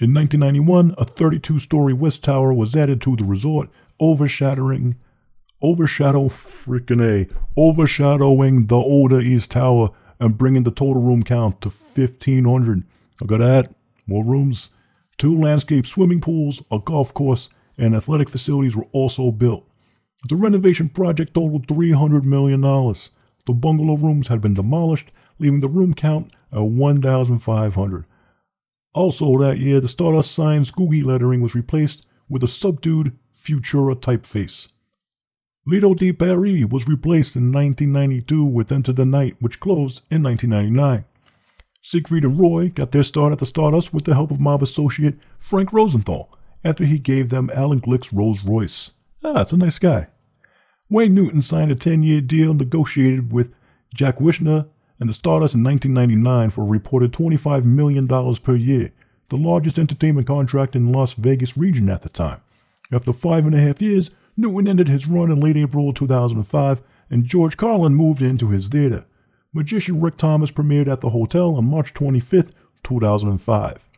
In 0.00 0.14
1991, 0.14 0.94
a 0.96 1.04
32 1.04 1.58
story 1.58 1.92
West 1.92 2.24
Tower 2.24 2.52
was 2.52 2.74
added 2.74 3.00
to 3.02 3.16
the 3.16 3.24
resort, 3.24 3.68
overshadowing 4.00 4.96
overshadow 5.62 6.28
freaking 6.28 7.02
A, 7.02 7.28
overshadowing 7.56 8.66
the 8.66 8.76
older 8.76 9.20
East 9.20 9.50
Tower 9.52 9.90
and 10.18 10.38
bringing 10.38 10.62
the 10.62 10.70
total 10.70 11.02
room 11.02 11.22
count 11.22 11.60
to 11.62 11.68
1,500. 11.68 12.84
Look 13.20 13.32
at 13.32 13.38
that. 13.38 13.74
More 14.06 14.24
rooms. 14.24 14.70
Two 15.18 15.38
landscape 15.38 15.86
swimming 15.86 16.20
pools, 16.20 16.62
a 16.70 16.78
golf 16.78 17.12
course, 17.12 17.48
and 17.76 17.94
athletic 17.94 18.28
facilities 18.28 18.76
were 18.76 18.88
also 18.92 19.30
built. 19.30 19.66
The 20.28 20.36
renovation 20.36 20.88
project 20.88 21.34
totaled 21.34 21.66
$300 21.66 22.24
million. 22.24 22.60
The 22.60 23.52
bungalow 23.52 23.96
rooms 23.96 24.28
had 24.28 24.40
been 24.40 24.54
demolished, 24.54 25.10
leaving 25.38 25.60
the 25.60 25.68
room 25.68 25.94
count 25.94 26.32
at 26.52 26.62
1,500. 26.62 28.04
Also 28.92 29.38
that 29.38 29.58
year, 29.58 29.80
the 29.80 29.88
Stardust 29.88 30.32
sign's 30.32 30.70
Googie 30.70 31.04
lettering 31.04 31.40
was 31.40 31.54
replaced 31.54 32.04
with 32.28 32.42
a 32.42 32.48
subdued 32.48 33.16
Futura 33.34 33.94
typeface. 33.94 34.68
Lido 35.70 35.94
di 35.94 36.12
Paris 36.12 36.64
was 36.68 36.88
replaced 36.88 37.36
in 37.36 37.52
1992 37.52 38.44
with 38.44 38.72
Enter 38.72 38.92
the 38.92 39.04
Night, 39.04 39.36
which 39.38 39.60
closed 39.60 40.02
in 40.10 40.20
1999. 40.20 41.04
Siegfried 41.80 42.24
and 42.24 42.40
Roy 42.40 42.70
got 42.70 42.90
their 42.90 43.04
start 43.04 43.32
at 43.32 43.38
the 43.38 43.46
Stardust 43.46 43.94
with 43.94 44.04
the 44.04 44.14
help 44.14 44.32
of 44.32 44.40
mob 44.40 44.64
associate 44.64 45.16
Frank 45.38 45.72
Rosenthal 45.72 46.28
after 46.64 46.84
he 46.84 46.98
gave 46.98 47.28
them 47.28 47.52
Allen 47.54 47.80
Glick's 47.80 48.12
Rolls 48.12 48.42
Royce. 48.42 48.90
Ah, 49.22 49.34
that's 49.34 49.52
a 49.52 49.56
nice 49.56 49.78
guy. 49.78 50.08
Wayne 50.88 51.14
Newton 51.14 51.40
signed 51.40 51.70
a 51.70 51.76
10 51.76 52.02
year 52.02 52.20
deal 52.20 52.52
negotiated 52.52 53.32
with 53.32 53.54
Jack 53.94 54.20
Wishna 54.20 54.66
and 54.98 55.08
the 55.08 55.14
Stardust 55.14 55.54
in 55.54 55.62
1999 55.62 56.50
for 56.50 56.62
a 56.62 56.68
reported 56.68 57.12
$25 57.12 57.64
million 57.64 58.08
per 58.08 58.56
year, 58.56 58.90
the 59.28 59.36
largest 59.36 59.78
entertainment 59.78 60.26
contract 60.26 60.74
in 60.74 60.90
Las 60.90 61.12
Vegas 61.14 61.56
region 61.56 61.88
at 61.88 62.02
the 62.02 62.08
time. 62.08 62.40
After 62.90 63.12
five 63.12 63.46
and 63.46 63.54
a 63.54 63.60
half 63.60 63.80
years, 63.80 64.10
Newton 64.40 64.68
ended 64.68 64.88
his 64.88 65.06
run 65.06 65.30
in 65.30 65.38
late 65.38 65.56
April 65.56 65.92
2005, 65.92 66.82
and 67.10 67.24
George 67.24 67.56
Carlin 67.56 67.94
moved 67.94 68.22
into 68.22 68.48
his 68.48 68.68
theater. 68.68 69.04
Magician 69.52 70.00
Rick 70.00 70.16
Thomas 70.16 70.50
premiered 70.50 70.88
at 70.88 71.02
the 71.02 71.10
hotel 71.10 71.56
on 71.56 71.66
March 71.66 71.92
25, 71.92 72.50
2005. 72.82 73.88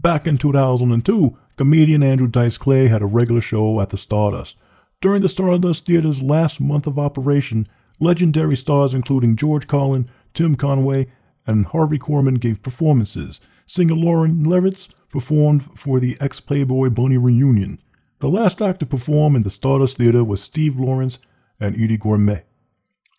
Back 0.00 0.26
in 0.26 0.38
2002, 0.38 1.36
comedian 1.56 2.02
Andrew 2.02 2.26
Dice 2.26 2.58
Clay 2.58 2.88
had 2.88 3.02
a 3.02 3.06
regular 3.06 3.40
show 3.40 3.80
at 3.80 3.90
the 3.90 3.96
Stardust. 3.96 4.56
During 5.00 5.22
the 5.22 5.28
Stardust 5.28 5.86
Theater's 5.86 6.20
last 6.20 6.60
month 6.60 6.86
of 6.86 6.98
operation, 6.98 7.68
legendary 8.00 8.56
stars 8.56 8.92
including 8.92 9.36
George 9.36 9.66
Carlin, 9.68 10.08
Tim 10.34 10.56
Conway, 10.56 11.06
and 11.46 11.66
Harvey 11.66 11.98
Korman 11.98 12.40
gave 12.40 12.62
performances. 12.62 13.40
Singer 13.66 13.94
Lauren 13.94 14.44
Levitz 14.44 14.88
performed 15.10 15.64
for 15.76 16.00
the 16.00 16.16
ex 16.20 16.40
Playboy 16.40 16.90
Bunny 16.90 17.16
reunion. 17.16 17.78
The 18.18 18.28
last 18.28 18.62
act 18.62 18.80
to 18.80 18.86
perform 18.86 19.36
in 19.36 19.42
the 19.42 19.50
Stardust 19.50 19.98
Theater 19.98 20.24
was 20.24 20.42
Steve 20.42 20.78
Lawrence 20.78 21.18
and 21.60 21.76
Eydie 21.76 21.98
Gormé. 21.98 22.42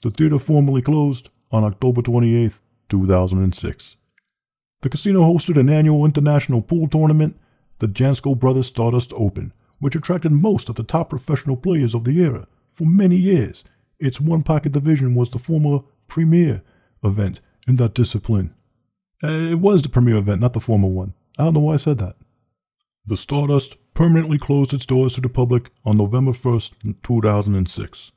The 0.02 0.10
theater 0.10 0.39
formally 0.39 0.82
closed 0.82 1.30
on 1.52 1.64
October 1.64 2.02
28, 2.02 2.54
2006. 2.89 3.95
The 4.82 4.89
casino 4.89 5.22
hosted 5.22 5.60
an 5.60 5.70
annual 5.70 6.04
international 6.04 6.62
pool 6.62 6.88
tournament, 6.88 7.39
the 7.78 7.88
Jansco 7.88 8.38
Brothers 8.38 8.68
Stardust 8.68 9.14
Open, 9.14 9.54
which 9.80 9.95
attracted 9.95 10.32
most 10.32 10.68
of 10.68 10.76
the 10.76 10.84
top 10.84 11.10
professional 11.10 11.58
players 11.58 11.93
of 11.93 12.04
the 12.04 12.20
era 12.20 12.48
for 12.74 12.86
many 12.86 13.16
years. 13.16 13.64
Its 14.00 14.20
one 14.20 14.41
pocket 14.41 14.72
division 14.72 15.14
was 15.14 15.30
the 15.30 15.39
former 15.39 15.80
premier 16.08 16.64
event 17.04 17.41
in 17.68 17.76
that 17.76 17.93
discipline. 17.93 18.54
Uh, 19.24 19.28
it 19.28 19.60
was 19.60 19.82
the 19.82 19.89
premier 19.89 20.18
event, 20.18 20.41
not 20.41 20.54
the 20.54 20.60
former 20.60 20.88
one. 20.88 21.14
I 21.38 21.43
don't 21.43 21.54
know 21.54 21.60
why 21.62 21.74
I 21.74 21.78
said 21.78 22.00
that. 22.00 22.16
The 23.06 23.18
Stardust 23.18 23.76
permanently 23.98 24.38
closed 24.38 24.76
its 24.76 24.86
doors 24.86 25.16
to 25.16 25.22
the 25.22 25.28
public 25.28 25.72
on 25.84 25.98
November 25.98 26.32
1st, 26.32 26.98
2006. 27.02 28.12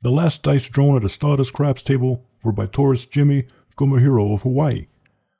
The 0.00 0.10
last 0.12 0.44
dice 0.44 0.68
drawn 0.68 0.94
at 0.94 1.02
the 1.02 1.08
Stardust 1.08 1.52
craps 1.52 1.82
table 1.82 2.24
were 2.44 2.52
by 2.52 2.66
tourist 2.66 3.10
Jimmy 3.10 3.48
Gumahiro 3.76 4.32
of 4.32 4.42
Hawaii. 4.42 4.86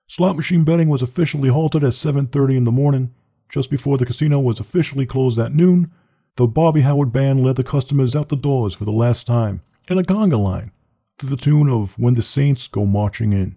Slot 0.08 0.34
machine 0.34 0.64
betting 0.64 0.88
was 0.88 1.00
officially 1.00 1.48
halted 1.48 1.84
at 1.84 1.94
7:30 1.94 2.56
in 2.56 2.64
the 2.64 2.72
morning, 2.72 3.14
just 3.48 3.70
before 3.70 3.96
the 3.96 4.04
casino 4.04 4.40
was 4.40 4.58
officially 4.58 5.06
closed 5.06 5.38
at 5.38 5.54
noon. 5.54 5.92
The 6.34 6.48
Bobby 6.48 6.80
Howard 6.80 7.12
band 7.12 7.44
led 7.44 7.54
the 7.54 7.62
customers 7.62 8.16
out 8.16 8.30
the 8.30 8.36
doors 8.36 8.74
for 8.74 8.84
the 8.84 8.90
last 8.90 9.28
time 9.28 9.60
in 9.86 9.96
a 9.96 10.02
conga 10.02 10.42
line 10.42 10.72
to 11.18 11.26
the 11.26 11.36
tune 11.36 11.68
of 11.68 11.96
When 12.00 12.14
the 12.14 12.22
Saints 12.22 12.66
Go 12.66 12.84
Marching 12.84 13.32
In. 13.32 13.54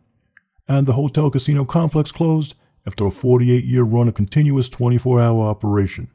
And 0.68 0.86
the 0.86 0.94
hotel 0.94 1.32
casino 1.32 1.66
complex 1.66 2.12
closed 2.12 2.54
after 2.86 3.08
a 3.08 3.10
48 3.10 3.66
year 3.66 3.82
run 3.82 4.08
of 4.08 4.14
continuous 4.14 4.70
24 4.70 5.20
hour 5.20 5.42
operation. 5.48 6.12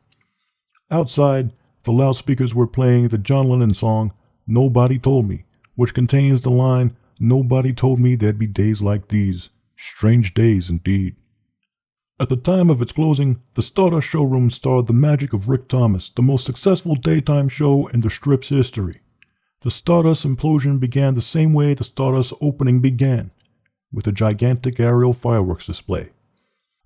Outside, 0.92 1.52
the 1.84 1.90
loudspeakers 1.90 2.54
were 2.54 2.66
playing 2.66 3.08
the 3.08 3.18
John 3.18 3.48
Lennon 3.48 3.72
song 3.72 4.12
Nobody 4.46 4.98
Told 4.98 5.26
Me, 5.26 5.44
which 5.74 5.94
contains 5.94 6.42
the 6.42 6.50
line 6.50 6.94
Nobody 7.18 7.72
told 7.72 7.98
me 7.98 8.14
there'd 8.14 8.38
be 8.38 8.46
days 8.46 8.82
like 8.82 9.08
these. 9.08 9.48
Strange 9.76 10.34
days 10.34 10.68
indeed. 10.68 11.16
At 12.20 12.28
the 12.28 12.36
time 12.36 12.68
of 12.68 12.82
its 12.82 12.92
closing, 12.92 13.40
the 13.54 13.62
Stardust 13.62 14.08
showroom 14.08 14.50
starred 14.50 14.86
the 14.86 14.92
magic 14.92 15.32
of 15.32 15.48
Rick 15.48 15.68
Thomas, 15.68 16.10
the 16.14 16.20
most 16.20 16.44
successful 16.44 16.94
daytime 16.94 17.48
show 17.48 17.86
in 17.86 18.00
the 18.00 18.10
strip's 18.10 18.48
history. 18.48 19.00
The 19.62 19.70
Stardust 19.70 20.26
implosion 20.26 20.78
began 20.78 21.14
the 21.14 21.22
same 21.22 21.54
way 21.54 21.72
the 21.72 21.84
Stardust 21.84 22.34
opening 22.40 22.80
began, 22.80 23.30
with 23.92 24.06
a 24.06 24.12
gigantic 24.12 24.78
aerial 24.78 25.14
fireworks 25.14 25.66
display. 25.66 26.10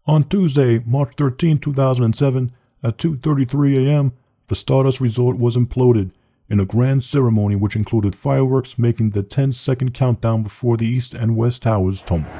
On 0.06 0.22
Tuesday, 0.22 0.78
March 0.86 1.14
13, 1.18 1.58
2007, 1.58 2.52
at 2.86 2.98
2:33 2.98 3.86
a.m., 3.86 4.12
the 4.46 4.54
Stardust 4.54 5.00
Resort 5.00 5.36
was 5.38 5.56
imploded 5.56 6.12
in 6.48 6.60
a 6.60 6.64
grand 6.64 7.02
ceremony 7.02 7.56
which 7.56 7.74
included 7.74 8.14
fireworks 8.14 8.78
making 8.78 9.10
the 9.10 9.24
10-second 9.24 9.92
countdown 9.92 10.44
before 10.44 10.76
the 10.76 10.86
east 10.86 11.12
and 11.12 11.36
west 11.36 11.62
towers 11.62 12.00
tumbled. 12.00 12.32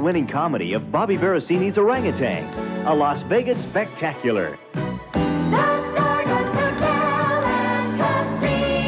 Starring 0.00 0.24
the 0.24 0.32
award-winning 0.32 0.32
comedy 0.32 0.72
of 0.72 0.90
Bobby 0.90 1.16
Berosini's 1.18 1.76
Orangutan, 1.76 2.44
a 2.86 2.94
Las 2.94 3.20
Vegas 3.22 3.60
spectacular. 3.60 4.58
The 4.72 5.92
Stardust 5.92 6.54
Hotel 6.54 7.44
and 7.44 8.00
Casino. 8.00 8.80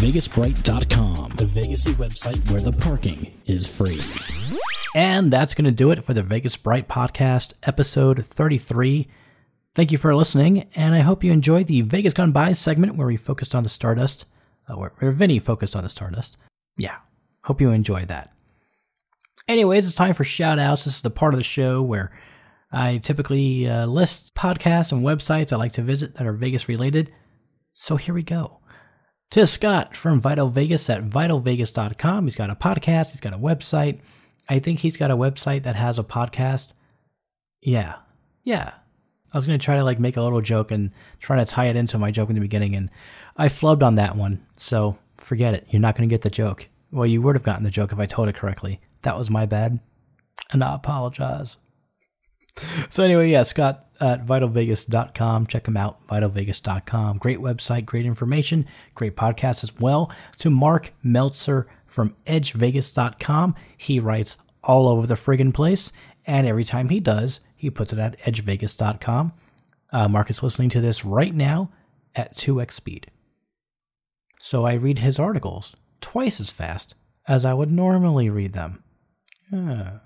VegasBright.com, 0.00 1.32
the 1.36 1.44
Vegasy 1.44 1.94
website 1.94 2.50
where 2.50 2.60
the 2.60 2.72
parking 2.72 3.32
is 3.46 3.68
free. 3.68 4.00
And 4.96 5.32
that's 5.32 5.54
going 5.54 5.66
to 5.66 5.70
do 5.70 5.92
it 5.92 6.02
for 6.02 6.12
the 6.12 6.24
Vegas 6.24 6.56
Bright 6.56 6.88
Podcast, 6.88 7.52
episode 7.62 8.26
33. 8.26 9.06
Thank 9.76 9.92
you 9.92 9.98
for 9.98 10.16
listening, 10.16 10.68
and 10.74 10.96
I 10.96 11.00
hope 11.00 11.22
you 11.22 11.30
enjoyed 11.30 11.68
the 11.68 11.82
Vegas 11.82 12.14
Gone 12.14 12.32
By 12.32 12.52
segment 12.54 12.96
where 12.96 13.06
we 13.06 13.16
focused 13.16 13.54
on 13.54 13.62
the 13.62 13.68
Stardust, 13.68 14.24
uh, 14.68 14.74
where, 14.74 14.92
where 14.98 15.12
Vinny 15.12 15.38
focused 15.38 15.76
on 15.76 15.84
the 15.84 15.88
Stardust. 15.88 16.36
Yeah, 16.76 16.96
hope 17.42 17.60
you 17.60 17.70
enjoyed 17.70 18.08
that. 18.08 18.32
Anyways, 19.48 19.86
it's 19.86 19.96
time 19.96 20.14
for 20.14 20.24
shout 20.24 20.58
outs. 20.58 20.84
This 20.84 20.96
is 20.96 21.02
the 21.02 21.10
part 21.10 21.34
of 21.34 21.38
the 21.38 21.44
show 21.44 21.82
where 21.82 22.12
I 22.72 22.98
typically 22.98 23.68
uh, 23.68 23.86
list 23.86 24.34
podcasts 24.34 24.92
and 24.92 25.02
websites 25.02 25.52
I 25.52 25.56
like 25.56 25.72
to 25.72 25.82
visit 25.82 26.14
that 26.14 26.26
are 26.26 26.32
Vegas 26.32 26.68
related. 26.68 27.12
So 27.72 27.96
here 27.96 28.14
we 28.14 28.22
go. 28.22 28.58
To 29.32 29.46
Scott 29.46 29.96
from 29.96 30.20
Vital 30.20 30.48
Vegas 30.48 30.90
at 30.90 31.08
vitalvegas.com. 31.08 32.24
He's 32.24 32.36
got 32.36 32.50
a 32.50 32.54
podcast, 32.54 33.12
he's 33.12 33.20
got 33.20 33.32
a 33.32 33.38
website. 33.38 34.00
I 34.48 34.58
think 34.58 34.80
he's 34.80 34.96
got 34.96 35.10
a 35.10 35.16
website 35.16 35.62
that 35.62 35.76
has 35.76 35.98
a 35.98 36.04
podcast. 36.04 36.72
Yeah. 37.60 37.96
Yeah. 38.44 38.72
I 39.32 39.38
was 39.38 39.46
going 39.46 39.58
to 39.58 39.64
try 39.64 39.76
to 39.76 39.84
like 39.84 40.00
make 40.00 40.16
a 40.16 40.22
little 40.22 40.40
joke 40.40 40.72
and 40.72 40.90
try 41.20 41.36
to 41.36 41.44
tie 41.44 41.66
it 41.66 41.76
into 41.76 41.98
my 41.98 42.10
joke 42.10 42.28
in 42.30 42.34
the 42.34 42.40
beginning 42.40 42.74
and 42.74 42.90
I 43.36 43.46
flubbed 43.48 43.82
on 43.82 43.94
that 43.94 44.16
one. 44.16 44.44
So 44.56 44.98
forget 45.18 45.54
it. 45.54 45.66
You're 45.70 45.80
not 45.80 45.96
going 45.96 46.08
to 46.08 46.12
get 46.12 46.22
the 46.22 46.30
joke. 46.30 46.66
Well, 46.92 47.06
you 47.06 47.22
would 47.22 47.36
have 47.36 47.44
gotten 47.44 47.64
the 47.64 47.70
joke 47.70 47.92
if 47.92 47.98
I 47.98 48.06
told 48.06 48.28
it 48.28 48.36
correctly. 48.36 48.80
That 49.02 49.16
was 49.16 49.30
my 49.30 49.46
bad. 49.46 49.78
And 50.50 50.64
I 50.64 50.74
apologize. 50.74 51.56
So 52.88 53.04
anyway, 53.04 53.30
yeah, 53.30 53.44
Scott 53.44 53.86
at 54.00 54.26
vitalvegas.com. 54.26 55.46
Check 55.46 55.68
him 55.68 55.76
out, 55.76 56.06
vitalvegas.com. 56.08 57.18
Great 57.18 57.38
website, 57.38 57.84
great 57.84 58.06
information, 58.06 58.66
great 58.94 59.16
podcast 59.16 59.62
as 59.62 59.78
well. 59.78 60.10
To 60.38 60.50
Mark 60.50 60.92
Meltzer 61.02 61.68
from 61.86 62.14
edgevegas.com. 62.26 63.54
He 63.76 64.00
writes 64.00 64.36
all 64.62 64.88
over 64.88 65.06
the 65.06 65.14
friggin' 65.14 65.54
place, 65.54 65.92
and 66.26 66.46
every 66.46 66.64
time 66.64 66.88
he 66.88 67.00
does, 67.00 67.40
he 67.56 67.70
puts 67.70 67.92
it 67.92 67.98
at 67.98 68.18
edgevegas.com. 68.20 69.32
Uh, 69.92 70.08
Mark 70.08 70.30
is 70.30 70.42
listening 70.42 70.70
to 70.70 70.80
this 70.80 71.04
right 71.04 71.34
now 71.34 71.70
at 72.14 72.36
2x 72.36 72.72
speed. 72.72 73.10
So 74.40 74.64
I 74.64 74.74
read 74.74 75.00
his 75.00 75.18
articles 75.18 75.76
twice 76.00 76.40
as 76.40 76.50
fast 76.50 76.94
as 77.28 77.44
I 77.44 77.54
would 77.54 77.70
normally 77.70 78.30
read 78.30 78.52
them. 78.52 78.82
Ah. 79.52 80.00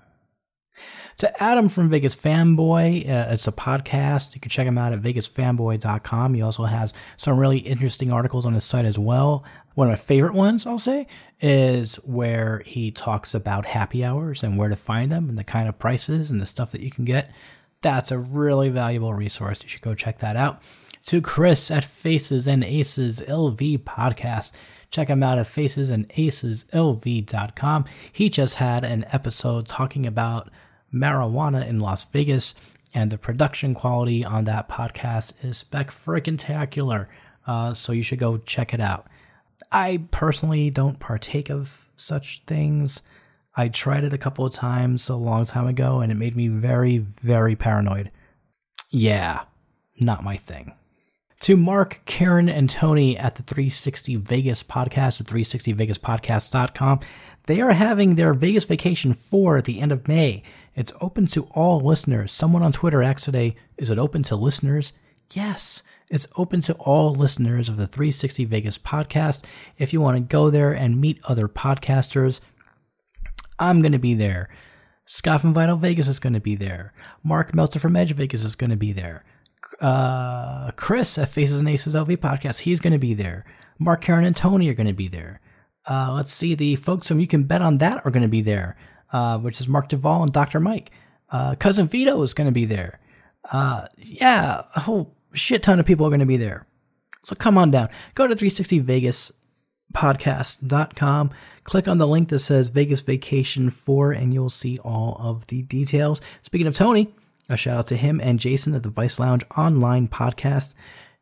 To 1.19 1.43
Adam 1.43 1.69
from 1.69 1.89
Vegas 1.89 2.15
Fanboy, 2.15 3.09
uh, 3.09 3.31
it's 3.31 3.47
a 3.47 3.51
podcast. 3.51 4.35
You 4.35 4.41
can 4.41 4.49
check 4.49 4.67
him 4.67 4.77
out 4.77 4.91
at 4.91 5.01
vegasfanboy.com. 5.01 6.33
He 6.33 6.41
also 6.41 6.65
has 6.65 6.93
some 7.15 7.37
really 7.37 7.59
interesting 7.59 8.11
articles 8.11 8.45
on 8.45 8.53
his 8.53 8.65
site 8.65 8.83
as 8.83 8.99
well. 8.99 9.45
One 9.75 9.87
of 9.87 9.91
my 9.93 9.97
favorite 9.97 10.33
ones, 10.33 10.65
I'll 10.65 10.77
say, 10.77 11.07
is 11.39 11.95
where 12.03 12.61
he 12.65 12.91
talks 12.91 13.33
about 13.33 13.65
happy 13.65 14.03
hours 14.03 14.43
and 14.43 14.57
where 14.57 14.67
to 14.67 14.75
find 14.75 15.09
them 15.09 15.29
and 15.29 15.37
the 15.37 15.43
kind 15.45 15.69
of 15.69 15.79
prices 15.79 16.31
and 16.31 16.41
the 16.41 16.45
stuff 16.45 16.73
that 16.73 16.81
you 16.81 16.91
can 16.91 17.05
get. 17.05 17.31
That's 17.81 18.11
a 18.11 18.17
really 18.17 18.69
valuable 18.69 19.13
resource. 19.13 19.63
You 19.63 19.69
should 19.69 19.81
go 19.81 19.95
check 19.95 20.19
that 20.19 20.35
out. 20.35 20.61
To 21.05 21.21
Chris 21.21 21.71
at 21.71 21.85
Faces 21.85 22.47
and 22.47 22.63
Aces 22.63 23.21
LV 23.21 23.83
podcast. 23.83 24.51
Check 24.95 25.09
him 25.09 25.23
out 25.23 25.37
at 25.37 25.53
facesandaceslv.com. 25.53 27.85
He 28.13 28.29
just 28.29 28.55
had 28.55 28.85
an 28.85 29.05
episode 29.11 29.67
talking 29.67 30.07
about 30.07 30.49
marijuana 30.93 31.67
in 31.67 31.81
Las 31.81 32.05
Vegas, 32.05 32.55
and 32.93 33.11
the 33.11 33.17
production 33.17 33.73
quality 33.73 34.23
on 34.23 34.45
that 34.45 34.69
podcast 34.69 35.33
is 35.43 35.57
spec 35.57 35.91
freaking 35.91 37.21
uh, 37.45 37.73
so 37.73 37.91
you 37.91 38.03
should 38.03 38.19
go 38.19 38.37
check 38.37 38.73
it 38.73 38.79
out. 38.79 39.07
I 39.69 40.01
personally 40.11 40.69
don't 40.69 40.97
partake 40.97 41.49
of 41.49 41.89
such 41.97 42.43
things. 42.47 43.01
I 43.53 43.67
tried 43.67 44.05
it 44.05 44.13
a 44.13 44.17
couple 44.17 44.45
of 44.45 44.53
times 44.53 45.09
a 45.09 45.15
long 45.15 45.43
time 45.43 45.67
ago, 45.67 45.99
and 45.99 46.09
it 46.09 46.15
made 46.15 46.37
me 46.37 46.47
very, 46.47 46.99
very 46.99 47.57
paranoid. 47.57 48.11
Yeah, 48.91 49.41
not 49.99 50.23
my 50.23 50.37
thing. 50.37 50.71
To 51.41 51.57
Mark, 51.57 52.01
Karen, 52.05 52.49
and 52.49 52.69
Tony 52.69 53.17
at 53.17 53.35
the 53.35 53.43
360 53.43 54.15
Vegas 54.17 54.63
podcast 54.63 55.21
at 55.21 55.27
360vegaspodcast.com. 55.27 57.01
They 57.47 57.61
are 57.61 57.71
having 57.71 58.15
their 58.15 58.33
Vegas 58.33 58.63
Vacation 58.63 59.13
4 59.13 59.57
at 59.57 59.65
the 59.65 59.79
end 59.79 59.91
of 59.91 60.07
May. 60.07 60.41
It's 60.75 60.93
open 61.01 61.27
to 61.27 61.43
all 61.51 61.79
listeners. 61.79 62.31
Someone 62.31 62.63
on 62.63 62.71
Twitter 62.71 63.03
asked 63.03 63.25
today, 63.25 63.55
is 63.77 63.91
it 63.91 63.99
open 63.99 64.23
to 64.23 64.35
listeners? 64.35 64.93
Yes, 65.33 65.83
it's 66.09 66.27
open 66.37 66.61
to 66.61 66.73
all 66.75 67.13
listeners 67.13 67.69
of 67.69 67.77
the 67.77 67.87
360 67.87 68.45
Vegas 68.45 68.77
podcast. 68.77 69.43
If 69.77 69.93
you 69.93 70.01
want 70.01 70.17
to 70.17 70.21
go 70.21 70.49
there 70.49 70.71
and 70.71 70.99
meet 70.99 71.19
other 71.25 71.47
podcasters, 71.47 72.39
I'm 73.59 73.81
going 73.81 73.91
to 73.91 73.99
be 73.99 74.15
there. 74.15 74.49
Scott 75.05 75.41
from 75.41 75.53
Vital 75.53 75.77
Vegas 75.77 76.07
is 76.07 76.19
going 76.19 76.33
to 76.33 76.39
be 76.39 76.55
there. 76.55 76.93
Mark 77.23 77.53
Meltzer 77.53 77.79
from 77.79 77.95
Edge 77.95 78.13
Vegas 78.13 78.43
is 78.43 78.55
going 78.55 78.71
to 78.71 78.75
be 78.75 78.91
there. 78.91 79.23
Uh, 79.81 80.71
Chris 80.71 81.17
at 81.17 81.29
Faces 81.29 81.57
and 81.57 81.69
Aces 81.69 81.95
LV 81.95 82.17
podcast, 82.17 82.59
he's 82.59 82.79
going 82.79 82.93
to 82.93 82.99
be 82.99 83.13
there. 83.13 83.45
Mark, 83.79 84.01
Karen, 84.01 84.25
and 84.25 84.35
Tony 84.35 84.69
are 84.69 84.73
going 84.73 84.87
to 84.87 84.93
be 84.93 85.07
there. 85.07 85.41
Uh, 85.89 86.13
let's 86.13 86.33
see, 86.33 86.55
the 86.55 86.75
folks 86.77 87.07
from 87.07 87.19
You 87.19 87.27
Can 87.27 87.43
Bet 87.43 87.61
on 87.61 87.77
That 87.79 88.05
are 88.05 88.11
going 88.11 88.23
to 88.23 88.29
be 88.29 88.41
there, 88.41 88.77
uh, 89.11 89.37
which 89.37 89.61
is 89.61 89.67
Mark 89.67 89.89
Duvall 89.89 90.23
and 90.23 90.33
Dr. 90.33 90.59
Mike. 90.59 90.91
Uh, 91.29 91.55
Cousin 91.55 91.87
Vito 91.87 92.21
is 92.21 92.33
going 92.33 92.47
to 92.47 92.51
be 92.53 92.65
there. 92.65 92.99
Uh, 93.51 93.87
yeah, 93.97 94.61
a 94.75 94.79
whole 94.79 95.15
shit 95.33 95.61
ton 95.63 95.79
of 95.79 95.85
people 95.85 96.05
are 96.05 96.09
going 96.09 96.19
to 96.19 96.25
be 96.25 96.37
there. 96.37 96.65
So 97.23 97.35
come 97.35 97.57
on 97.57 97.71
down. 97.71 97.89
Go 98.15 98.27
to 98.27 98.35
360 98.35 98.79
Vegas 98.79 99.31
podcast.com. 99.93 101.31
Click 101.63 101.87
on 101.87 101.97
the 101.97 102.07
link 102.07 102.29
that 102.29 102.39
says 102.39 102.69
Vegas 102.69 103.01
Vacation 103.01 103.69
4 103.69 104.11
and 104.11 104.33
you'll 104.33 104.49
see 104.49 104.77
all 104.79 105.17
of 105.19 105.47
the 105.47 105.63
details. 105.63 106.21
Speaking 106.43 106.67
of 106.67 106.75
Tony, 106.75 107.13
a 107.49 107.57
shout 107.57 107.77
out 107.77 107.87
to 107.87 107.97
him 107.97 108.21
and 108.21 108.39
Jason 108.39 108.73
at 108.73 108.83
the 108.83 108.89
Vice 108.89 109.19
Lounge 109.19 109.43
Online 109.57 110.07
podcast. 110.07 110.73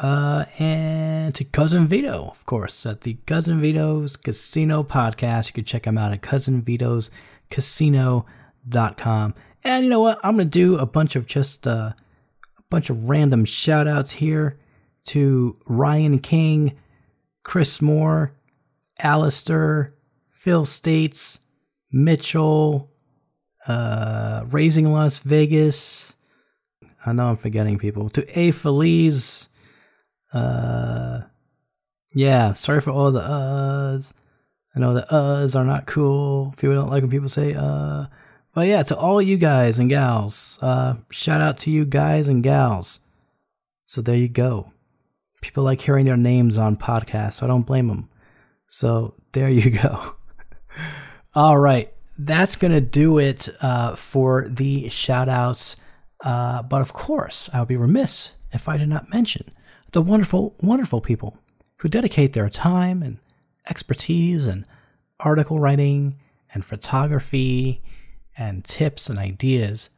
Uh, 0.00 0.46
and 0.58 1.34
to 1.34 1.44
Cousin 1.44 1.86
Vito, 1.86 2.28
of 2.30 2.46
course, 2.46 2.86
at 2.86 3.02
the 3.02 3.18
Cousin 3.26 3.60
Vito's 3.60 4.16
Casino 4.16 4.82
podcast. 4.82 5.48
You 5.48 5.52
can 5.52 5.64
check 5.64 5.82
them 5.82 5.98
out 5.98 6.12
at 6.12 6.22
Cousin 6.22 6.62
Vito's 6.62 7.10
cousinvitoscasino.com. 7.50 9.34
And 9.64 9.84
you 9.84 9.90
know 9.90 10.00
what? 10.00 10.18
I'm 10.24 10.36
going 10.36 10.46
to 10.46 10.50
do 10.50 10.76
a 10.76 10.86
bunch 10.86 11.14
of 11.14 11.26
just 11.26 11.66
uh, 11.66 11.92
a 12.58 12.62
bunch 12.70 12.90
of 12.90 13.08
random 13.08 13.44
shout 13.44 13.86
outs 13.86 14.12
here 14.12 14.58
to 15.04 15.56
Ryan 15.66 16.18
King, 16.18 16.78
Chris 17.44 17.80
Moore, 17.82 18.32
Alistair, 19.00 19.94
Phil 20.28 20.64
States, 20.64 21.38
Mitchell, 21.92 22.90
uh, 23.66 24.44
Raising 24.48 24.92
Las 24.92 25.18
Vegas. 25.18 26.14
I 27.04 27.12
know 27.12 27.26
I'm 27.26 27.36
forgetting 27.36 27.78
people. 27.78 28.08
To 28.10 28.38
A. 28.38 28.50
Feliz. 28.52 29.48
Uh, 30.32 31.20
yeah, 32.14 32.52
sorry 32.54 32.80
for 32.80 32.90
all 32.90 33.12
the 33.12 33.20
uhs. 33.20 34.12
I 34.74 34.80
know 34.80 34.94
the 34.94 35.06
uhs 35.10 35.54
are 35.54 35.64
not 35.64 35.86
cool. 35.86 36.54
People 36.56 36.74
don't 36.74 36.90
like 36.90 37.02
when 37.02 37.10
people 37.10 37.28
say 37.28 37.54
uh. 37.54 38.06
But 38.54 38.66
yeah, 38.68 38.82
to 38.82 38.96
all 38.96 39.22
you 39.22 39.38
guys 39.38 39.78
and 39.78 39.88
gals, 39.88 40.58
uh, 40.60 40.96
shout 41.10 41.40
out 41.40 41.56
to 41.58 41.70
you 41.70 41.86
guys 41.86 42.28
and 42.28 42.42
gals. 42.42 43.00
So 43.86 44.02
there 44.02 44.16
you 44.16 44.28
go. 44.28 44.72
People 45.40 45.64
like 45.64 45.80
hearing 45.80 46.04
their 46.04 46.18
names 46.18 46.58
on 46.58 46.76
podcasts. 46.76 47.34
So 47.34 47.46
I 47.46 47.48
don't 47.48 47.66
blame 47.66 47.88
them. 47.88 48.10
So 48.68 49.14
there 49.32 49.48
you 49.48 49.70
go. 49.70 50.16
All 51.34 51.58
right. 51.58 51.92
That's 52.18 52.56
going 52.56 52.72
to 52.72 52.80
do 52.80 53.18
it 53.18 53.48
uh, 53.62 53.96
for 53.96 54.46
the 54.48 54.90
shout 54.90 55.30
outs. 55.30 55.76
Uh, 56.22 56.62
but 56.62 56.82
of 56.82 56.92
course, 56.92 57.48
I 57.54 57.58
would 57.58 57.68
be 57.68 57.76
remiss 57.76 58.32
if 58.52 58.68
I 58.68 58.76
did 58.76 58.88
not 58.88 59.10
mention 59.10 59.50
the 59.92 60.02
wonderful, 60.02 60.54
wonderful 60.60 61.00
people 61.00 61.36
who 61.76 61.88
dedicate 61.88 62.32
their 62.32 62.48
time 62.48 63.02
and 63.02 63.18
expertise 63.68 64.46
and 64.46 64.66
article 65.20 65.58
writing 65.58 66.18
and 66.52 66.64
photography 66.64 67.82
and 68.36 68.64
tips 68.64 69.08
and 69.08 69.18
ideas. 69.18 69.90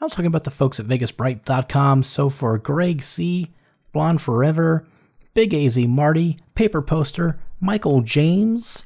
I'm 0.00 0.08
talking 0.08 0.26
about 0.26 0.44
the 0.44 0.50
folks 0.50 0.78
at 0.78 0.86
VegasBright.com. 0.86 2.04
So 2.04 2.28
for 2.28 2.56
Greg 2.58 3.02
C., 3.02 3.50
Blonde 3.92 4.22
Forever, 4.22 4.86
Big 5.34 5.52
AZ 5.52 5.76
Marty, 5.78 6.38
Paper 6.54 6.82
Poster, 6.82 7.40
Michael 7.60 8.02
James, 8.02 8.84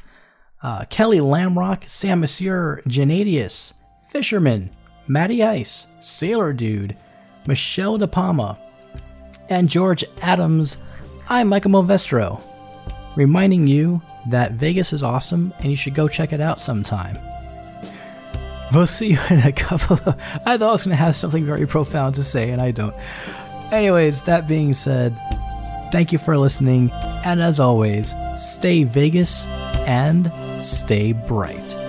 uh, 0.62 0.84
Kelly 0.86 1.18
Lamrock, 1.18 1.88
Sam 1.88 2.20
Monsieur, 2.20 2.80
Janadius, 2.86 3.74
Fisherman, 4.10 4.70
Matty 5.06 5.42
Ice, 5.42 5.86
Sailor 6.00 6.52
Dude, 6.52 6.96
Michelle 7.46 7.98
De 7.98 8.06
Palma, 8.06 8.58
and 9.52 9.68
George 9.68 10.02
Adams, 10.22 10.78
I'm 11.28 11.48
Michael 11.48 11.72
Movestro, 11.72 12.40
reminding 13.16 13.66
you 13.66 14.00
that 14.28 14.52
Vegas 14.52 14.94
is 14.94 15.02
awesome 15.02 15.52
and 15.58 15.66
you 15.66 15.76
should 15.76 15.94
go 15.94 16.08
check 16.08 16.32
it 16.32 16.40
out 16.40 16.58
sometime. 16.58 17.18
We'll 18.72 18.86
see 18.86 19.08
you 19.08 19.18
in 19.30 19.40
a 19.40 19.52
couple 19.52 19.96
of. 19.96 20.18
I 20.46 20.56
thought 20.56 20.68
I 20.68 20.70
was 20.70 20.82
going 20.82 20.96
to 20.96 21.02
have 21.02 21.16
something 21.16 21.44
very 21.44 21.66
profound 21.66 22.14
to 22.14 22.22
say, 22.22 22.48
and 22.50 22.62
I 22.62 22.70
don't. 22.70 22.96
Anyways, 23.70 24.22
that 24.22 24.48
being 24.48 24.72
said, 24.72 25.14
thank 25.92 26.12
you 26.12 26.18
for 26.18 26.38
listening, 26.38 26.90
and 27.24 27.42
as 27.42 27.60
always, 27.60 28.14
stay 28.38 28.84
Vegas 28.84 29.44
and 29.86 30.32
stay 30.64 31.12
bright. 31.12 31.81